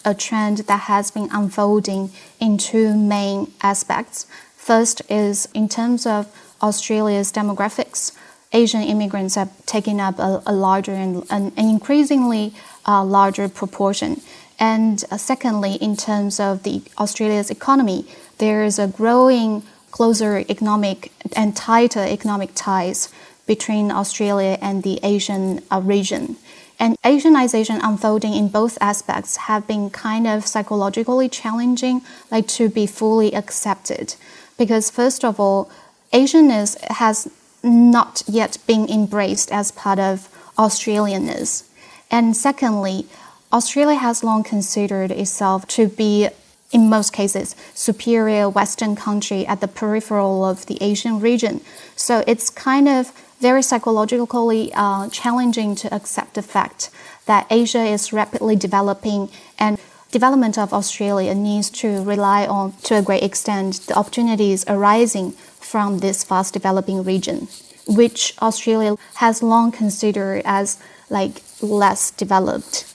a 0.04 0.14
trend 0.14 0.58
that 0.58 0.80
has 0.80 1.10
been 1.10 1.28
unfolding 1.32 2.10
in 2.38 2.58
two 2.58 2.96
main 2.96 3.52
aspects. 3.62 4.26
First 4.56 5.02
is 5.08 5.48
in 5.54 5.68
terms 5.68 6.06
of 6.06 6.26
Australia's 6.62 7.32
demographics. 7.32 8.12
Asian 8.52 8.82
immigrants 8.82 9.36
have 9.36 9.50
taken 9.66 10.00
up 10.00 10.18
a, 10.18 10.42
a 10.46 10.52
larger 10.52 10.92
and 10.92 11.24
an 11.30 11.52
increasingly 11.56 12.52
uh, 12.86 13.04
larger 13.04 13.48
proportion. 13.48 14.20
And 14.58 15.02
uh, 15.10 15.16
secondly, 15.16 15.74
in 15.74 15.96
terms 15.96 16.40
of 16.40 16.64
the 16.64 16.82
Australia's 16.98 17.50
economy, 17.50 18.06
there 18.38 18.64
is 18.64 18.78
a 18.78 18.88
growing 18.88 19.62
closer 19.90 20.44
economic 20.48 21.12
and 21.34 21.56
tighter 21.56 22.04
economic 22.04 22.50
ties 22.54 23.08
between 23.46 23.90
Australia 23.90 24.58
and 24.60 24.82
the 24.82 25.00
Asian 25.02 25.62
uh, 25.70 25.80
region. 25.82 26.36
And 26.80 26.96
Asianization 27.02 27.78
unfolding 27.82 28.32
in 28.32 28.48
both 28.48 28.78
aspects 28.80 29.36
have 29.36 29.66
been 29.66 29.90
kind 29.90 30.26
of 30.26 30.46
psychologically 30.46 31.28
challenging, 31.28 32.00
like 32.30 32.48
to 32.48 32.70
be 32.70 32.86
fully 32.86 33.34
accepted. 33.34 34.14
Because 34.56 34.88
first 34.90 35.22
of 35.22 35.38
all, 35.38 35.70
Asianness 36.10 36.80
has 36.90 37.30
not 37.62 38.22
yet 38.26 38.56
been 38.66 38.88
embraced 38.88 39.52
as 39.52 39.70
part 39.70 39.98
of 39.98 40.28
Australianness. 40.56 41.64
And 42.10 42.34
secondly, 42.34 43.06
Australia 43.52 43.98
has 43.98 44.24
long 44.24 44.42
considered 44.42 45.10
itself 45.10 45.68
to 45.68 45.86
be 45.86 46.30
in 46.72 46.88
most 46.88 47.12
cases, 47.12 47.56
superior 47.74 48.48
Western 48.48 48.94
country 48.94 49.46
at 49.46 49.60
the 49.60 49.68
peripheral 49.68 50.44
of 50.44 50.66
the 50.66 50.78
Asian 50.80 51.20
region. 51.20 51.60
So 51.96 52.22
it's 52.26 52.48
kind 52.48 52.88
of 52.88 53.12
very 53.40 53.62
psychologically 53.62 54.70
uh, 54.74 55.08
challenging 55.08 55.74
to 55.74 55.92
accept 55.94 56.34
the 56.34 56.42
fact 56.42 56.90
that 57.26 57.46
Asia 57.50 57.82
is 57.82 58.12
rapidly 58.12 58.54
developing 58.54 59.30
and 59.58 59.78
development 60.10 60.58
of 60.58 60.72
Australia 60.72 61.34
needs 61.34 61.70
to 61.70 62.02
rely 62.02 62.46
on, 62.46 62.72
to 62.82 62.96
a 62.96 63.02
great 63.02 63.22
extent, 63.22 63.86
the 63.86 63.94
opportunities 63.94 64.64
arising 64.68 65.32
from 65.32 65.98
this 65.98 66.24
fast 66.24 66.52
developing 66.52 67.02
region, 67.02 67.48
which 67.86 68.34
Australia 68.42 68.96
has 69.14 69.42
long 69.42 69.72
considered 69.72 70.42
as 70.44 70.78
like 71.08 71.42
less 71.62 72.10
developed. 72.10 72.92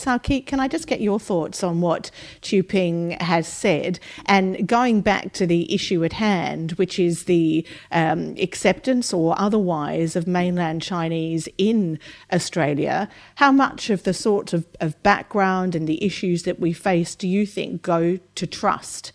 Sow 0.00 0.18
Keat, 0.18 0.46
can 0.46 0.60
I 0.60 0.66
just 0.66 0.86
get 0.86 1.02
your 1.02 1.20
thoughts 1.20 1.62
on 1.62 1.82
what 1.82 2.10
Qiuping 2.40 3.20
has 3.20 3.46
said? 3.46 4.00
And 4.24 4.66
going 4.66 5.02
back 5.02 5.34
to 5.34 5.46
the 5.46 5.72
issue 5.72 6.02
at 6.04 6.14
hand, 6.14 6.72
which 6.72 6.98
is 6.98 7.24
the 7.24 7.66
um, 7.92 8.34
acceptance 8.38 9.12
or 9.12 9.38
otherwise 9.38 10.16
of 10.16 10.26
mainland 10.26 10.80
Chinese 10.80 11.50
in 11.58 11.98
Australia, 12.32 13.10
how 13.34 13.52
much 13.52 13.90
of 13.90 14.04
the 14.04 14.14
sort 14.14 14.54
of, 14.54 14.66
of 14.80 15.00
background 15.02 15.74
and 15.74 15.86
the 15.86 16.02
issues 16.02 16.44
that 16.44 16.58
we 16.58 16.72
face 16.72 17.14
do 17.14 17.28
you 17.28 17.44
think 17.44 17.82
go 17.82 18.18
to 18.34 18.46
trust? 18.46 19.12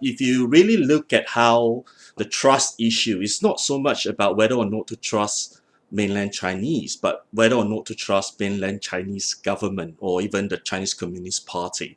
If 0.00 0.20
you 0.20 0.46
really 0.46 0.76
look 0.76 1.12
at 1.12 1.28
how 1.28 1.84
the 2.16 2.24
trust 2.24 2.80
issue 2.80 3.20
is 3.20 3.42
not 3.42 3.58
so 3.58 3.78
much 3.80 4.06
about 4.06 4.36
whether 4.36 4.54
or 4.54 4.66
not 4.66 4.86
to 4.88 4.96
trust 4.96 5.57
mainland 5.90 6.32
Chinese, 6.32 6.96
but 6.96 7.26
whether 7.32 7.56
or 7.56 7.64
not 7.64 7.86
to 7.86 7.94
trust 7.94 8.38
mainland 8.38 8.82
Chinese 8.82 9.34
government 9.34 9.96
or 9.98 10.20
even 10.20 10.48
the 10.48 10.58
Chinese 10.58 10.94
Communist 10.94 11.46
Party. 11.46 11.96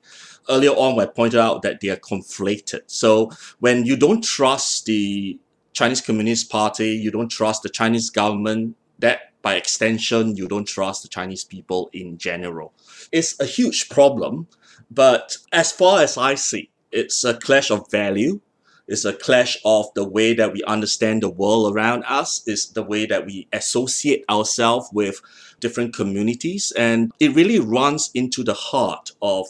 Earlier 0.50 0.72
on, 0.72 1.00
I 1.00 1.06
pointed 1.06 1.40
out 1.40 1.62
that 1.64 1.82
they 1.82 1.90
are 1.90 1.98
conflated. 1.98 2.82
So 2.88 3.32
when 3.60 3.86
you 3.86 3.98
don't 3.98 4.24
trust 4.24 4.86
the 4.86 5.40
Chinese 5.74 6.02
Communist 6.02 6.50
Party, 6.50 6.92
you 6.92 7.12
don't 7.12 7.30
trust 7.30 7.64
the 7.64 7.70
Chinese 7.70 8.10
government, 8.10 8.76
that 9.00 9.34
by 9.42 9.56
extension, 9.56 10.36
you 10.36 10.48
don't 10.48 10.68
trust 10.68 11.04
the 11.04 11.10
Chinese 11.10 11.44
people 11.44 11.90
in 11.94 12.18
general. 12.18 12.74
It's 13.12 13.40
a 13.40 13.46
huge 13.46 13.90
problem, 13.90 14.48
but 14.90 15.38
as 15.52 15.72
far 15.72 16.02
as 16.02 16.18
I 16.18 16.36
see, 16.36 16.70
it's 16.92 17.24
a 17.24 17.34
clash 17.34 17.72
of 17.72 17.90
value 17.90 18.42
it's 18.88 19.06
a 19.06 19.14
clash 19.14 19.58
of 19.64 19.88
the 19.96 20.08
way 20.08 20.34
that 20.34 20.54
we 20.54 20.64
understand 20.64 21.24
the 21.24 21.30
world 21.30 21.74
around 21.74 22.04
us, 22.08 22.46
is 22.48 22.72
the 22.72 22.84
way 22.84 23.06
that 23.06 23.26
we 23.26 23.48
associate 23.54 24.26
ourselves 24.30 24.90
with 24.92 25.22
different 25.60 25.96
communities. 25.96 26.74
And 26.76 27.12
it 27.20 27.36
really 27.36 27.60
runs 27.60 28.12
into 28.14 28.44
the 28.44 28.54
heart 28.54 29.12
of 29.22 29.48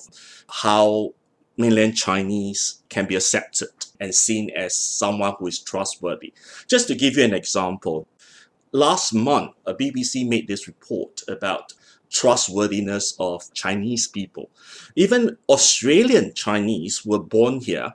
how 0.50 1.14
mainland 1.58 1.96
Chinese 1.96 2.82
can 2.90 3.06
be 3.06 3.16
accepted 3.16 3.70
and 4.00 4.14
seen 4.14 4.50
as 4.52 4.76
someone 4.76 5.36
who 5.38 5.48
is 5.48 5.60
trustworthy. 5.60 6.34
Just 6.68 6.88
to 6.88 6.96
give 6.96 7.18
you 7.18 7.24
an 7.24 7.34
example, 7.34 8.08
last 8.72 9.14
month, 9.14 9.52
a 9.66 9.74
BBC 9.74 10.28
made 10.28 10.48
this 10.48 10.68
report 10.68 11.22
about 11.28 11.74
trustworthiness 12.10 13.16
of 13.20 13.52
Chinese 13.54 14.08
people. 14.08 14.50
Even 14.96 15.38
Australian 15.48 16.34
Chinese 16.34 17.06
were 17.06 17.20
born 17.20 17.62
here 17.62 17.94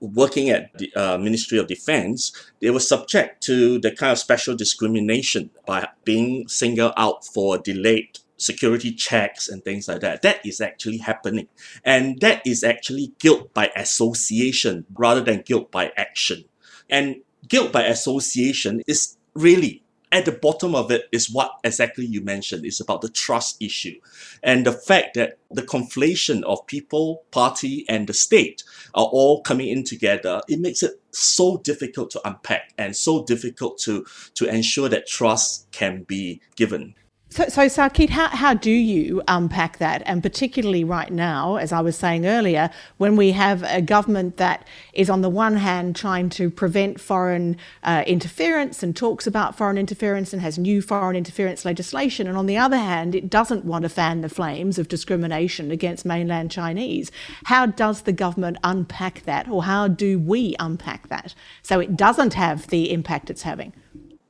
working 0.00 0.50
at 0.50 0.76
the 0.78 0.92
uh, 0.94 1.18
Ministry 1.18 1.58
of 1.58 1.66
Defense, 1.66 2.32
they 2.60 2.70
were 2.70 2.80
subject 2.80 3.42
to 3.44 3.78
the 3.78 3.90
kind 3.90 4.12
of 4.12 4.18
special 4.18 4.54
discrimination 4.54 5.50
by 5.66 5.88
being 6.04 6.48
singled 6.48 6.92
out 6.96 7.24
for 7.24 7.58
delayed 7.58 8.18
security 8.36 8.92
checks 8.92 9.48
and 9.48 9.64
things 9.64 9.88
like 9.88 10.00
that. 10.00 10.22
That 10.22 10.44
is 10.44 10.60
actually 10.60 10.98
happening. 10.98 11.48
And 11.84 12.20
that 12.20 12.46
is 12.46 12.62
actually 12.62 13.12
guilt 13.18 13.54
by 13.54 13.70
association 13.74 14.84
rather 14.94 15.22
than 15.22 15.42
guilt 15.42 15.70
by 15.70 15.92
action. 15.96 16.44
And 16.90 17.22
guilt 17.48 17.72
by 17.72 17.84
association 17.84 18.82
is 18.86 19.16
really 19.34 19.82
at 20.12 20.24
the 20.24 20.32
bottom 20.32 20.74
of 20.74 20.90
it 20.90 21.08
is 21.12 21.30
what 21.30 21.52
exactly 21.64 22.06
you 22.06 22.20
mentioned. 22.20 22.64
It's 22.64 22.80
about 22.80 23.00
the 23.00 23.08
trust 23.08 23.60
issue 23.60 24.00
and 24.42 24.64
the 24.64 24.72
fact 24.72 25.14
that 25.14 25.38
the 25.50 25.62
conflation 25.62 26.42
of 26.44 26.66
people, 26.66 27.24
party, 27.32 27.84
and 27.88 28.06
the 28.06 28.14
state 28.14 28.62
are 28.94 29.06
all 29.06 29.42
coming 29.42 29.68
in 29.68 29.84
together. 29.84 30.42
It 30.48 30.60
makes 30.60 30.82
it 30.82 31.00
so 31.10 31.58
difficult 31.58 32.10
to 32.12 32.28
unpack 32.28 32.72
and 32.78 32.94
so 32.94 33.24
difficult 33.24 33.78
to, 33.78 34.06
to 34.34 34.46
ensure 34.46 34.88
that 34.88 35.06
trust 35.06 35.70
can 35.72 36.04
be 36.04 36.40
given. 36.54 36.94
So, 37.28 37.48
so 37.48 37.66
Sow 37.66 37.88
Keat, 37.88 38.10
how, 38.10 38.28
how 38.28 38.54
do 38.54 38.70
you 38.70 39.20
unpack 39.26 39.78
that? 39.78 40.00
And 40.06 40.22
particularly 40.22 40.84
right 40.84 41.10
now, 41.10 41.56
as 41.56 41.72
I 41.72 41.80
was 41.80 41.96
saying 41.96 42.24
earlier, 42.24 42.70
when 42.98 43.16
we 43.16 43.32
have 43.32 43.64
a 43.64 43.82
government 43.82 44.36
that 44.36 44.64
is 44.92 45.10
on 45.10 45.22
the 45.22 45.28
one 45.28 45.56
hand 45.56 45.96
trying 45.96 46.30
to 46.30 46.50
prevent 46.50 47.00
foreign 47.00 47.56
uh, 47.82 48.04
interference 48.06 48.84
and 48.84 48.94
talks 48.94 49.26
about 49.26 49.58
foreign 49.58 49.76
interference 49.76 50.32
and 50.32 50.40
has 50.40 50.56
new 50.56 50.80
foreign 50.80 51.16
interference 51.16 51.64
legislation, 51.64 52.28
and 52.28 52.38
on 52.38 52.46
the 52.46 52.56
other 52.56 52.78
hand, 52.78 53.16
it 53.16 53.28
doesn't 53.28 53.64
want 53.64 53.82
to 53.82 53.88
fan 53.88 54.20
the 54.20 54.28
flames 54.28 54.78
of 54.78 54.86
discrimination 54.86 55.72
against 55.72 56.06
mainland 56.06 56.52
Chinese. 56.52 57.10
How 57.46 57.66
does 57.66 58.02
the 58.02 58.12
government 58.12 58.58
unpack 58.62 59.24
that, 59.24 59.48
or 59.48 59.64
how 59.64 59.88
do 59.88 60.20
we 60.20 60.54
unpack 60.60 61.08
that 61.08 61.34
so 61.60 61.80
it 61.80 61.96
doesn't 61.96 62.34
have 62.34 62.68
the 62.68 62.92
impact 62.92 63.30
it's 63.30 63.42
having? 63.42 63.72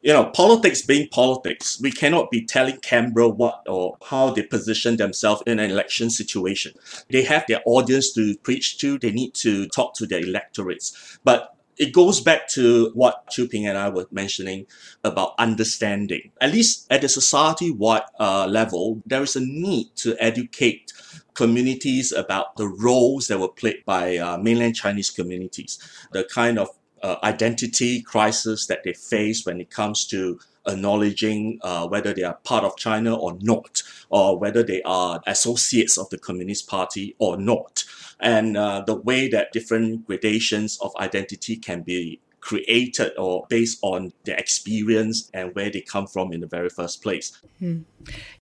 You 0.06 0.12
know, 0.12 0.26
politics 0.26 0.82
being 0.82 1.08
politics, 1.08 1.80
we 1.80 1.90
cannot 1.90 2.30
be 2.30 2.46
telling 2.46 2.76
Canberra 2.76 3.28
what 3.28 3.64
or 3.66 3.96
how 4.04 4.30
they 4.30 4.42
position 4.42 4.96
themselves 4.98 5.42
in 5.48 5.58
an 5.58 5.68
election 5.68 6.10
situation. 6.10 6.74
They 7.10 7.24
have 7.24 7.44
their 7.48 7.60
audience 7.66 8.12
to 8.12 8.36
preach 8.36 8.78
to, 8.78 9.00
they 9.00 9.10
need 9.10 9.34
to 9.34 9.66
talk 9.66 9.94
to 9.94 10.06
their 10.06 10.20
electorates. 10.20 11.18
But 11.24 11.56
it 11.76 11.92
goes 11.92 12.20
back 12.20 12.46
to 12.50 12.92
what 12.94 13.26
Qiuping 13.32 13.68
and 13.68 13.76
I 13.76 13.88
were 13.88 14.06
mentioning 14.12 14.66
about 15.02 15.34
understanding. 15.40 16.30
At 16.40 16.52
least 16.52 16.86
at 16.88 17.00
the 17.00 17.08
society-wide 17.08 18.02
uh, 18.20 18.46
level, 18.46 19.02
there 19.06 19.24
is 19.24 19.34
a 19.34 19.40
need 19.40 19.88
to 19.96 20.14
educate 20.20 20.92
communities 21.34 22.12
about 22.12 22.56
the 22.56 22.68
roles 22.68 23.26
that 23.26 23.40
were 23.40 23.48
played 23.48 23.84
by 23.84 24.18
uh, 24.18 24.38
mainland 24.38 24.76
Chinese 24.76 25.10
communities, 25.10 25.80
the 26.12 26.22
kind 26.32 26.60
of 26.60 26.68
uh, 27.06 27.18
identity 27.22 28.02
crisis 28.02 28.66
that 28.66 28.82
they 28.84 28.92
face 28.92 29.46
when 29.46 29.60
it 29.60 29.70
comes 29.70 30.04
to 30.06 30.40
acknowledging 30.66 31.60
uh, 31.62 31.86
whether 31.86 32.12
they 32.12 32.24
are 32.24 32.38
part 32.42 32.64
of 32.64 32.76
China 32.76 33.14
or 33.14 33.38
not, 33.40 33.82
or 34.10 34.36
whether 34.36 34.64
they 34.64 34.82
are 34.82 35.20
associates 35.26 35.96
of 35.96 36.10
the 36.10 36.18
Communist 36.18 36.66
Party 36.66 37.14
or 37.18 37.36
not. 37.36 37.84
And 38.18 38.56
uh, 38.56 38.82
the 38.84 38.96
way 38.96 39.28
that 39.28 39.52
different 39.52 40.06
gradations 40.08 40.78
of 40.80 40.90
identity 40.96 41.56
can 41.56 41.82
be 41.82 42.18
created 42.46 43.12
or 43.18 43.44
based 43.48 43.76
on 43.82 44.12
their 44.24 44.36
experience 44.36 45.28
and 45.34 45.52
where 45.56 45.68
they 45.68 45.80
come 45.80 46.06
from 46.06 46.32
in 46.32 46.40
the 46.40 46.46
very 46.46 46.68
first 46.68 47.02
place. 47.02 47.36
Hmm. 47.58 47.80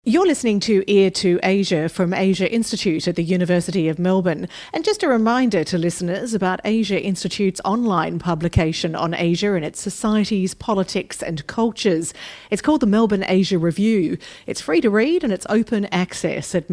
You're 0.03 0.27
listening 0.27 0.59
to 0.61 0.83
Ear 0.91 1.09
to 1.11 1.39
Asia 1.41 1.87
from 1.87 2.13
Asia 2.13 2.51
Institute 2.51 3.07
at 3.07 3.15
the 3.15 3.23
University 3.23 3.87
of 3.87 3.97
Melbourne. 3.97 4.49
And 4.73 4.83
just 4.83 5.03
a 5.03 5.07
reminder 5.07 5.63
to 5.63 5.77
listeners 5.77 6.33
about 6.33 6.59
Asia 6.65 7.01
Institute's 7.01 7.61
online 7.63 8.19
publication 8.19 8.93
on 8.93 9.13
Asia 9.13 9.53
and 9.53 9.63
its 9.63 9.79
societies, 9.79 10.53
politics, 10.53 11.23
and 11.23 11.47
cultures. 11.47 12.13
It's 12.51 12.61
called 12.61 12.81
the 12.81 12.87
Melbourne 12.87 13.23
Asia 13.25 13.57
Review. 13.57 14.17
It's 14.45 14.59
free 14.59 14.81
to 14.81 14.89
read 14.89 15.23
and 15.23 15.31
it's 15.31 15.47
open 15.47 15.85
access 15.85 16.53
at 16.53 16.69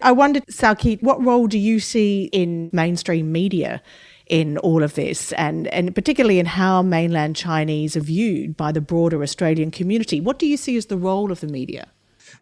I 0.01 0.11
wondered, 0.11 0.45
Keat, 0.77 1.03
what 1.03 1.23
role 1.23 1.47
do 1.47 1.57
you 1.57 1.79
see 1.79 2.29
in 2.31 2.69
mainstream 2.71 3.31
media 3.31 3.81
in 4.27 4.57
all 4.59 4.83
of 4.83 4.93
this, 4.93 5.33
and, 5.33 5.67
and 5.67 5.93
particularly 5.93 6.39
in 6.39 6.45
how 6.45 6.81
mainland 6.81 7.35
Chinese 7.35 7.97
are 7.97 8.01
viewed 8.01 8.55
by 8.55 8.71
the 8.71 8.81
broader 8.81 9.21
Australian 9.23 9.71
community? 9.71 10.21
What 10.21 10.39
do 10.39 10.45
you 10.45 10.55
see 10.55 10.77
as 10.77 10.85
the 10.85 10.97
role 10.97 11.31
of 11.31 11.39
the 11.39 11.47
media? 11.47 11.87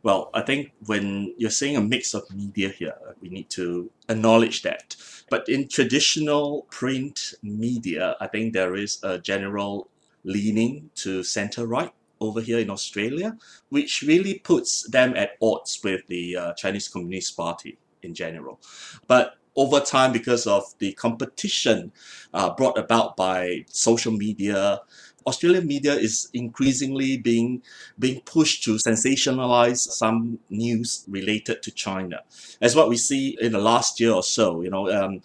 Well, 0.04 0.30
I 0.34 0.42
think 0.42 0.74
when 0.86 1.34
you're 1.38 1.50
seeing 1.50 1.78
a 1.78 1.82
mix 1.82 2.14
of 2.14 2.24
media 2.36 2.70
here, 2.70 2.96
we 3.22 3.30
need 3.30 3.50
to 3.52 3.90
acknowledge 4.10 4.62
that. 4.64 4.96
But 5.30 5.48
in 5.50 5.68
traditional 5.68 6.68
print 6.70 7.34
media, 7.42 8.16
I 8.20 8.28
think 8.28 8.54
there 8.54 8.76
is 8.76 9.00
a 9.04 9.18
general 9.18 9.90
leaning 10.24 10.90
to 10.96 11.24
center 11.24 11.66
right 11.66 11.94
over 12.20 12.42
here 12.42 12.60
in 12.60 12.70
Australia, 12.70 13.38
which 13.70 14.02
really 14.02 14.40
puts 14.40 14.90
them 14.90 15.16
at 15.16 15.32
odds 15.42 15.80
with 15.84 16.02
the 16.08 16.38
uh, 16.38 16.54
Chinese 16.54 16.88
Communist 16.88 17.36
Party 17.36 17.78
in 18.04 18.14
general. 18.14 18.60
But 19.08 19.38
over 19.56 19.80
time, 19.80 20.14
because 20.14 20.46
of 20.46 20.64
the 20.80 20.94
competition 20.94 21.92
uh, 22.34 22.54
brought 22.54 22.78
about 22.78 23.18
by 23.18 23.66
social 23.68 24.12
media, 24.12 24.82
Australian 25.26 25.68
media 25.68 25.94
is 25.94 26.30
increasingly 26.34 27.18
being 27.18 27.62
being 28.00 28.22
pushed 28.22 28.64
to 28.64 28.76
sensationalize 28.76 29.80
some 29.80 30.40
news 30.50 31.04
related 31.08 31.62
to 31.64 31.72
China. 31.72 32.22
As 32.62 32.76
what 32.76 32.88
we 32.88 32.98
see 32.98 33.38
in 33.42 33.52
the 33.52 33.60
last 33.60 34.00
year 34.00 34.14
or 34.14 34.24
so, 34.24 34.62
you 34.62 34.70
know, 34.70 34.90
um, 34.90 35.22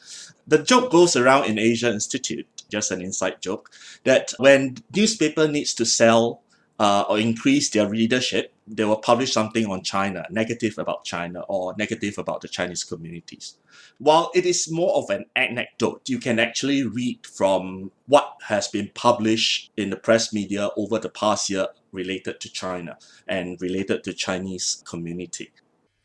the 0.46 0.58
joke 0.58 0.90
goes 0.90 1.14
around 1.14 1.44
in 1.44 1.58
Asia 1.58 1.90
Institute, 1.90 2.48
just 2.68 2.90
an 2.90 3.00
inside 3.00 3.40
joke, 3.40 3.70
that 4.02 4.32
when 4.38 4.78
newspaper 4.94 5.46
needs 5.46 5.72
to 5.74 5.86
sell 5.86 6.41
uh, 6.82 7.04
or 7.08 7.16
increase 7.16 7.70
their 7.70 7.88
readership, 7.88 8.52
they 8.66 8.84
will 8.84 8.96
publish 8.96 9.32
something 9.32 9.66
on 9.66 9.84
China, 9.84 10.26
negative 10.30 10.74
about 10.78 11.04
China 11.04 11.42
or 11.48 11.76
negative 11.78 12.18
about 12.18 12.40
the 12.40 12.48
Chinese 12.48 12.82
communities. 12.82 13.56
While 13.98 14.32
it 14.34 14.44
is 14.44 14.68
more 14.68 14.92
of 14.96 15.08
an 15.08 15.26
anecdote, 15.36 16.02
you 16.08 16.18
can 16.18 16.40
actually 16.40 16.82
read 16.84 17.24
from 17.24 17.92
what 18.06 18.34
has 18.48 18.66
been 18.66 18.90
published 18.94 19.70
in 19.76 19.90
the 19.90 19.96
press 19.96 20.32
media 20.32 20.70
over 20.76 20.98
the 20.98 21.08
past 21.08 21.48
year 21.48 21.68
related 21.92 22.40
to 22.40 22.50
China 22.50 22.98
and 23.28 23.62
related 23.62 24.02
to 24.02 24.12
Chinese 24.12 24.82
community. 24.84 25.52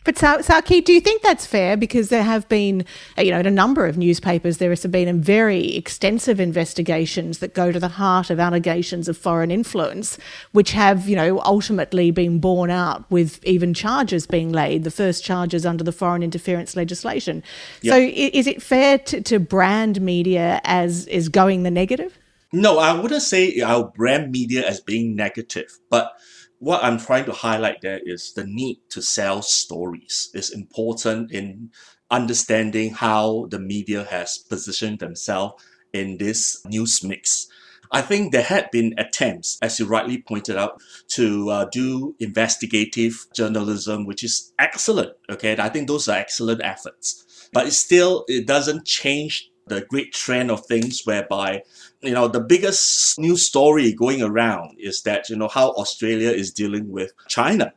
But 0.08 0.18
Saki, 0.18 0.80
do 0.80 0.94
you 0.94 1.02
think 1.02 1.22
that's 1.22 1.46
fair? 1.46 1.76
Because 1.76 2.08
there 2.08 2.24
have 2.24 2.48
been, 2.48 2.86
uh, 3.18 3.24
you 3.24 3.32
know, 3.32 3.42
in 3.42 3.46
a 3.46 3.52
number 3.52 3.86
of 3.86 3.98
newspapers, 3.98 4.58
there 4.58 4.70
has 4.70 4.86
been 4.86 5.22
very 5.22 5.76
extensive 5.76 6.40
investigations 6.40 7.40
that 7.40 7.54
go 7.54 7.74
to 7.74 7.80
the 7.80 7.90
heart 7.90 8.30
of 8.30 8.40
allegations 8.40 9.10
of 9.10 9.18
foreign 9.18 9.52
influence, 9.52 10.18
which 10.54 10.72
have, 10.72 11.10
you 11.10 11.18
know, 11.18 11.42
ultimately 11.42 12.10
been 12.10 12.40
borne 12.40 12.70
out 12.70 13.04
with 13.12 13.44
even 13.44 13.74
charges 13.74 14.26
being 14.26 14.50
laid, 14.54 14.86
the 14.86 14.92
first 14.92 15.26
charges 15.26 15.66
under 15.66 15.84
the 15.84 15.92
foreign 15.92 16.24
interference 16.24 16.78
legislation. 16.78 17.44
Yep. 17.82 17.94
So 17.94 18.00
is 18.00 18.48
it 18.48 18.62
fair 18.62 19.00
to, 19.00 19.20
to 19.24 19.40
brand 19.40 20.00
media 20.00 20.62
as 20.64 21.06
is 21.08 21.28
going 21.28 21.64
the 21.64 21.72
negative? 21.72 22.18
No, 22.54 22.80
I 22.80 22.98
wouldn't 22.98 23.24
say 23.24 23.60
I'll 23.60 23.92
brand 23.92 24.32
media 24.32 24.66
as 24.66 24.80
being 24.80 25.18
negative, 25.18 25.78
but 25.90 26.14
what 26.60 26.84
I'm 26.84 26.98
trying 26.98 27.26
to 27.26 27.32
highlight 27.32 27.82
there 27.82 28.00
is 28.04 28.34
the 28.34 28.46
need 28.46 28.80
to 28.90 29.02
sell 29.02 29.42
stories 29.42 30.30
is 30.34 30.50
important 30.52 31.32
in 31.32 31.72
understanding 32.10 32.94
how 32.94 33.48
the 33.50 33.60
media 33.60 34.04
has 34.06 34.38
positioned 34.38 35.00
themselves 35.00 35.64
in 35.94 36.18
this 36.18 36.66
news 36.66 37.04
mix. 37.04 37.48
I 37.92 38.02
think 38.02 38.32
there 38.32 38.44
had 38.44 38.70
been 38.72 38.94
attempts, 38.98 39.58
as 39.62 39.80
you 39.80 39.86
rightly 39.86 40.22
pointed 40.22 40.58
out, 40.58 40.82
to 41.10 41.50
uh, 41.50 41.66
do 41.72 42.16
investigative 42.20 43.28
journalism, 43.34 44.06
which 44.06 44.24
is 44.24 44.52
excellent. 44.60 45.14
Okay, 45.30 45.56
I 45.58 45.70
think 45.70 45.88
those 45.88 46.10
are 46.10 46.18
excellent 46.18 46.62
efforts, 46.64 47.50
but 47.54 47.68
it 47.68 47.72
still 47.72 48.26
it 48.28 48.46
doesn't 48.46 48.86
change 48.86 49.52
the 49.68 49.82
great 49.82 50.14
trend 50.14 50.52
of 50.52 50.66
things 50.66 51.02
whereby 51.06 51.62
you 52.02 52.12
know 52.12 52.28
the 52.28 52.40
biggest 52.40 53.18
news 53.20 53.46
story 53.46 53.94
going 53.94 54.22
around 54.22 54.78
is 54.80 55.02
that 55.04 55.30
you 55.30 55.36
know 55.36 55.48
how 55.48 55.72
australia 55.72 56.30
is 56.30 56.52
dealing 56.52 56.90
with 56.90 57.12
china 57.28 57.74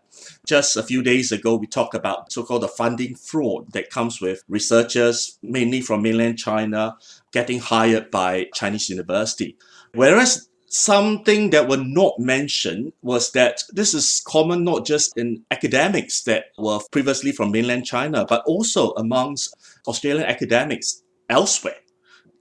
just 0.47 0.77
a 0.77 0.83
few 0.83 1.03
days 1.03 1.33
ago 1.33 1.57
we 1.57 1.67
talked 1.67 1.95
about 1.95 2.31
so-called 2.33 2.63
the 2.63 2.69
funding 2.69 3.15
fraud 3.15 3.73
that 3.73 3.91
comes 3.91 4.21
with 4.21 4.43
researchers 4.49 5.39
mainly 5.43 5.81
from 5.81 6.03
mainland 6.03 6.39
china 6.39 6.97
getting 7.33 7.59
hired 7.59 8.11
by 8.11 8.47
chinese 8.55 8.91
university 8.91 9.57
whereas 9.95 10.49
something 10.73 11.51
that 11.51 11.69
were 11.69 11.83
not 11.83 12.13
mentioned 12.19 12.93
was 13.03 13.33
that 13.33 13.63
this 13.71 13.93
is 13.93 14.23
common 14.25 14.63
not 14.63 14.87
just 14.87 15.17
in 15.17 15.43
academics 15.51 16.23
that 16.23 16.45
were 16.59 16.79
previously 16.93 17.33
from 17.33 17.51
mainland 17.51 17.85
china 17.85 18.25
but 18.29 18.43
also 18.47 18.93
amongst 18.93 19.55
australian 19.89 20.27
academics 20.27 21.03
elsewhere. 21.31 21.77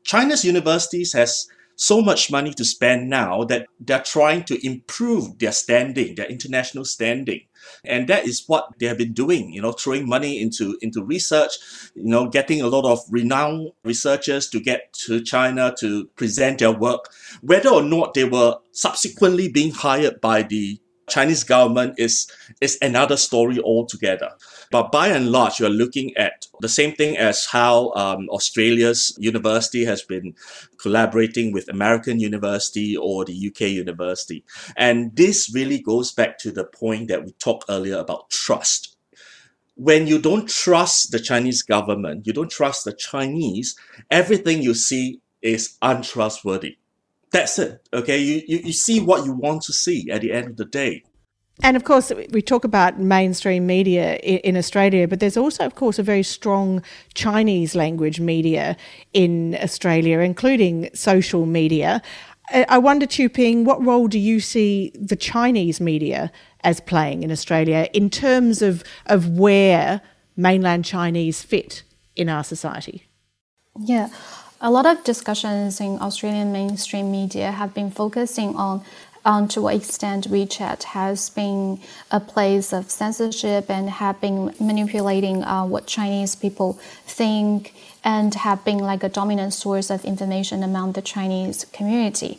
China's 0.03 0.43
universities 0.43 1.13
has 1.13 1.47
so 1.79 2.01
much 2.01 2.29
money 2.29 2.53
to 2.53 2.65
spend 2.65 3.09
now 3.09 3.45
that 3.45 3.65
they're 3.79 4.03
trying 4.03 4.43
to 4.43 4.65
improve 4.65 5.39
their 5.39 5.53
standing, 5.53 6.13
their 6.15 6.25
international 6.25 6.83
standing. 6.83 7.39
And 7.85 8.09
that 8.09 8.27
is 8.27 8.43
what 8.47 8.67
they 8.79 8.87
have 8.87 8.97
been 8.97 9.13
doing, 9.13 9.53
you 9.53 9.61
know, 9.61 9.71
throwing 9.71 10.07
money 10.07 10.41
into, 10.41 10.77
into 10.81 11.01
research, 11.01 11.53
you 11.95 12.03
know, 12.09 12.27
getting 12.27 12.61
a 12.61 12.67
lot 12.67 12.83
of 12.83 12.99
renowned 13.09 13.71
researchers 13.85 14.49
to 14.49 14.59
get 14.59 14.91
to 15.05 15.23
China 15.23 15.73
to 15.79 16.07
present 16.17 16.59
their 16.59 16.73
work. 16.73 17.13
Whether 17.41 17.69
or 17.69 17.81
not 17.81 18.13
they 18.13 18.25
were 18.25 18.57
subsequently 18.73 19.47
being 19.47 19.71
hired 19.71 20.19
by 20.19 20.43
the 20.43 20.81
Chinese 21.09 21.43
government 21.43 21.95
is, 21.97 22.31
is 22.61 22.77
another 22.81 23.17
story 23.17 23.59
altogether. 23.59 24.31
But 24.71 24.91
by 24.91 25.07
and 25.07 25.31
large, 25.31 25.59
you're 25.59 25.69
looking 25.69 26.15
at 26.15 26.47
the 26.61 26.69
same 26.69 26.93
thing 26.93 27.17
as 27.17 27.45
how 27.45 27.91
um, 27.93 28.29
Australia's 28.29 29.15
university 29.19 29.85
has 29.85 30.01
been 30.01 30.35
collaborating 30.81 31.51
with 31.51 31.69
American 31.69 32.19
university 32.19 32.95
or 32.95 33.25
the 33.25 33.47
UK 33.47 33.61
university. 33.61 34.43
And 34.77 35.15
this 35.15 35.51
really 35.53 35.79
goes 35.79 36.11
back 36.11 36.37
to 36.39 36.51
the 36.51 36.63
point 36.63 37.07
that 37.09 37.25
we 37.25 37.31
talked 37.33 37.65
earlier 37.69 37.97
about 37.97 38.29
trust. 38.29 38.95
When 39.75 40.07
you 40.07 40.19
don't 40.19 40.49
trust 40.49 41.11
the 41.11 41.19
Chinese 41.19 41.61
government, 41.61 42.27
you 42.27 42.33
don't 42.33 42.51
trust 42.51 42.83
the 42.83 42.93
Chinese, 42.93 43.75
everything 44.11 44.61
you 44.61 44.73
see 44.73 45.21
is 45.41 45.77
untrustworthy. 45.81 46.78
That's 47.31 47.59
it. 47.59 47.81
Okay. 47.93 48.17
You, 48.17 48.41
you, 48.47 48.57
you 48.65 48.73
see 48.73 48.99
what 48.99 49.25
you 49.25 49.33
want 49.33 49.61
to 49.63 49.73
see 49.73 50.09
at 50.11 50.21
the 50.21 50.31
end 50.31 50.47
of 50.47 50.57
the 50.57 50.65
day. 50.65 51.03
And 51.61 51.75
of 51.75 51.83
course, 51.83 52.11
we 52.31 52.41
talk 52.41 52.63
about 52.63 52.99
mainstream 52.99 53.67
media 53.67 54.15
in 54.15 54.55
Australia, 54.55 55.09
but 55.09 55.19
there's 55.19 55.35
also, 55.35 55.65
of 55.65 55.75
course, 55.75 55.99
a 55.99 56.03
very 56.03 56.23
strong 56.23 56.81
Chinese 57.15 57.75
language 57.75 58.21
media 58.21 58.77
in 59.11 59.57
Australia, 59.61 60.19
including 60.19 60.89
social 60.93 61.45
media. 61.45 62.01
I 62.51 62.77
wonder, 62.77 63.05
Tu 63.05 63.27
Ping, 63.27 63.65
what 63.65 63.83
role 63.85 64.07
do 64.07 64.17
you 64.17 64.39
see 64.39 64.93
the 64.95 65.17
Chinese 65.17 65.81
media 65.81 66.31
as 66.63 66.79
playing 66.79 67.23
in 67.23 67.31
Australia 67.31 67.89
in 67.93 68.09
terms 68.09 68.61
of, 68.61 68.83
of 69.07 69.37
where 69.37 70.01
mainland 70.37 70.85
Chinese 70.85 71.43
fit 71.43 71.83
in 72.15 72.29
our 72.29 72.45
society? 72.45 73.03
Yeah. 73.77 74.09
A 74.61 74.69
lot 74.69 74.85
of 74.85 75.05
discussions 75.05 75.79
in 75.79 76.01
Australian 76.01 76.51
mainstream 76.51 77.09
media 77.09 77.49
have 77.51 77.73
been 77.73 77.89
focusing 77.89 78.57
on 78.57 78.83
to 79.47 79.61
what 79.61 79.75
extent 79.75 80.29
WeChat 80.29 80.83
has 80.83 81.29
been 81.29 81.79
a 82.11 82.19
place 82.19 82.73
of 82.73 82.91
censorship 82.91 83.69
and 83.69 83.89
have 83.89 84.19
been 84.19 84.53
manipulating 84.59 85.45
uh, 85.45 85.65
what 85.65 85.87
Chinese 85.87 86.35
people 86.35 86.73
think 87.05 87.73
and 88.03 88.35
have 88.35 88.65
been 88.65 88.79
like 88.79 89.01
a 89.01 89.07
dominant 89.07 89.53
source 89.53 89.89
of 89.89 90.03
information 90.03 90.61
among 90.61 90.91
the 90.91 91.01
Chinese 91.01 91.63
community. 91.71 92.37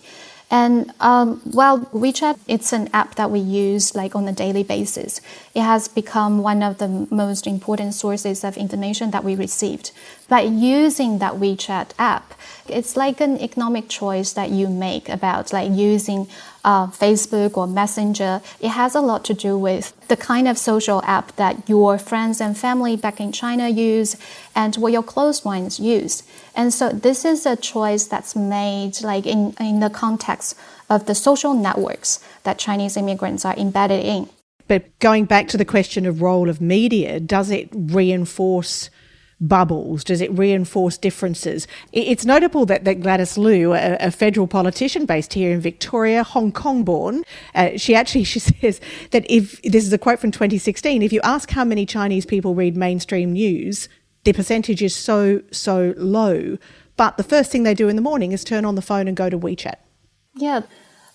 And 0.50 0.92
um, 0.98 1.40
while 1.44 1.78
WeChat, 1.78 2.40
it's 2.48 2.72
an 2.72 2.90
app 2.92 3.14
that 3.14 3.30
we 3.30 3.38
use 3.38 3.94
like 3.94 4.16
on 4.16 4.26
a 4.26 4.33
daily 4.33 4.64
basis. 4.64 5.20
It 5.54 5.62
has 5.62 5.87
become 5.87 6.42
one 6.42 6.64
of 6.64 6.78
the 6.78 7.06
most 7.09 7.46
important 7.46 7.94
sources 7.94 8.42
of 8.42 8.56
information 8.56 9.12
that 9.12 9.22
we 9.22 9.37
received. 9.37 9.92
By 10.30 10.42
using 10.42 11.18
that 11.18 11.34
WeChat 11.34 11.90
app, 11.98 12.34
it's 12.68 12.96
like 12.96 13.20
an 13.20 13.36
economic 13.40 13.88
choice 13.88 14.32
that 14.34 14.50
you 14.50 14.68
make 14.68 15.08
about 15.08 15.52
like 15.52 15.72
using 15.72 16.28
uh, 16.64 16.86
Facebook 16.86 17.56
or 17.56 17.66
Messenger. 17.66 18.40
It 18.60 18.68
has 18.68 18.94
a 18.94 19.00
lot 19.00 19.24
to 19.24 19.34
do 19.34 19.58
with 19.58 19.92
the 20.06 20.16
kind 20.16 20.46
of 20.46 20.56
social 20.56 21.02
app 21.02 21.34
that 21.34 21.68
your 21.68 21.98
friends 21.98 22.40
and 22.40 22.56
family 22.56 22.94
back 22.94 23.18
in 23.18 23.32
China 23.32 23.68
use 23.68 24.16
and 24.54 24.76
what 24.76 24.92
your 24.92 25.02
close 25.02 25.44
ones 25.44 25.80
use. 25.80 26.22
And 26.54 26.72
so 26.72 26.90
this 26.90 27.24
is 27.24 27.44
a 27.44 27.56
choice 27.56 28.06
that's 28.06 28.36
made 28.36 29.02
like 29.02 29.26
in, 29.26 29.56
in 29.58 29.80
the 29.80 29.90
context 29.90 30.56
of 30.88 31.06
the 31.06 31.14
social 31.16 31.54
networks 31.54 32.20
that 32.44 32.56
Chinese 32.56 32.96
immigrants 32.96 33.44
are 33.44 33.56
embedded 33.56 34.04
in. 34.04 34.30
But 34.68 34.96
going 35.00 35.24
back 35.24 35.48
to 35.48 35.56
the 35.56 35.64
question 35.64 36.06
of 36.06 36.22
role 36.22 36.48
of 36.48 36.60
media, 36.60 37.18
does 37.18 37.50
it 37.50 37.68
reinforce 37.72 38.90
bubbles? 39.40 40.05
Does 40.05 40.20
it 40.20 40.37
reinforce 40.37 40.98
differences? 40.98 41.66
It's 41.92 42.24
notable 42.24 42.66
that, 42.66 42.85
that 42.85 43.00
Gladys 43.00 43.38
Liu, 43.38 43.72
a, 43.72 43.96
a 43.96 44.11
federal 44.11 44.46
politician 44.46 45.07
based 45.07 45.33
here 45.33 45.53
in 45.53 45.61
Victoria, 45.61 46.22
Hong 46.22 46.53
Kong 46.53 46.85
born, 46.85 47.24
uh, 47.55 47.70
she 47.76 47.94
actually 47.94 48.24
she 48.33 48.38
says 48.38 48.81
that 49.11 49.24
if 49.29 49.61
this 49.62 49.85
is 49.85 49.92
a 49.92 49.98
quote 49.98 50.18
from 50.18 50.31
2016, 50.31 51.03
if 51.03 51.12
you 51.12 51.20
ask 51.22 51.50
how 51.50 51.64
many 51.64 51.87
Chinese 51.87 52.26
people 52.26 52.55
read 52.55 52.76
mainstream 52.76 53.33
news, 53.33 53.88
the 54.24 54.33
percentage 54.33 54.83
is 54.83 54.94
so 54.94 55.42
so 55.50 55.94
low. 55.96 56.59
But 56.96 57.16
the 57.16 57.22
first 57.22 57.50
thing 57.50 57.62
they 57.62 57.74
do 57.74 57.88
in 57.88 57.96
the 57.96 58.03
morning 58.03 58.33
is 58.33 58.44
turn 58.44 58.66
on 58.66 58.74
the 58.74 58.83
phone 58.83 59.09
and 59.09 59.16
go 59.16 59.31
to 59.31 59.38
WeChat. 59.38 59.76
Yeah, 60.35 60.61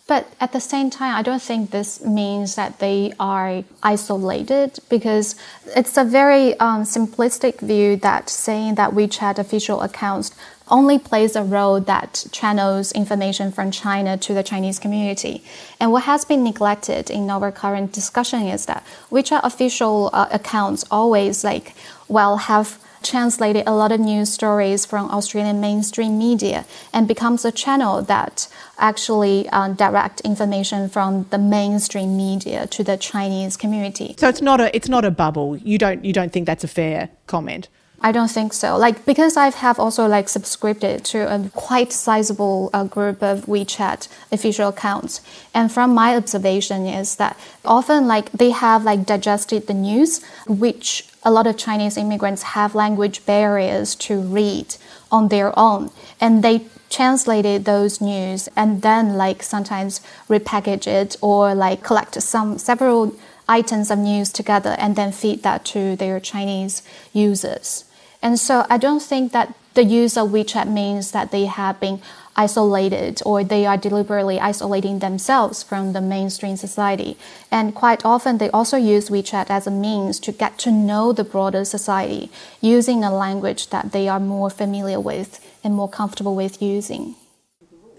but 0.08 0.32
at 0.40 0.54
the 0.54 0.60
same 0.60 0.92
time, 0.92 1.16
I 1.16 1.24
don't 1.24 1.42
think 1.42 1.72
this 1.72 2.04
means 2.04 2.56
that 2.56 2.78
they 2.78 3.14
are 3.20 3.64
isolated 3.82 4.78
because 4.88 5.36
it's 5.76 5.98
a 5.98 6.04
very 6.04 6.60
um, 6.60 6.84
simplistic 6.84 7.60
view 7.60 7.96
that 7.98 8.30
saying 8.30 8.76
that 8.76 8.92
WeChat 8.92 9.40
official 9.40 9.82
accounts 9.82 10.30
only 10.68 11.00
plays 11.00 11.36
a 11.36 11.44
role 11.44 11.80
that 11.80 12.26
channels 12.32 12.92
information 12.92 13.52
from 13.52 13.72
China 13.72 14.16
to 14.18 14.34
the 14.34 14.44
Chinese 14.44 14.78
community. 14.78 15.44
And 15.80 15.92
what 15.92 16.04
has 16.04 16.24
been 16.24 16.44
neglected 16.44 17.10
in 17.10 17.30
our 17.30 17.52
current 17.52 17.92
discussion 17.92 18.44
is 18.44 18.68
that 18.68 18.86
WeChat 19.10 19.42
official 19.44 20.12
uh, 20.14 20.28
accounts 20.32 20.86
always 20.92 21.44
like 21.44 21.74
well 22.08 22.38
have 22.38 22.80
translated 23.06 23.64
a 23.68 23.74
lot 23.74 23.92
of 23.92 24.00
news 24.00 24.32
stories 24.32 24.86
from 24.86 25.10
Australian 25.12 25.62
mainstream 25.62 26.18
media 26.18 26.66
and 26.92 27.08
becomes 27.08 27.46
a 27.46 27.52
channel 27.52 28.02
that 28.02 28.48
actually 28.78 29.48
um, 29.50 29.76
direct 29.76 30.20
information 30.22 30.90
from 30.90 31.26
the 31.30 31.38
mainstream 31.38 32.18
media 32.18 32.68
to 32.68 32.84
the 32.84 32.98
Chinese 32.98 33.56
community. 33.56 34.16
So 34.18 34.28
it's 34.28 34.42
not 34.42 34.60
a 34.60 34.76
it's 34.76 34.90
not 34.90 35.06
a 35.06 35.12
bubble. 35.12 35.56
You 35.58 35.78
don't 35.78 36.04
you 36.04 36.12
don't 36.12 36.34
think 36.34 36.46
that's 36.46 36.64
a 36.64 36.68
fair 36.68 37.10
comment. 37.28 37.70
I 38.02 38.12
don't 38.12 38.30
think 38.30 38.54
so. 38.54 38.78
Like 38.78 39.06
because 39.06 39.38
I 39.38 39.50
have 39.50 39.80
also 39.80 40.08
like 40.08 40.30
subscribed 40.30 40.82
to 40.82 41.20
a 41.34 41.50
quite 41.56 41.92
sizable 41.92 42.70
uh, 42.74 42.84
group 42.84 43.24
of 43.24 43.46
WeChat 43.46 44.08
official 44.32 44.70
accounts, 44.70 45.22
and 45.54 45.72
from 45.72 45.94
my 45.94 46.16
observation 46.16 46.86
is 46.86 47.16
that 47.16 47.38
often 47.64 48.08
like 48.08 48.32
they 48.32 48.52
have 48.52 48.84
like 48.84 49.06
digested 49.06 49.68
the 49.68 49.74
news, 49.74 50.24
which 50.48 51.08
a 51.24 51.32
lot 51.32 51.48
of 51.48 51.58
Chinese 51.58 51.98
immigrants 51.98 52.44
have 52.44 52.76
language 52.76 53.26
barriers 53.26 53.96
to 53.96 54.20
read 54.20 54.76
on 55.12 55.30
their 55.30 55.58
own, 55.58 55.90
and 56.22 56.44
they 56.44 56.66
translated 56.90 57.66
those 57.66 58.00
news 58.00 58.48
and 58.56 58.82
then 58.82 59.16
like 59.16 59.42
sometimes 59.42 60.02
repackage 60.30 60.88
it 60.88 61.16
or 61.22 61.56
like 61.56 61.84
collect 61.84 62.22
some 62.22 62.58
several 62.58 63.14
items 63.48 63.92
of 63.92 64.00
news 64.00 64.32
together 64.32 64.76
and 64.78 64.96
then 64.96 65.12
feed 65.12 65.44
that 65.44 65.66
to 65.66 65.96
their 65.96 66.20
Chinese 66.20 66.82
users. 67.14 67.86
And 68.22 68.40
so 68.40 68.66
I 68.70 68.78
don't 68.78 69.02
think 69.02 69.32
that 69.34 69.54
the 69.76 69.84
use 69.84 70.18
of 70.18 70.30
WeChat 70.30 70.68
means 70.68 71.12
that 71.12 71.32
they 71.32 71.46
have 71.46 71.80
been 71.80 72.02
isolated 72.36 73.22
or 73.26 73.44
they 73.44 73.66
are 73.66 73.78
deliberately 73.78 74.40
isolating 74.40 75.00
themselves 75.00 75.64
from 75.64 75.94
the 75.94 76.02
mainstream 76.02 76.58
society. 76.58 77.18
And 77.52 77.76
quite 77.76 78.06
often 78.06 78.38
they 78.38 78.50
also 78.50 78.78
use 78.78 79.10
WeChat 79.10 79.50
as 79.50 79.68
a 79.68 79.72
means 79.72 80.20
to 80.22 80.32
get 80.32 80.58
to 80.60 80.72
know 80.72 81.14
the 81.14 81.24
broader 81.24 81.66
society 81.66 82.32
using 82.62 83.04
a 83.04 83.16
language 83.16 83.70
that 83.70 83.92
they 83.92 84.08
are 84.08 84.20
more 84.20 84.50
familiar 84.50 85.00
with 85.00 85.40
and 85.64 85.74
more 85.74 85.90
comfortable 85.90 86.36
with 86.36 86.62
using. 86.62 87.16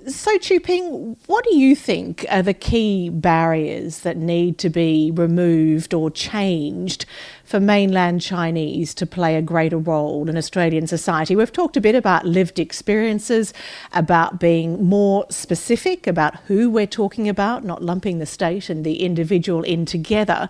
So, 0.08 0.38
Qiuping, 0.38 1.16
what 1.26 1.42
do 1.42 1.56
you 1.56 1.74
think 1.74 2.24
are 2.30 2.40
the 2.40 2.54
key 2.54 3.08
barriers 3.08 4.00
that 4.00 4.16
need 4.16 4.56
to 4.58 4.70
be 4.70 5.10
removed 5.12 5.92
or 5.92 6.12
changed 6.12 7.06
for 7.42 7.58
mainland 7.58 8.20
Chinese 8.20 8.94
to 8.94 9.04
play 9.04 9.34
a 9.34 9.42
greater 9.42 9.78
role 9.78 10.30
in 10.30 10.36
Australian 10.36 10.86
society? 10.86 11.34
We've 11.34 11.52
talked 11.52 11.76
a 11.76 11.80
bit 11.80 11.96
about 11.96 12.24
lived 12.24 12.60
experiences, 12.60 13.52
about 13.92 14.38
being 14.38 14.84
more 14.84 15.26
specific 15.28 16.06
about 16.06 16.36
who 16.42 16.70
we're 16.70 16.86
talking 16.86 17.28
about, 17.28 17.64
not 17.64 17.82
lumping 17.82 18.20
the 18.20 18.26
state 18.26 18.70
and 18.70 18.86
the 18.86 19.02
individual 19.02 19.64
in 19.64 19.86
together. 19.86 20.48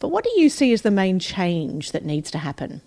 But 0.00 0.08
what 0.08 0.24
do 0.24 0.30
you 0.34 0.48
see 0.48 0.72
as 0.72 0.82
the 0.82 0.90
main 0.90 1.20
change 1.20 1.92
that 1.92 2.04
needs 2.04 2.28
to 2.32 2.38
happen? 2.38 2.80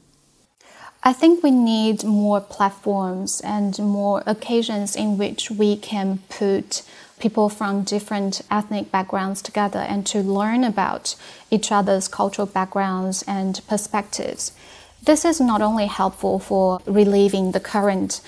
I 1.02 1.14
think 1.14 1.42
we 1.42 1.52
need 1.52 2.04
more 2.04 2.42
platforms 2.42 3.40
and 3.40 3.80
more 3.80 4.22
occasions 4.26 4.98
in 4.98 5.18
which 5.18 5.50
we 5.50 5.78
can 5.78 6.20
put 6.28 6.82
people 7.20 7.48
from 7.48 7.84
different 7.84 8.42
ethnic 8.52 8.92
backgrounds 8.92 9.42
together 9.42 9.80
and 9.80 10.06
to 10.08 10.20
learn 10.20 10.66
about 10.66 11.16
each 11.50 11.72
other's 11.72 12.10
cultural 12.10 12.46
backgrounds 12.46 13.24
and 13.28 13.62
perspectives. 13.66 14.52
This 15.02 15.24
is 15.24 15.40
not 15.40 15.62
only 15.62 15.86
helpful 15.86 16.38
for 16.38 16.82
relieving 16.86 17.54
the 17.54 17.62
current 17.62 18.20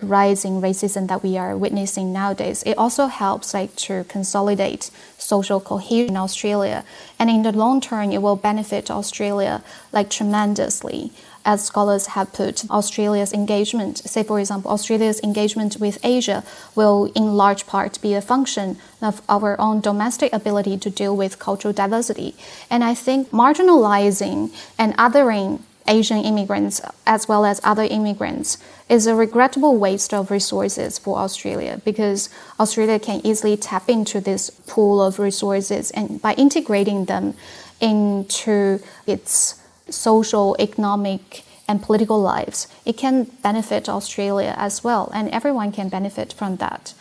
rising 0.00 0.62
racism 0.62 1.08
that 1.08 1.22
we 1.22 1.36
are 1.36 1.56
witnessing 1.56 2.10
nowadays, 2.10 2.62
it 2.64 2.78
also 2.78 3.06
helps 3.06 3.52
like 3.52 3.76
to 3.76 4.04
consolidate 4.04 4.90
social 5.18 5.60
cohesion 5.60 6.10
in 6.10 6.16
Australia. 6.16 6.84
And 7.18 7.28
in 7.28 7.42
the 7.42 7.52
long 7.52 7.82
term, 7.82 8.12
it 8.12 8.22
will 8.22 8.36
benefit 8.36 8.90
Australia 8.90 9.62
like 9.92 10.08
tremendously 10.08 11.12
as 11.44 11.64
scholars 11.64 12.08
have 12.08 12.32
put, 12.32 12.68
Australia's 12.70 13.32
engagement, 13.32 13.98
say 13.98 14.22
for 14.22 14.40
example, 14.40 14.70
Australia's 14.70 15.20
engagement 15.22 15.76
with 15.78 15.98
Asia 16.02 16.42
will 16.74 17.12
in 17.14 17.36
large 17.36 17.66
part 17.66 18.00
be 18.00 18.14
a 18.14 18.22
function 18.22 18.78
of 19.02 19.20
our 19.28 19.60
own 19.60 19.80
domestic 19.80 20.32
ability 20.32 20.78
to 20.78 20.90
deal 20.90 21.16
with 21.16 21.38
cultural 21.38 21.74
diversity. 21.74 22.34
And 22.70 22.82
I 22.82 22.94
think 22.94 23.30
marginalizing 23.30 24.54
and 24.78 24.96
othering 24.96 25.60
Asian 25.86 26.24
immigrants 26.24 26.80
as 27.06 27.28
well 27.28 27.44
as 27.44 27.60
other 27.62 27.82
immigrants 27.82 28.56
is 28.88 29.06
a 29.06 29.14
regrettable 29.14 29.76
waste 29.76 30.14
of 30.14 30.30
resources 30.30 30.98
for 30.98 31.18
Australia 31.18 31.80
because 31.84 32.30
Australia 32.58 32.98
can 32.98 33.20
easily 33.24 33.56
tap 33.56 33.88
into 33.88 34.20
this 34.20 34.50
pool 34.66 35.02
of 35.02 35.18
resources 35.18 35.90
and 35.90 36.22
by 36.22 36.32
integrating 36.34 37.04
them 37.04 37.34
into 37.80 38.80
its 39.06 39.60
social, 39.90 40.56
economic, 40.58 41.44
and 41.66 41.82
political 41.82 42.20
lives, 42.20 42.68
it 42.84 42.96
can 42.96 43.24
benefit 43.42 43.88
Australia 43.88 44.54
as 44.58 44.84
well, 44.84 45.10
and 45.14 45.28
everyone 45.30 45.72
can 45.72 45.88
benefit 45.88 46.32
from 46.32 46.56
that. 46.56 46.94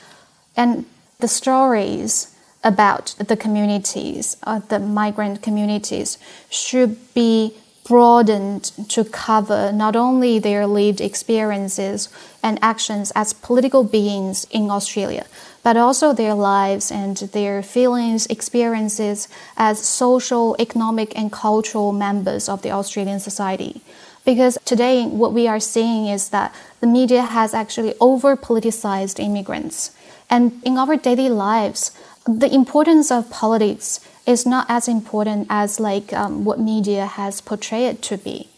And 0.56 0.86
the 1.20 1.28
stories 1.28 2.34
about 2.64 3.16
the 3.18 3.36
communities, 3.36 4.38
uh, 4.44 4.60
the 4.60 4.80
migrant 4.80 5.42
communities, 5.42 6.18
should 6.50 7.14
be 7.14 7.54
broadened 7.84 8.64
to 8.88 9.04
cover 9.04 9.72
not 9.74 9.96
only 9.96 10.40
their 10.40 10.66
lived 10.66 11.02
experiences 11.02 12.08
and 12.42 12.58
actions 12.62 13.12
as 13.16 13.34
political 13.34 13.84
beings 13.84 14.48
in 14.52 14.72
Australia, 14.72 15.26
but 15.64 15.78
also 15.78 16.14
their 16.14 16.34
lives 16.34 16.92
and 16.92 17.18
their 17.32 17.64
feelings, 17.64 18.26
experiences 18.28 19.28
as 19.58 19.80
social, 19.80 20.56
economic, 20.60 21.18
and 21.18 21.32
cultural 21.32 21.94
members 21.94 22.50
of 22.50 22.62
the 22.62 22.72
Australian 22.72 23.20
society. 23.20 23.82
Because 24.26 24.58
today, 24.66 25.06
what 25.06 25.34
we 25.34 25.48
are 25.48 25.60
seeing 25.60 26.08
is 26.08 26.30
that 26.30 26.54
the 26.80 26.88
media 26.88 27.24
has 27.24 27.54
actually 27.54 27.94
over 28.00 28.38
politicized 28.38 29.20
immigrants. 29.20 29.92
And 30.30 30.62
in 30.64 30.78
our 30.78 30.96
daily 30.96 31.30
lives, 31.30 31.92
the 32.26 32.54
importance 32.54 33.12
of 33.12 33.30
politics 33.30 34.00
is 34.26 34.46
not 34.46 34.66
as 34.70 34.88
important 34.88 35.48
as 35.50 35.80
like 35.80 36.14
um, 36.14 36.46
what 36.46 36.60
media 36.60 37.06
has 37.06 37.42
portrayed 37.42 37.96
it 37.96 38.02
to 38.04 38.18
be. 38.18 38.50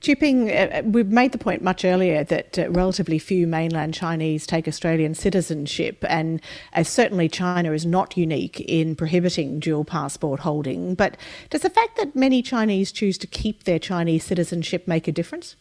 Qiuping, 0.00 0.48
uh, 0.50 0.82
we've 0.84 1.10
made 1.10 1.32
the 1.32 1.38
point 1.38 1.62
much 1.62 1.84
earlier 1.84 2.24
that 2.24 2.58
uh, 2.58 2.70
relatively 2.70 3.18
few 3.18 3.46
mainland 3.46 3.94
Chinese 3.94 4.46
take 4.46 4.68
Australian 4.68 5.14
citizenship, 5.14 6.04
and 6.08 6.40
uh, 6.72 6.82
certainly 6.82 7.28
China 7.28 7.72
is 7.72 7.86
not 7.86 8.16
unique 8.16 8.60
in 8.60 8.96
prohibiting 8.96 9.60
dual 9.60 9.84
passport 9.84 10.40
holding. 10.40 10.94
But 10.94 11.16
does 11.50 11.62
the 11.62 11.70
fact 11.70 11.96
that 11.96 12.14
many 12.16 12.42
Chinese 12.42 12.92
choose 12.92 13.18
to 13.18 13.26
keep 13.26 13.64
their 13.64 13.78
Chinese 13.78 14.24
citizenship 14.24 14.86
make 14.86 15.08
a 15.08 15.12
difference? 15.12 15.56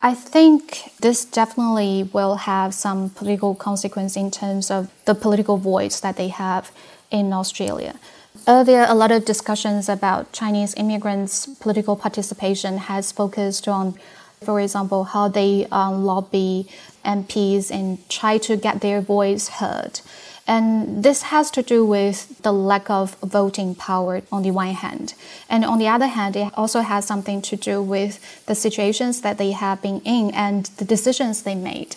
I 0.00 0.14
think 0.14 0.92
this 1.00 1.24
definitely 1.24 2.08
will 2.12 2.36
have 2.36 2.72
some 2.72 3.10
political 3.10 3.56
consequence 3.56 4.16
in 4.16 4.30
terms 4.30 4.70
of 4.70 4.90
the 5.06 5.14
political 5.14 5.56
voice 5.56 5.98
that 6.00 6.16
they 6.16 6.28
have 6.28 6.70
in 7.10 7.32
Australia. 7.32 7.98
Earlier, 8.46 8.86
a 8.88 8.94
lot 8.94 9.10
of 9.10 9.24
discussions 9.24 9.88
about 9.88 10.32
Chinese 10.32 10.74
immigrants' 10.76 11.46
political 11.46 11.96
participation 11.96 12.78
has 12.78 13.12
focused 13.12 13.68
on, 13.68 13.94
for 14.42 14.60
example, 14.60 15.04
how 15.04 15.28
they 15.28 15.66
um, 15.70 16.04
lobby 16.04 16.68
MPs 17.04 17.70
and 17.70 18.06
try 18.08 18.38
to 18.38 18.56
get 18.56 18.80
their 18.80 19.00
voice 19.00 19.48
heard. 19.48 20.00
And 20.46 21.04
this 21.04 21.22
has 21.24 21.50
to 21.52 21.62
do 21.62 21.84
with 21.84 22.40
the 22.42 22.52
lack 22.52 22.88
of 22.88 23.16
voting 23.16 23.74
power 23.74 24.22
on 24.32 24.42
the 24.42 24.50
one 24.50 24.68
hand. 24.68 25.12
And 25.50 25.62
on 25.62 25.78
the 25.78 25.88
other 25.88 26.06
hand, 26.06 26.36
it 26.36 26.50
also 26.56 26.80
has 26.80 27.04
something 27.04 27.42
to 27.42 27.56
do 27.56 27.82
with 27.82 28.46
the 28.46 28.54
situations 28.54 29.20
that 29.20 29.36
they 29.36 29.52
have 29.52 29.82
been 29.82 30.00
in 30.06 30.30
and 30.30 30.64
the 30.78 30.86
decisions 30.86 31.42
they 31.42 31.54
made. 31.54 31.96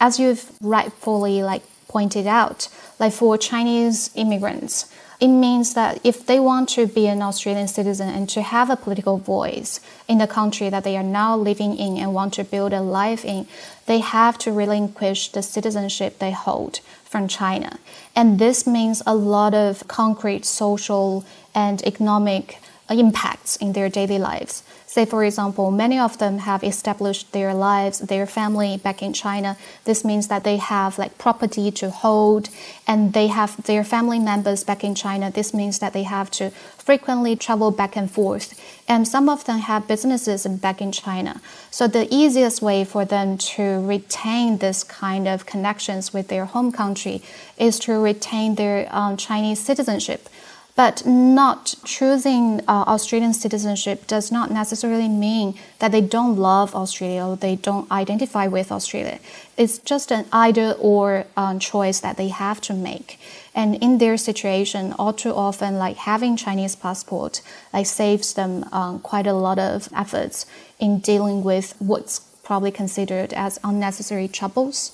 As 0.00 0.18
you've 0.18 0.50
rightfully 0.60 1.44
like 1.44 1.62
pointed 1.86 2.26
out, 2.26 2.68
like 2.98 3.12
for 3.12 3.38
Chinese 3.38 4.10
immigrants, 4.16 4.92
it 5.20 5.28
means 5.28 5.74
that 5.74 6.00
if 6.04 6.26
they 6.26 6.40
want 6.40 6.68
to 6.70 6.86
be 6.86 7.06
an 7.06 7.22
Australian 7.22 7.68
citizen 7.68 8.08
and 8.08 8.28
to 8.30 8.42
have 8.42 8.68
a 8.68 8.76
political 8.76 9.18
voice 9.18 9.80
in 10.08 10.18
the 10.18 10.26
country 10.26 10.68
that 10.70 10.84
they 10.84 10.96
are 10.96 11.02
now 11.02 11.36
living 11.36 11.76
in 11.76 11.96
and 11.96 12.12
want 12.12 12.34
to 12.34 12.44
build 12.44 12.72
a 12.72 12.80
life 12.80 13.24
in, 13.24 13.46
they 13.86 14.00
have 14.00 14.38
to 14.38 14.52
relinquish 14.52 15.28
the 15.28 15.42
citizenship 15.42 16.18
they 16.18 16.32
hold 16.32 16.80
from 17.04 17.28
China. 17.28 17.78
And 18.16 18.38
this 18.38 18.66
means 18.66 19.02
a 19.06 19.14
lot 19.14 19.54
of 19.54 19.86
concrete 19.86 20.44
social 20.44 21.24
and 21.54 21.82
economic 21.86 22.58
impacts 22.90 23.56
in 23.56 23.72
their 23.72 23.88
daily 23.88 24.18
lives. 24.18 24.62
Say, 24.94 25.06
for 25.06 25.24
example, 25.24 25.72
many 25.72 25.98
of 25.98 26.18
them 26.18 26.38
have 26.38 26.62
established 26.62 27.32
their 27.32 27.52
lives, 27.52 27.98
their 27.98 28.26
family 28.26 28.76
back 28.76 29.02
in 29.02 29.12
China. 29.12 29.56
This 29.82 30.04
means 30.04 30.28
that 30.28 30.44
they 30.44 30.56
have 30.58 31.00
like 31.00 31.18
property 31.18 31.72
to 31.72 31.90
hold 31.90 32.48
and 32.86 33.12
they 33.12 33.26
have 33.26 33.60
their 33.64 33.82
family 33.82 34.20
members 34.20 34.62
back 34.62 34.84
in 34.84 34.94
China. 34.94 35.32
This 35.32 35.52
means 35.52 35.80
that 35.80 35.94
they 35.94 36.04
have 36.04 36.30
to 36.38 36.50
frequently 36.78 37.34
travel 37.34 37.72
back 37.72 37.96
and 37.96 38.08
forth. 38.08 38.54
And 38.86 39.08
some 39.08 39.28
of 39.28 39.44
them 39.46 39.58
have 39.58 39.88
businesses 39.88 40.46
back 40.46 40.80
in 40.80 40.92
China. 40.92 41.40
So 41.72 41.88
the 41.88 42.06
easiest 42.14 42.62
way 42.62 42.84
for 42.84 43.04
them 43.04 43.36
to 43.56 43.84
retain 43.84 44.58
this 44.58 44.84
kind 44.84 45.26
of 45.26 45.44
connections 45.44 46.12
with 46.12 46.28
their 46.28 46.44
home 46.44 46.70
country 46.70 47.20
is 47.58 47.80
to 47.80 47.94
retain 47.94 48.54
their 48.54 48.86
um, 48.94 49.16
Chinese 49.16 49.58
citizenship. 49.58 50.28
But 50.76 51.06
not 51.06 51.76
choosing 51.84 52.60
uh, 52.66 52.82
Australian 52.88 53.32
citizenship 53.32 54.08
does 54.08 54.32
not 54.32 54.50
necessarily 54.50 55.08
mean 55.08 55.54
that 55.78 55.92
they 55.92 56.00
don't 56.00 56.36
love 56.36 56.74
Australia 56.74 57.24
or 57.24 57.36
they 57.36 57.54
don't 57.54 57.88
identify 57.92 58.48
with 58.48 58.72
Australia. 58.72 59.20
It's 59.56 59.78
just 59.78 60.10
an 60.10 60.26
either 60.32 60.72
or 60.80 61.26
um, 61.36 61.60
choice 61.60 62.00
that 62.00 62.16
they 62.16 62.26
have 62.26 62.60
to 62.62 62.74
make. 62.74 63.20
And 63.54 63.76
in 63.76 63.98
their 63.98 64.16
situation, 64.16 64.92
all 64.98 65.12
too 65.12 65.32
often, 65.32 65.78
like 65.78 65.96
having 65.96 66.36
Chinese 66.36 66.74
passport, 66.74 67.40
like 67.72 67.86
saves 67.86 68.34
them 68.34 68.64
um, 68.72 68.98
quite 68.98 69.28
a 69.28 69.32
lot 69.32 69.60
of 69.60 69.88
efforts 69.94 70.44
in 70.80 70.98
dealing 70.98 71.44
with 71.44 71.76
what's 71.78 72.18
probably 72.42 72.72
considered 72.72 73.32
as 73.32 73.60
unnecessary 73.62 74.26
troubles. 74.26 74.90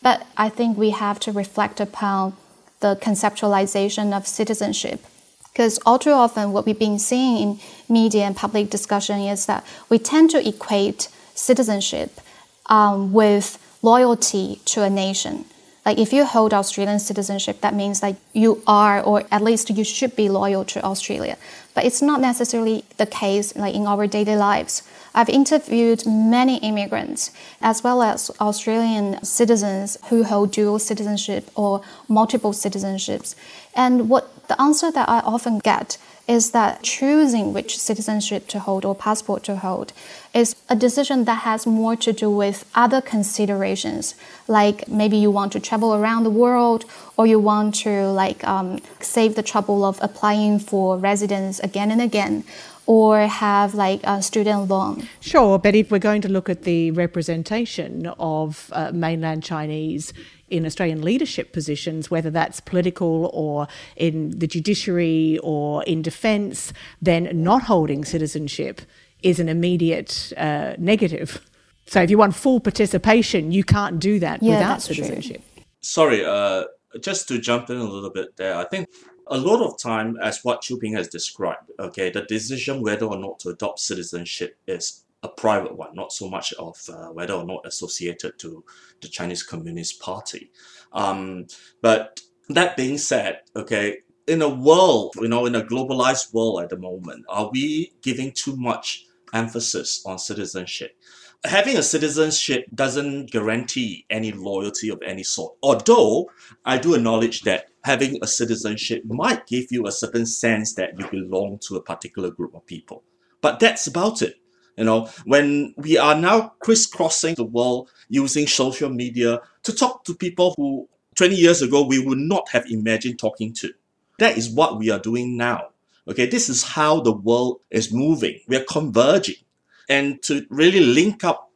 But 0.00 0.26
I 0.38 0.48
think 0.48 0.78
we 0.78 0.90
have 0.90 1.20
to 1.20 1.32
reflect 1.32 1.80
upon 1.80 2.32
the 2.80 2.96
conceptualization 2.96 4.16
of 4.16 4.26
citizenship 4.26 5.04
because 5.52 5.78
all 5.84 5.98
too 5.98 6.12
often, 6.12 6.52
what 6.52 6.66
we've 6.66 6.78
been 6.78 6.98
seeing 6.98 7.36
in 7.42 7.60
media 7.88 8.24
and 8.24 8.36
public 8.36 8.70
discussion 8.70 9.20
is 9.20 9.46
that 9.46 9.66
we 9.88 9.98
tend 9.98 10.30
to 10.30 10.46
equate 10.46 11.08
citizenship 11.34 12.20
um, 12.66 13.12
with 13.12 13.58
loyalty 13.82 14.60
to 14.66 14.82
a 14.82 14.90
nation. 14.90 15.44
Like 15.84 15.98
if 15.98 16.12
you 16.12 16.26
hold 16.26 16.52
Australian 16.52 16.98
citizenship, 16.98 17.62
that 17.62 17.74
means 17.74 18.00
that 18.00 18.16
you 18.34 18.62
are, 18.66 19.00
or 19.02 19.24
at 19.30 19.42
least 19.42 19.70
you 19.70 19.84
should 19.84 20.14
be 20.14 20.28
loyal 20.28 20.64
to 20.66 20.84
Australia. 20.84 21.38
But 21.74 21.86
it's 21.86 22.02
not 22.02 22.20
necessarily 22.20 22.84
the 22.98 23.06
case 23.06 23.56
like 23.56 23.74
in 23.74 23.86
our 23.86 24.06
daily 24.06 24.36
lives. 24.36 24.82
I've 25.14 25.30
interviewed 25.30 26.06
many 26.06 26.58
immigrants 26.58 27.30
as 27.62 27.82
well 27.82 28.02
as 28.02 28.30
Australian 28.38 29.24
citizens 29.24 29.96
who 30.10 30.24
hold 30.24 30.52
dual 30.52 30.78
citizenship 30.78 31.50
or 31.54 31.80
multiple 32.06 32.52
citizenships. 32.52 33.34
And 33.74 34.10
what 34.10 34.30
the 34.48 34.60
answer 34.60 34.90
that 34.90 35.08
I 35.08 35.20
often 35.20 35.58
get 35.58 35.98
is 36.26 36.50
that 36.50 36.82
choosing 36.82 37.54
which 37.54 37.78
citizenship 37.78 38.46
to 38.48 38.58
hold 38.58 38.84
or 38.84 38.94
passport 38.94 39.42
to 39.44 39.56
hold 39.56 39.94
is 40.34 40.54
a 40.68 40.76
decision 40.76 41.24
that 41.24 41.42
has 41.42 41.66
more 41.66 41.96
to 41.96 42.12
do 42.12 42.30
with 42.30 42.70
other 42.74 43.00
considerations, 43.00 44.14
like 44.46 44.86
maybe 44.88 45.16
you 45.16 45.30
want 45.30 45.52
to 45.52 45.60
travel 45.60 45.94
around 45.94 46.24
the 46.24 46.30
world 46.30 46.84
or 47.16 47.26
you 47.26 47.38
want 47.38 47.74
to 47.74 48.08
like 48.08 48.44
um, 48.44 48.78
save 49.00 49.36
the 49.36 49.42
trouble 49.42 49.84
of 49.84 49.98
applying 50.02 50.58
for 50.58 50.98
residence 50.98 51.58
again 51.60 51.90
and 51.90 52.02
again 52.02 52.44
or 52.88 53.26
have 53.26 53.74
like 53.74 54.00
a 54.04 54.22
student 54.22 54.66
loan. 54.70 55.06
Sure, 55.20 55.58
but 55.58 55.74
if 55.74 55.90
we're 55.90 55.98
going 55.98 56.22
to 56.22 56.28
look 56.28 56.48
at 56.48 56.62
the 56.62 56.90
representation 56.92 58.06
of 58.18 58.70
uh, 58.72 58.90
mainland 58.92 59.42
Chinese 59.42 60.14
in 60.48 60.64
Australian 60.64 61.02
leadership 61.02 61.52
positions, 61.52 62.10
whether 62.10 62.30
that's 62.30 62.60
political 62.60 63.30
or 63.34 63.68
in 63.96 64.30
the 64.30 64.46
judiciary 64.46 65.38
or 65.42 65.82
in 65.82 66.00
defence, 66.00 66.72
then 67.02 67.28
not 67.34 67.64
holding 67.64 68.06
citizenship 68.06 68.80
is 69.22 69.38
an 69.38 69.50
immediate 69.50 70.32
uh, 70.38 70.72
negative. 70.78 71.42
So 71.88 72.00
if 72.00 72.08
you 72.08 72.16
want 72.16 72.34
full 72.34 72.58
participation, 72.58 73.52
you 73.52 73.64
can't 73.64 73.98
do 73.98 74.18
that 74.20 74.42
yeah, 74.42 74.54
without 74.54 74.80
citizenship. 74.80 75.42
True. 75.54 75.64
Sorry, 75.82 76.24
uh, 76.24 76.64
just 77.02 77.28
to 77.28 77.38
jump 77.38 77.68
in 77.68 77.76
a 77.76 77.84
little 77.84 78.10
bit 78.10 78.34
there, 78.38 78.56
I 78.56 78.64
think 78.64 78.88
a 79.30 79.38
lot 79.38 79.60
of 79.62 79.78
time, 79.78 80.16
as 80.22 80.44
what 80.44 80.62
Qiuping 80.62 80.96
has 80.96 81.08
described, 81.08 81.70
okay, 81.78 82.10
the 82.10 82.22
decision 82.22 82.82
whether 82.82 83.06
or 83.06 83.18
not 83.18 83.38
to 83.40 83.50
adopt 83.50 83.80
citizenship 83.80 84.56
is 84.66 85.04
a 85.22 85.28
private 85.28 85.76
one, 85.76 85.94
not 85.94 86.12
so 86.12 86.28
much 86.28 86.52
of 86.54 86.76
uh, 86.88 87.08
whether 87.08 87.34
or 87.34 87.44
not 87.44 87.66
associated 87.66 88.38
to 88.38 88.64
the 89.00 89.08
Chinese 89.08 89.42
Communist 89.42 90.00
Party. 90.00 90.50
Um, 90.92 91.46
but 91.82 92.20
that 92.48 92.76
being 92.76 92.98
said, 92.98 93.40
okay, 93.56 93.98
in 94.26 94.42
a 94.42 94.48
world, 94.48 95.14
you 95.20 95.28
know, 95.28 95.46
in 95.46 95.54
a 95.54 95.64
globalized 95.64 96.32
world 96.32 96.62
at 96.62 96.68
the 96.70 96.76
moment, 96.76 97.24
are 97.28 97.50
we 97.50 97.92
giving 98.02 98.32
too 98.32 98.56
much 98.56 99.06
emphasis 99.34 100.02
on 100.06 100.18
citizenship? 100.18 100.96
Having 101.44 101.76
a 101.78 101.82
citizenship 101.82 102.66
doesn't 102.74 103.30
guarantee 103.30 104.04
any 104.10 104.32
loyalty 104.32 104.88
of 104.88 105.00
any 105.04 105.22
sort. 105.22 105.54
Although 105.62 106.30
I 106.64 106.78
do 106.78 106.94
acknowledge 106.94 107.42
that 107.42 107.67
having 107.88 108.18
a 108.20 108.26
citizenship 108.26 109.02
might 109.06 109.46
give 109.46 109.66
you 109.70 109.86
a 109.86 109.92
certain 109.92 110.26
sense 110.26 110.74
that 110.74 110.90
you 110.98 111.08
belong 111.08 111.58
to 111.66 111.76
a 111.76 111.80
particular 111.80 112.30
group 112.30 112.54
of 112.54 112.66
people. 112.66 113.02
But 113.40 113.60
that's 113.60 113.86
about 113.86 114.20
it. 114.20 114.34
You 114.76 114.84
know, 114.84 115.08
when 115.24 115.74
we 115.78 115.96
are 115.96 116.14
now 116.14 116.52
crisscrossing 116.60 117.36
the 117.36 117.44
world 117.44 117.90
using 118.10 118.46
social 118.46 118.90
media 118.90 119.40
to 119.62 119.72
talk 119.72 120.04
to 120.04 120.14
people 120.14 120.54
who 120.58 120.86
20 121.16 121.34
years 121.34 121.62
ago 121.62 121.82
we 121.82 121.98
would 121.98 122.18
not 122.18 122.50
have 122.50 122.66
imagined 122.66 123.18
talking 123.18 123.54
to. 123.54 123.72
That 124.18 124.36
is 124.36 124.50
what 124.50 124.78
we 124.78 124.90
are 124.90 125.00
doing 125.00 125.38
now. 125.38 125.70
Okay, 126.06 126.26
this 126.26 126.50
is 126.50 126.62
how 126.62 127.00
the 127.00 127.12
world 127.12 127.60
is 127.70 127.92
moving. 127.92 128.38
We 128.48 128.56
are 128.56 128.64
converging. 128.64 129.42
And 129.88 130.22
to 130.24 130.46
really 130.50 130.80
link 130.80 131.24
up 131.24 131.50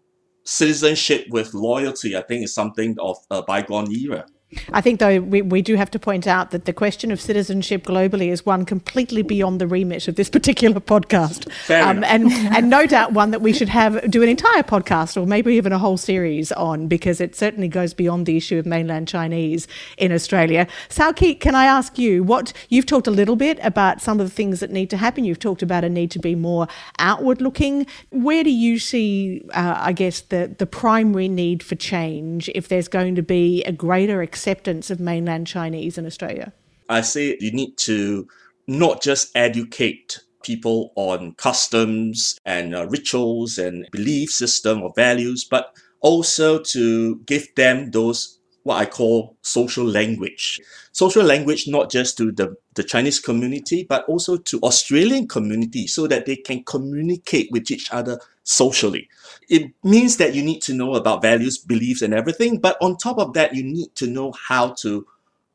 citizenship 0.44 1.26
with 1.28 1.52
loyalty, 1.52 2.16
I 2.16 2.22
think 2.22 2.44
is 2.44 2.54
something 2.54 2.96
of 2.98 3.18
a 3.30 3.42
bygone 3.42 3.92
era. 3.92 4.24
I 4.72 4.80
think, 4.80 5.00
though, 5.00 5.20
we, 5.20 5.42
we 5.42 5.62
do 5.62 5.76
have 5.76 5.90
to 5.92 5.98
point 5.98 6.26
out 6.26 6.50
that 6.50 6.64
the 6.64 6.72
question 6.72 7.10
of 7.10 7.20
citizenship 7.20 7.84
globally 7.84 8.28
is 8.28 8.44
one 8.44 8.64
completely 8.64 9.22
beyond 9.22 9.60
the 9.60 9.66
remit 9.66 10.08
of 10.08 10.16
this 10.16 10.28
particular 10.28 10.80
podcast. 10.80 11.48
Um, 11.70 12.04
and, 12.04 12.30
and 12.32 12.70
no 12.70 12.86
doubt 12.86 13.12
one 13.12 13.30
that 13.30 13.40
we 13.40 13.52
should 13.52 13.68
have 13.68 14.10
do 14.10 14.22
an 14.22 14.28
entire 14.28 14.62
podcast 14.62 15.20
or 15.20 15.26
maybe 15.26 15.54
even 15.54 15.72
a 15.72 15.78
whole 15.78 15.96
series 15.96 16.52
on 16.52 16.88
because 16.88 17.20
it 17.20 17.34
certainly 17.34 17.68
goes 17.68 17.94
beyond 17.94 18.26
the 18.26 18.36
issue 18.36 18.58
of 18.58 18.66
mainland 18.66 19.08
Chinese 19.08 19.68
in 19.98 20.12
Australia. 20.12 20.66
Sow 20.88 21.12
Keat, 21.12 21.40
can 21.40 21.54
I 21.54 21.64
ask 21.64 21.98
you 21.98 22.22
what 22.22 22.52
you've 22.68 22.86
talked 22.86 23.06
a 23.06 23.10
little 23.10 23.36
bit 23.36 23.58
about 23.62 24.00
some 24.00 24.20
of 24.20 24.26
the 24.26 24.34
things 24.34 24.60
that 24.60 24.70
need 24.70 24.90
to 24.90 24.96
happen? 24.96 25.24
You've 25.24 25.38
talked 25.38 25.62
about 25.62 25.84
a 25.84 25.88
need 25.88 26.10
to 26.12 26.18
be 26.18 26.34
more 26.34 26.68
outward 26.98 27.40
looking. 27.40 27.86
Where 28.10 28.44
do 28.44 28.50
you 28.50 28.78
see, 28.78 29.42
uh, 29.54 29.74
I 29.78 29.92
guess, 29.92 30.20
the, 30.20 30.54
the 30.58 30.66
primary 30.66 31.28
need 31.28 31.62
for 31.62 31.74
change 31.74 32.50
if 32.54 32.68
there's 32.68 32.88
going 32.88 33.14
to 33.14 33.22
be 33.22 33.62
a 33.64 33.72
greater 33.72 34.22
acceptance 34.42 34.90
of 34.90 34.98
mainland 34.98 35.46
Chinese 35.46 35.96
in 35.96 36.04
Australia? 36.04 36.52
I 36.88 37.02
say 37.02 37.36
you 37.38 37.52
need 37.52 37.78
to 37.78 38.26
not 38.66 39.00
just 39.00 39.30
educate 39.36 40.18
people 40.42 40.92
on 40.96 41.34
customs 41.34 42.36
and 42.44 42.74
uh, 42.74 42.88
rituals 42.88 43.56
and 43.58 43.86
belief 43.92 44.30
system 44.30 44.82
or 44.82 44.92
values, 44.96 45.46
but 45.48 45.76
also 46.00 46.58
to 46.58 47.20
give 47.26 47.46
them 47.54 47.92
those 47.92 48.40
what 48.64 48.78
I 48.78 48.86
call 48.86 49.36
social 49.42 49.84
language. 49.84 50.60
Social 50.90 51.22
language 51.22 51.68
not 51.68 51.88
just 51.88 52.16
to 52.18 52.32
the, 52.32 52.56
the 52.74 52.84
Chinese 52.84 53.20
community, 53.20 53.84
but 53.84 54.04
also 54.06 54.36
to 54.36 54.58
Australian 54.60 55.28
community 55.28 55.86
so 55.86 56.06
that 56.06 56.26
they 56.26 56.36
can 56.36 56.64
communicate 56.64 57.50
with 57.50 57.70
each 57.70 57.92
other 57.92 58.18
socially. 58.44 59.08
It 59.48 59.72
means 59.82 60.16
that 60.16 60.34
you 60.34 60.42
need 60.42 60.62
to 60.62 60.74
know 60.74 60.94
about 60.94 61.22
values, 61.22 61.58
beliefs, 61.58 62.02
and 62.02 62.14
everything, 62.14 62.58
but 62.58 62.76
on 62.80 62.96
top 62.96 63.18
of 63.18 63.34
that, 63.34 63.54
you 63.54 63.62
need 63.62 63.94
to 63.96 64.06
know 64.06 64.32
how 64.32 64.70
to 64.80 65.06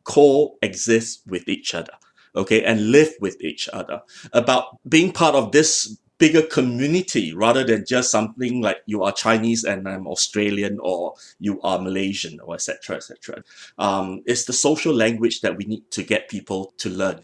coexist 0.03 1.21
with 1.27 1.47
each 1.49 1.73
other 1.73 1.93
okay, 2.37 2.63
and 2.63 2.91
live 2.91 3.13
with 3.19 3.41
each 3.41 3.67
other, 3.73 4.01
about 4.31 4.77
being 4.87 5.11
part 5.11 5.35
of 5.35 5.51
this 5.51 5.97
bigger 6.17 6.41
community 6.41 7.33
rather 7.33 7.63
than 7.63 7.85
just 7.85 8.11
something 8.11 8.61
like 8.61 8.77
you 8.85 9.03
are 9.03 9.11
Chinese 9.11 9.63
and 9.63 9.87
I'm 9.87 10.07
Australian 10.07 10.79
or 10.81 11.13
you 11.39 11.61
are 11.61 11.79
Malaysian 11.79 12.39
or 12.39 12.55
etc. 12.55 12.97
etc. 12.97 13.43
Um, 13.77 14.23
it's 14.25 14.45
the 14.45 14.53
social 14.53 14.93
language 14.93 15.41
that 15.41 15.55
we 15.57 15.65
need 15.65 15.89
to 15.91 16.03
get 16.03 16.29
people 16.29 16.73
to 16.77 16.89
learn. 16.89 17.21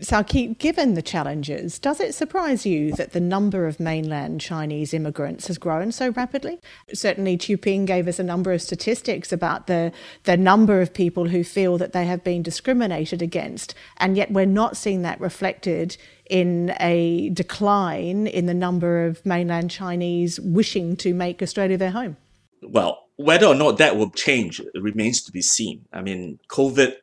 So, 0.00 0.22
given 0.22 0.94
the 0.94 1.02
challenges, 1.02 1.78
does 1.78 2.00
it 2.00 2.14
surprise 2.14 2.64
you 2.64 2.92
that 2.92 3.12
the 3.12 3.20
number 3.20 3.66
of 3.66 3.80
mainland 3.80 4.40
Chinese 4.40 4.94
immigrants 4.94 5.48
has 5.48 5.58
grown 5.58 5.92
so 5.92 6.10
rapidly? 6.10 6.60
Certainly, 6.92 7.38
Qiuping 7.38 7.86
gave 7.86 8.08
us 8.08 8.18
a 8.18 8.24
number 8.24 8.52
of 8.52 8.62
statistics 8.62 9.32
about 9.32 9.66
the, 9.66 9.92
the 10.24 10.36
number 10.36 10.80
of 10.80 10.94
people 10.94 11.28
who 11.28 11.42
feel 11.44 11.78
that 11.78 11.92
they 11.92 12.06
have 12.06 12.22
been 12.22 12.42
discriminated 12.42 13.22
against, 13.22 13.74
and 13.98 14.16
yet 14.16 14.30
we're 14.30 14.46
not 14.46 14.76
seeing 14.76 15.02
that 15.02 15.20
reflected 15.20 15.96
in 16.28 16.74
a 16.80 17.30
decline 17.30 18.26
in 18.26 18.46
the 18.46 18.54
number 18.54 19.04
of 19.06 19.24
mainland 19.24 19.70
Chinese 19.70 20.40
wishing 20.40 20.96
to 20.96 21.14
make 21.14 21.42
Australia 21.42 21.76
their 21.76 21.90
home. 21.90 22.16
Well, 22.62 23.06
whether 23.16 23.46
or 23.46 23.54
not 23.54 23.78
that 23.78 23.96
will 23.96 24.10
change 24.10 24.60
remains 24.74 25.22
to 25.22 25.32
be 25.32 25.42
seen. 25.42 25.86
I 25.92 26.02
mean, 26.02 26.38
COVID 26.50 26.96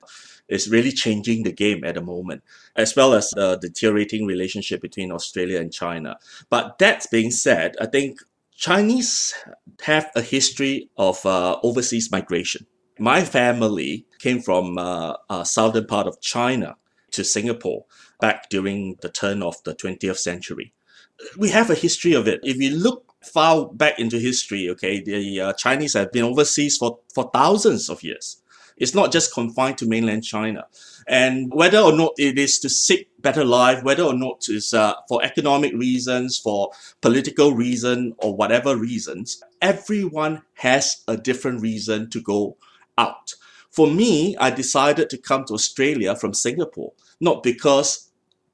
is 0.54 0.70
really 0.70 0.91
changing 0.91 1.43
the 1.43 1.51
game 1.51 1.84
at 1.84 1.95
the 1.95 2.01
moment, 2.01 2.43
as 2.76 2.95
well 2.95 3.14
as 3.14 3.32
the 3.32 3.58
deteriorating 3.60 4.26
relationship 4.26 4.82
between 4.82 5.12
Australia 5.12 5.60
and 5.60 5.74
China. 5.74 6.18
But 6.49 6.78
that 6.80 7.06
being 7.12 7.32
said, 7.32 7.76
I 7.82 7.88
think 7.88 8.20
Chinese 8.56 9.34
have 9.82 10.10
a 10.16 10.22
history 10.22 10.89
of 10.97 11.26
uh, 11.26 11.58
overseas 11.64 12.12
migration. 12.12 12.66
My 12.99 13.24
family 13.24 14.06
came 14.20 14.41
from 14.41 14.78
uh, 14.78 15.16
a 15.30 15.45
southern 15.45 15.88
part 15.88 16.08
of 16.08 16.22
China 16.22 16.76
to 17.12 17.24
Singapore 17.24 17.86
back 18.20 18.49
during 18.49 18.97
the 19.01 19.10
turn 19.10 19.41
of 19.41 19.56
the 19.64 19.76
20th 19.76 20.18
century. 20.18 20.74
We 21.38 21.49
have 21.49 21.70
a 21.70 21.76
history 21.76 22.14
of 22.14 22.28
it. 22.28 22.39
If 22.43 22.58
you 22.58 22.72
look 22.76 23.14
far 23.24 23.68
back 23.68 23.99
into 23.99 24.20
history, 24.20 24.70
okay, 24.70 25.01
the 25.01 25.41
uh, 25.41 25.54
Chinese 25.54 25.93
have 25.93 26.12
been 26.12 26.24
overseas 26.24 26.78
for, 26.78 26.99
for 27.14 27.30
thousands 27.34 27.89
of 27.89 28.04
years. 28.04 28.43
It's 28.78 28.96
not 28.96 29.12
just 29.12 29.34
confined 29.34 29.78
to 29.80 29.88
mainland 29.88 30.24
China. 30.24 30.66
And 31.08 31.52
whether 31.54 31.80
or 31.80 31.94
not 31.94 32.14
it 32.18 32.40
is 32.40 32.60
to 32.60 32.70
seek 32.70 33.10
better 33.22 33.44
life, 33.44 33.84
whether 33.84 34.04
or 34.04 34.14
not 34.14 34.46
it's 34.50 34.74
uh, 34.74 34.94
for 35.08 35.24
economic 35.24 35.74
reasons, 35.74 36.38
for 36.38 36.72
political 37.02 37.54
reason, 37.54 38.16
or 38.18 38.36
whatever 38.36 38.76
reasons, 38.76 39.42
everyone 39.62 40.42
has 40.56 41.04
a 41.08 41.18
different 41.18 41.62
reason 41.62 42.10
to 42.12 42.22
go 42.22 42.58
out. 42.98 43.34
For 43.70 43.88
me, 43.88 44.38
I 44.38 44.52
decided 44.52 45.10
to 45.10 45.18
come 45.18 45.46
to 45.46 45.56
Australia 45.56 46.16
from 46.16 46.34
Singapore, 46.34 46.94
not 47.20 47.42
because 47.42 48.12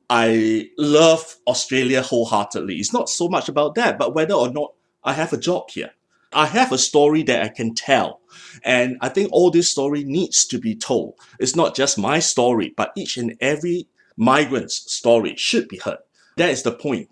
I 0.09 0.69
love 0.77 1.35
Australia 1.45 2.01
wholeheartedly. 2.01 2.77
It's 2.77 2.93
not 2.93 3.09
so 3.09 3.27
much 3.27 3.49
about 3.49 3.75
that, 3.75 3.99
but 3.99 4.15
whether 4.15 4.33
or 4.33 4.49
not 4.49 4.73
I 5.03 5.13
have 5.13 5.33
a 5.33 5.37
job 5.37 5.69
here. 5.71 5.91
I 6.33 6.45
have 6.45 6.71
a 6.71 6.77
story 6.77 7.23
that 7.23 7.43
I 7.43 7.49
can 7.49 7.75
tell. 7.75 8.18
And 8.63 8.97
I 9.01 9.09
think 9.09 9.29
all 9.31 9.51
this 9.51 9.71
story 9.71 10.03
needs 10.03 10.45
to 10.47 10.59
be 10.59 10.75
told. 10.75 11.15
It's 11.39 11.55
not 11.55 11.75
just 11.75 11.97
my 11.97 12.19
story, 12.19 12.73
but 12.75 12.91
each 12.95 13.17
and 13.17 13.35
every 13.39 13.87
migrant's 14.17 14.91
story 14.91 15.35
should 15.37 15.67
be 15.67 15.77
heard. 15.77 15.99
That 16.37 16.49
is 16.49 16.63
the 16.63 16.71
point. 16.71 17.09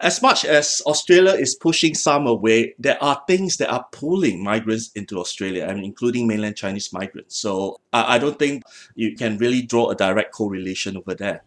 As 0.00 0.20
much 0.20 0.44
as 0.44 0.82
Australia 0.84 1.32
is 1.32 1.54
pushing 1.54 1.94
some 1.94 2.26
away, 2.26 2.74
there 2.76 3.00
are 3.00 3.22
things 3.28 3.58
that 3.58 3.70
are 3.70 3.86
pulling 3.92 4.42
migrants 4.42 4.90
into 4.96 5.20
Australia, 5.20 5.64
and 5.64 5.84
including 5.84 6.26
mainland 6.26 6.56
Chinese 6.56 6.92
migrants. 6.92 7.38
So 7.38 7.80
I, 7.92 8.16
I 8.16 8.18
don't 8.18 8.36
think 8.36 8.64
you 8.96 9.14
can 9.14 9.38
really 9.38 9.62
draw 9.62 9.90
a 9.90 9.94
direct 9.94 10.32
correlation 10.32 10.96
over 10.96 11.14
there. 11.14 11.44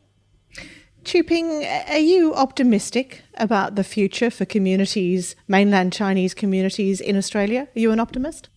Qiuping, 1.03 1.89
are 1.89 1.97
you 1.97 2.33
optimistic 2.33 3.23
about 3.35 3.75
the 3.75 3.83
future 3.83 4.31
for 4.31 4.45
communities, 4.45 5.35
mainland 5.47 5.93
Chinese 5.93 6.33
communities 6.33 7.01
in 7.01 7.15
Australia? 7.17 7.67
Are 7.75 7.79
you 7.79 7.91
an 7.91 7.99
optimist? 7.99 8.49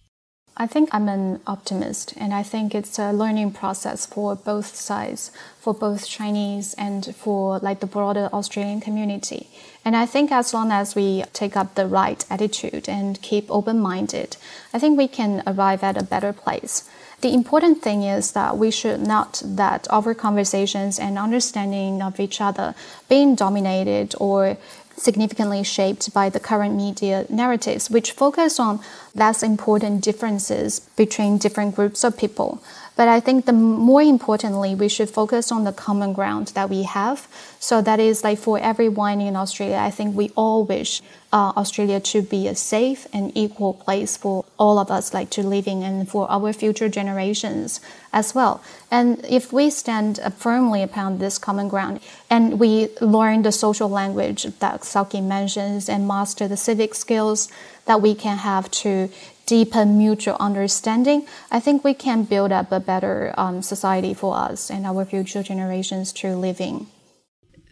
I 0.61 0.67
think 0.67 0.89
I'm 0.91 1.09
an 1.09 1.41
optimist, 1.47 2.15
and 2.17 2.35
I 2.35 2.43
think 2.43 2.75
it's 2.75 2.99
a 2.99 3.13
learning 3.13 3.53
process 3.53 4.07
for 4.07 4.35
both 4.35 4.75
sides, 4.75 5.31
for 5.61 5.73
both 5.73 6.09
Chinese 6.09 6.75
and 6.75 7.15
for 7.15 7.61
like 7.61 7.79
the 7.79 7.87
broader 7.87 8.29
Australian 8.33 8.81
community. 8.81 9.47
And 9.85 9.95
I 9.95 10.05
think 10.05 10.33
as 10.33 10.53
long 10.53 10.73
as 10.73 10.97
we 10.97 11.23
take 11.33 11.57
up 11.57 11.77
the 11.77 11.87
right 11.87 12.25
attitude 12.29 12.89
and 12.89 13.23
keep 13.23 13.49
open-minded, 13.49 14.37
I 14.75 14.81
think 14.81 14.99
we 14.99 15.07
can 15.07 15.45
arrive 15.47 15.85
at 15.85 15.97
a 15.97 16.03
better 16.03 16.33
place. 16.33 16.83
The 17.21 17.35
important 17.35 17.83
thing 17.83 18.03
is 18.03 18.33
that 18.33 18.59
we 18.59 18.71
should 18.71 19.01
not 19.01 19.43
let 19.45 19.87
our 19.93 20.13
conversations 20.15 20.99
and 20.99 21.19
understanding 21.19 22.03
of 22.03 22.19
each 22.19 22.41
other 22.41 22.75
being 23.09 23.35
dominated 23.35 24.15
or 24.19 24.57
significantly 25.01 25.63
shaped 25.63 26.13
by 26.13 26.29
the 26.29 26.41
current 26.41 26.75
media 26.75 27.27
narratives, 27.29 27.91
which 27.91 28.13
focus 28.13 28.59
on 28.59 28.81
less 29.15 29.43
important 29.43 30.03
differences 30.03 30.81
between 30.97 31.39
different 31.39 31.75
groups 31.75 32.05
of 32.05 32.17
people. 32.17 32.63
But 32.99 33.07
I 33.07 33.21
think 33.21 33.47
the 33.47 33.53
more 33.53 34.03
importantly, 34.03 34.75
we 34.75 34.89
should 34.89 35.09
focus 35.09 35.53
on 35.53 35.63
the 35.63 35.73
common 35.73 36.13
ground 36.13 36.49
that 36.57 36.69
we 36.69 36.83
have. 36.83 37.29
So 37.61 37.81
that 37.81 38.01
is 38.01 38.25
like 38.25 38.41
for 38.41 38.59
everyone 38.59 39.21
in 39.21 39.37
Australia, 39.37 39.77
I 39.77 39.93
think 39.93 40.17
we 40.17 40.33
all 40.35 40.65
wish 40.65 41.01
uh, 41.33 41.53
Australia 41.57 42.01
to 42.01 42.23
be 42.23 42.49
a 42.49 42.57
safe 42.57 43.07
and 43.13 43.31
equal 43.37 43.75
place 43.75 44.17
for 44.17 44.45
all 44.59 44.81
of 44.81 44.91
us, 44.91 45.15
like 45.15 45.31
to 45.31 45.45
live 45.45 45.69
in, 45.69 45.85
and 45.85 46.09
for 46.09 46.29
our 46.29 46.53
future 46.53 46.89
generations 46.89 47.81
as 48.13 48.35
well. 48.35 48.61
And 48.91 49.25
if 49.29 49.53
we 49.53 49.71
stand 49.71 50.19
firmly 50.37 50.83
upon 50.83 51.19
this 51.19 51.39
common 51.39 51.69
ground, 51.69 52.01
and 52.29 52.59
we 52.59 52.89
learn 53.01 53.43
the 53.43 53.53
social 53.53 53.89
language 53.89 54.43
that 54.59 54.85
Sow 54.85 55.05
Keat 55.05 55.23
mentions, 55.23 55.89
and 55.89 56.09
master 56.09 56.49
the 56.49 56.57
civic 56.57 56.97
skills 56.97 57.49
that 57.85 58.03
we 58.03 58.17
can 58.17 58.39
have 58.39 58.69
to 58.83 59.09
deepen 59.49 59.97
mutual 59.97 60.37
understanding, 60.39 61.27
I 61.51 61.59
think 61.59 61.83
we 61.83 61.95
can 61.95 62.25
build 62.25 62.53
up 62.53 62.71
a 62.71 62.79
better 62.79 63.35
um, 63.39 63.63
society 63.63 64.13
for 64.13 64.37
us 64.37 64.71
and 64.71 64.85
our 64.85 65.07
future 65.07 65.43
generations 65.43 66.13
to 66.21 66.37
live 66.37 66.61
in. 66.61 66.87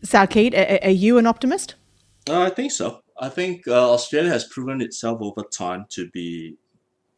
Sow 0.03 0.27
Keat, 0.27 0.55
are 0.55 0.91
you 0.91 1.19
an 1.19 1.27
optimist? 1.27 1.75
Uh, 2.29 2.41
I 2.41 2.51
think 2.51 2.73
so. 2.73 3.03
I 3.21 3.29
think 3.29 3.69
uh, 3.69 3.93
Australia 3.93 4.31
has 4.31 4.45
proven 4.45 4.81
itself 4.81 5.21
over 5.21 5.43
time 5.43 5.85
to 5.91 6.09
be 6.11 6.57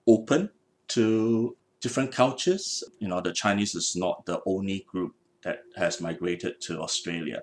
open 0.07 0.51
to 0.89 1.57
different 1.81 2.11
cultures. 2.13 2.83
You 2.99 3.09
know, 3.09 3.21
the 3.21 3.33
Chinese 3.33 3.75
is 3.77 3.95
not 3.95 4.27
the 4.27 4.41
only 4.45 4.87
group 4.91 5.15
that 5.45 5.61
has 5.77 6.01
migrated 6.01 6.61
to 6.63 6.81
Australia. 6.81 7.43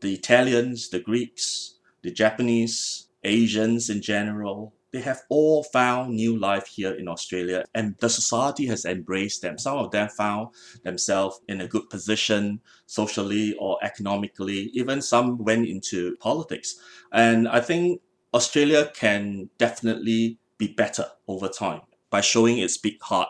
The 0.00 0.14
Italians, 0.14 0.90
the 0.90 1.00
Greeks, 1.00 1.78
the 2.02 2.12
Japanese, 2.12 3.08
Asians 3.24 3.90
in 3.90 4.00
general, 4.00 4.74
they 4.92 5.00
have 5.00 5.22
all 5.28 5.62
found 5.64 6.14
new 6.14 6.38
life 6.38 6.66
here 6.66 6.92
in 6.92 7.08
Australia 7.08 7.64
and 7.74 7.96
the 7.98 8.08
society 8.08 8.66
has 8.66 8.84
embraced 8.84 9.42
them. 9.42 9.58
Some 9.58 9.78
of 9.78 9.90
them 9.90 10.08
found 10.08 10.48
themselves 10.84 11.40
in 11.48 11.60
a 11.60 11.68
good 11.68 11.90
position 11.90 12.60
socially 12.86 13.54
or 13.58 13.78
economically. 13.82 14.70
Even 14.74 15.02
some 15.02 15.38
went 15.38 15.68
into 15.68 16.16
politics. 16.16 16.76
And 17.12 17.48
I 17.48 17.60
think 17.60 18.00
Australia 18.32 18.90
can 18.94 19.50
definitely 19.58 20.38
be 20.58 20.68
better 20.68 21.06
over 21.28 21.48
time 21.48 21.82
by 22.10 22.20
showing 22.20 22.58
its 22.58 22.78
big 22.78 23.00
heart 23.02 23.28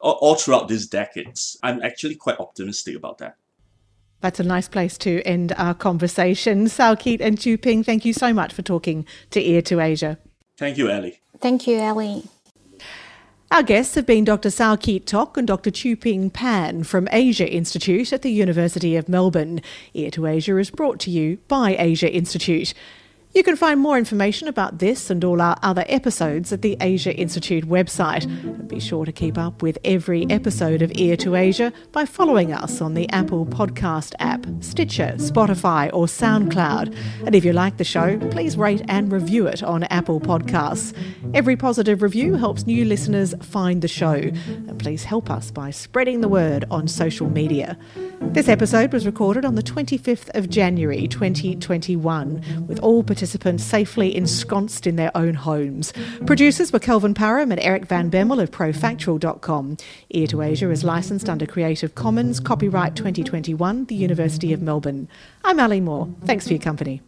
all, 0.00 0.34
throughout 0.34 0.68
these 0.68 0.86
decades. 0.86 1.58
I'm 1.62 1.82
actually 1.82 2.16
quite 2.16 2.38
optimistic 2.38 2.96
about 2.96 3.18
that. 3.18 3.36
That's 4.20 4.40
a 4.40 4.44
nice 4.44 4.68
place 4.68 4.98
to 4.98 5.22
end 5.22 5.52
our 5.56 5.74
conversation. 5.74 6.68
Sow 6.68 6.96
Keat 6.96 7.20
and 7.20 7.38
Qiuping, 7.38 7.84
thank 7.84 8.04
you 8.04 8.12
so 8.12 8.32
much 8.32 8.52
for 8.52 8.62
talking 8.62 9.06
to 9.30 9.40
Ear 9.40 9.62
to 9.62 9.80
Asia. 9.80 10.18
Thank 10.58 10.76
you, 10.76 10.90
Ali. 10.90 11.20
Thank 11.38 11.68
you, 11.68 11.78
Ali. 11.78 12.24
Our 13.52 13.62
guests 13.62 13.94
have 13.94 14.06
been 14.06 14.24
Dr. 14.24 14.50
Sow 14.50 14.76
Keat 14.76 15.06
Tok 15.06 15.36
and 15.36 15.46
Dr. 15.46 15.70
Qiuping 15.70 16.32
Pan 16.32 16.82
from 16.82 17.08
Asia 17.12 17.48
Institute 17.48 18.12
at 18.12 18.22
the 18.22 18.32
University 18.32 18.96
of 18.96 19.08
Melbourne. 19.08 19.60
Ear 19.94 20.10
to 20.10 20.26
Asia 20.26 20.58
is 20.58 20.70
brought 20.70 20.98
to 21.00 21.10
you 21.10 21.38
by 21.46 21.76
Asia 21.78 22.12
Institute. 22.12 22.74
You 23.38 23.44
can 23.44 23.54
find 23.54 23.78
more 23.78 23.96
information 23.96 24.48
about 24.48 24.80
this 24.80 25.10
and 25.10 25.24
all 25.24 25.40
our 25.40 25.56
other 25.62 25.84
episodes 25.86 26.52
at 26.52 26.62
the 26.62 26.76
Asia 26.80 27.14
Institute 27.14 27.68
website. 27.68 28.24
And 28.24 28.66
be 28.66 28.80
sure 28.80 29.04
to 29.04 29.12
keep 29.12 29.38
up 29.38 29.62
with 29.62 29.78
every 29.84 30.26
episode 30.28 30.82
of 30.82 30.90
Ear 30.96 31.16
to 31.18 31.36
Asia 31.36 31.72
by 31.92 32.04
following 32.04 32.52
us 32.52 32.80
on 32.80 32.94
the 32.94 33.08
Apple 33.10 33.46
Podcast 33.46 34.16
app, 34.18 34.44
Stitcher, 34.58 35.12
Spotify, 35.18 35.88
or 35.92 36.06
SoundCloud. 36.06 36.96
And 37.24 37.36
if 37.36 37.44
you 37.44 37.52
like 37.52 37.76
the 37.76 37.84
show, 37.84 38.18
please 38.32 38.56
rate 38.56 38.82
and 38.88 39.12
review 39.12 39.46
it 39.46 39.62
on 39.62 39.84
Apple 39.84 40.18
Podcasts. 40.18 40.92
Every 41.32 41.54
positive 41.54 42.02
review 42.02 42.34
helps 42.34 42.66
new 42.66 42.84
listeners 42.84 43.36
find 43.40 43.82
the 43.82 43.88
show. 43.88 44.14
And 44.14 44.80
please 44.80 45.04
help 45.04 45.30
us 45.30 45.52
by 45.52 45.70
spreading 45.70 46.22
the 46.22 46.28
word 46.28 46.64
on 46.72 46.88
social 46.88 47.30
media. 47.30 47.78
This 48.20 48.48
episode 48.48 48.92
was 48.92 49.06
recorded 49.06 49.44
on 49.44 49.54
the 49.54 49.62
25th 49.62 50.28
of 50.34 50.50
January 50.50 51.06
2021, 51.06 52.66
with 52.66 52.80
all 52.80 53.04
participants 53.28 53.62
safely 53.62 54.16
ensconced 54.16 54.86
in 54.86 54.96
their 54.96 55.14
own 55.14 55.34
homes. 55.34 55.92
Producers 56.24 56.72
were 56.72 56.78
Kelvin 56.78 57.12
Param 57.12 57.50
and 57.50 57.60
Eric 57.60 57.84
Van 57.84 58.10
Bemmel 58.10 58.42
of 58.42 58.50
ProFactual.com. 58.50 59.76
Ear 60.08 60.26
to 60.28 60.40
Asia 60.40 60.70
is 60.70 60.82
licensed 60.82 61.28
under 61.28 61.44
Creative 61.44 61.94
Commons, 61.94 62.40
copyright 62.40 62.96
2021, 62.96 63.84
the 63.84 63.94
University 63.94 64.54
of 64.54 64.62
Melbourne. 64.62 65.08
I'm 65.44 65.60
Ali 65.60 65.82
Moore. 65.82 66.08
Thanks 66.24 66.46
for 66.46 66.54
your 66.54 66.62
company. 66.62 67.02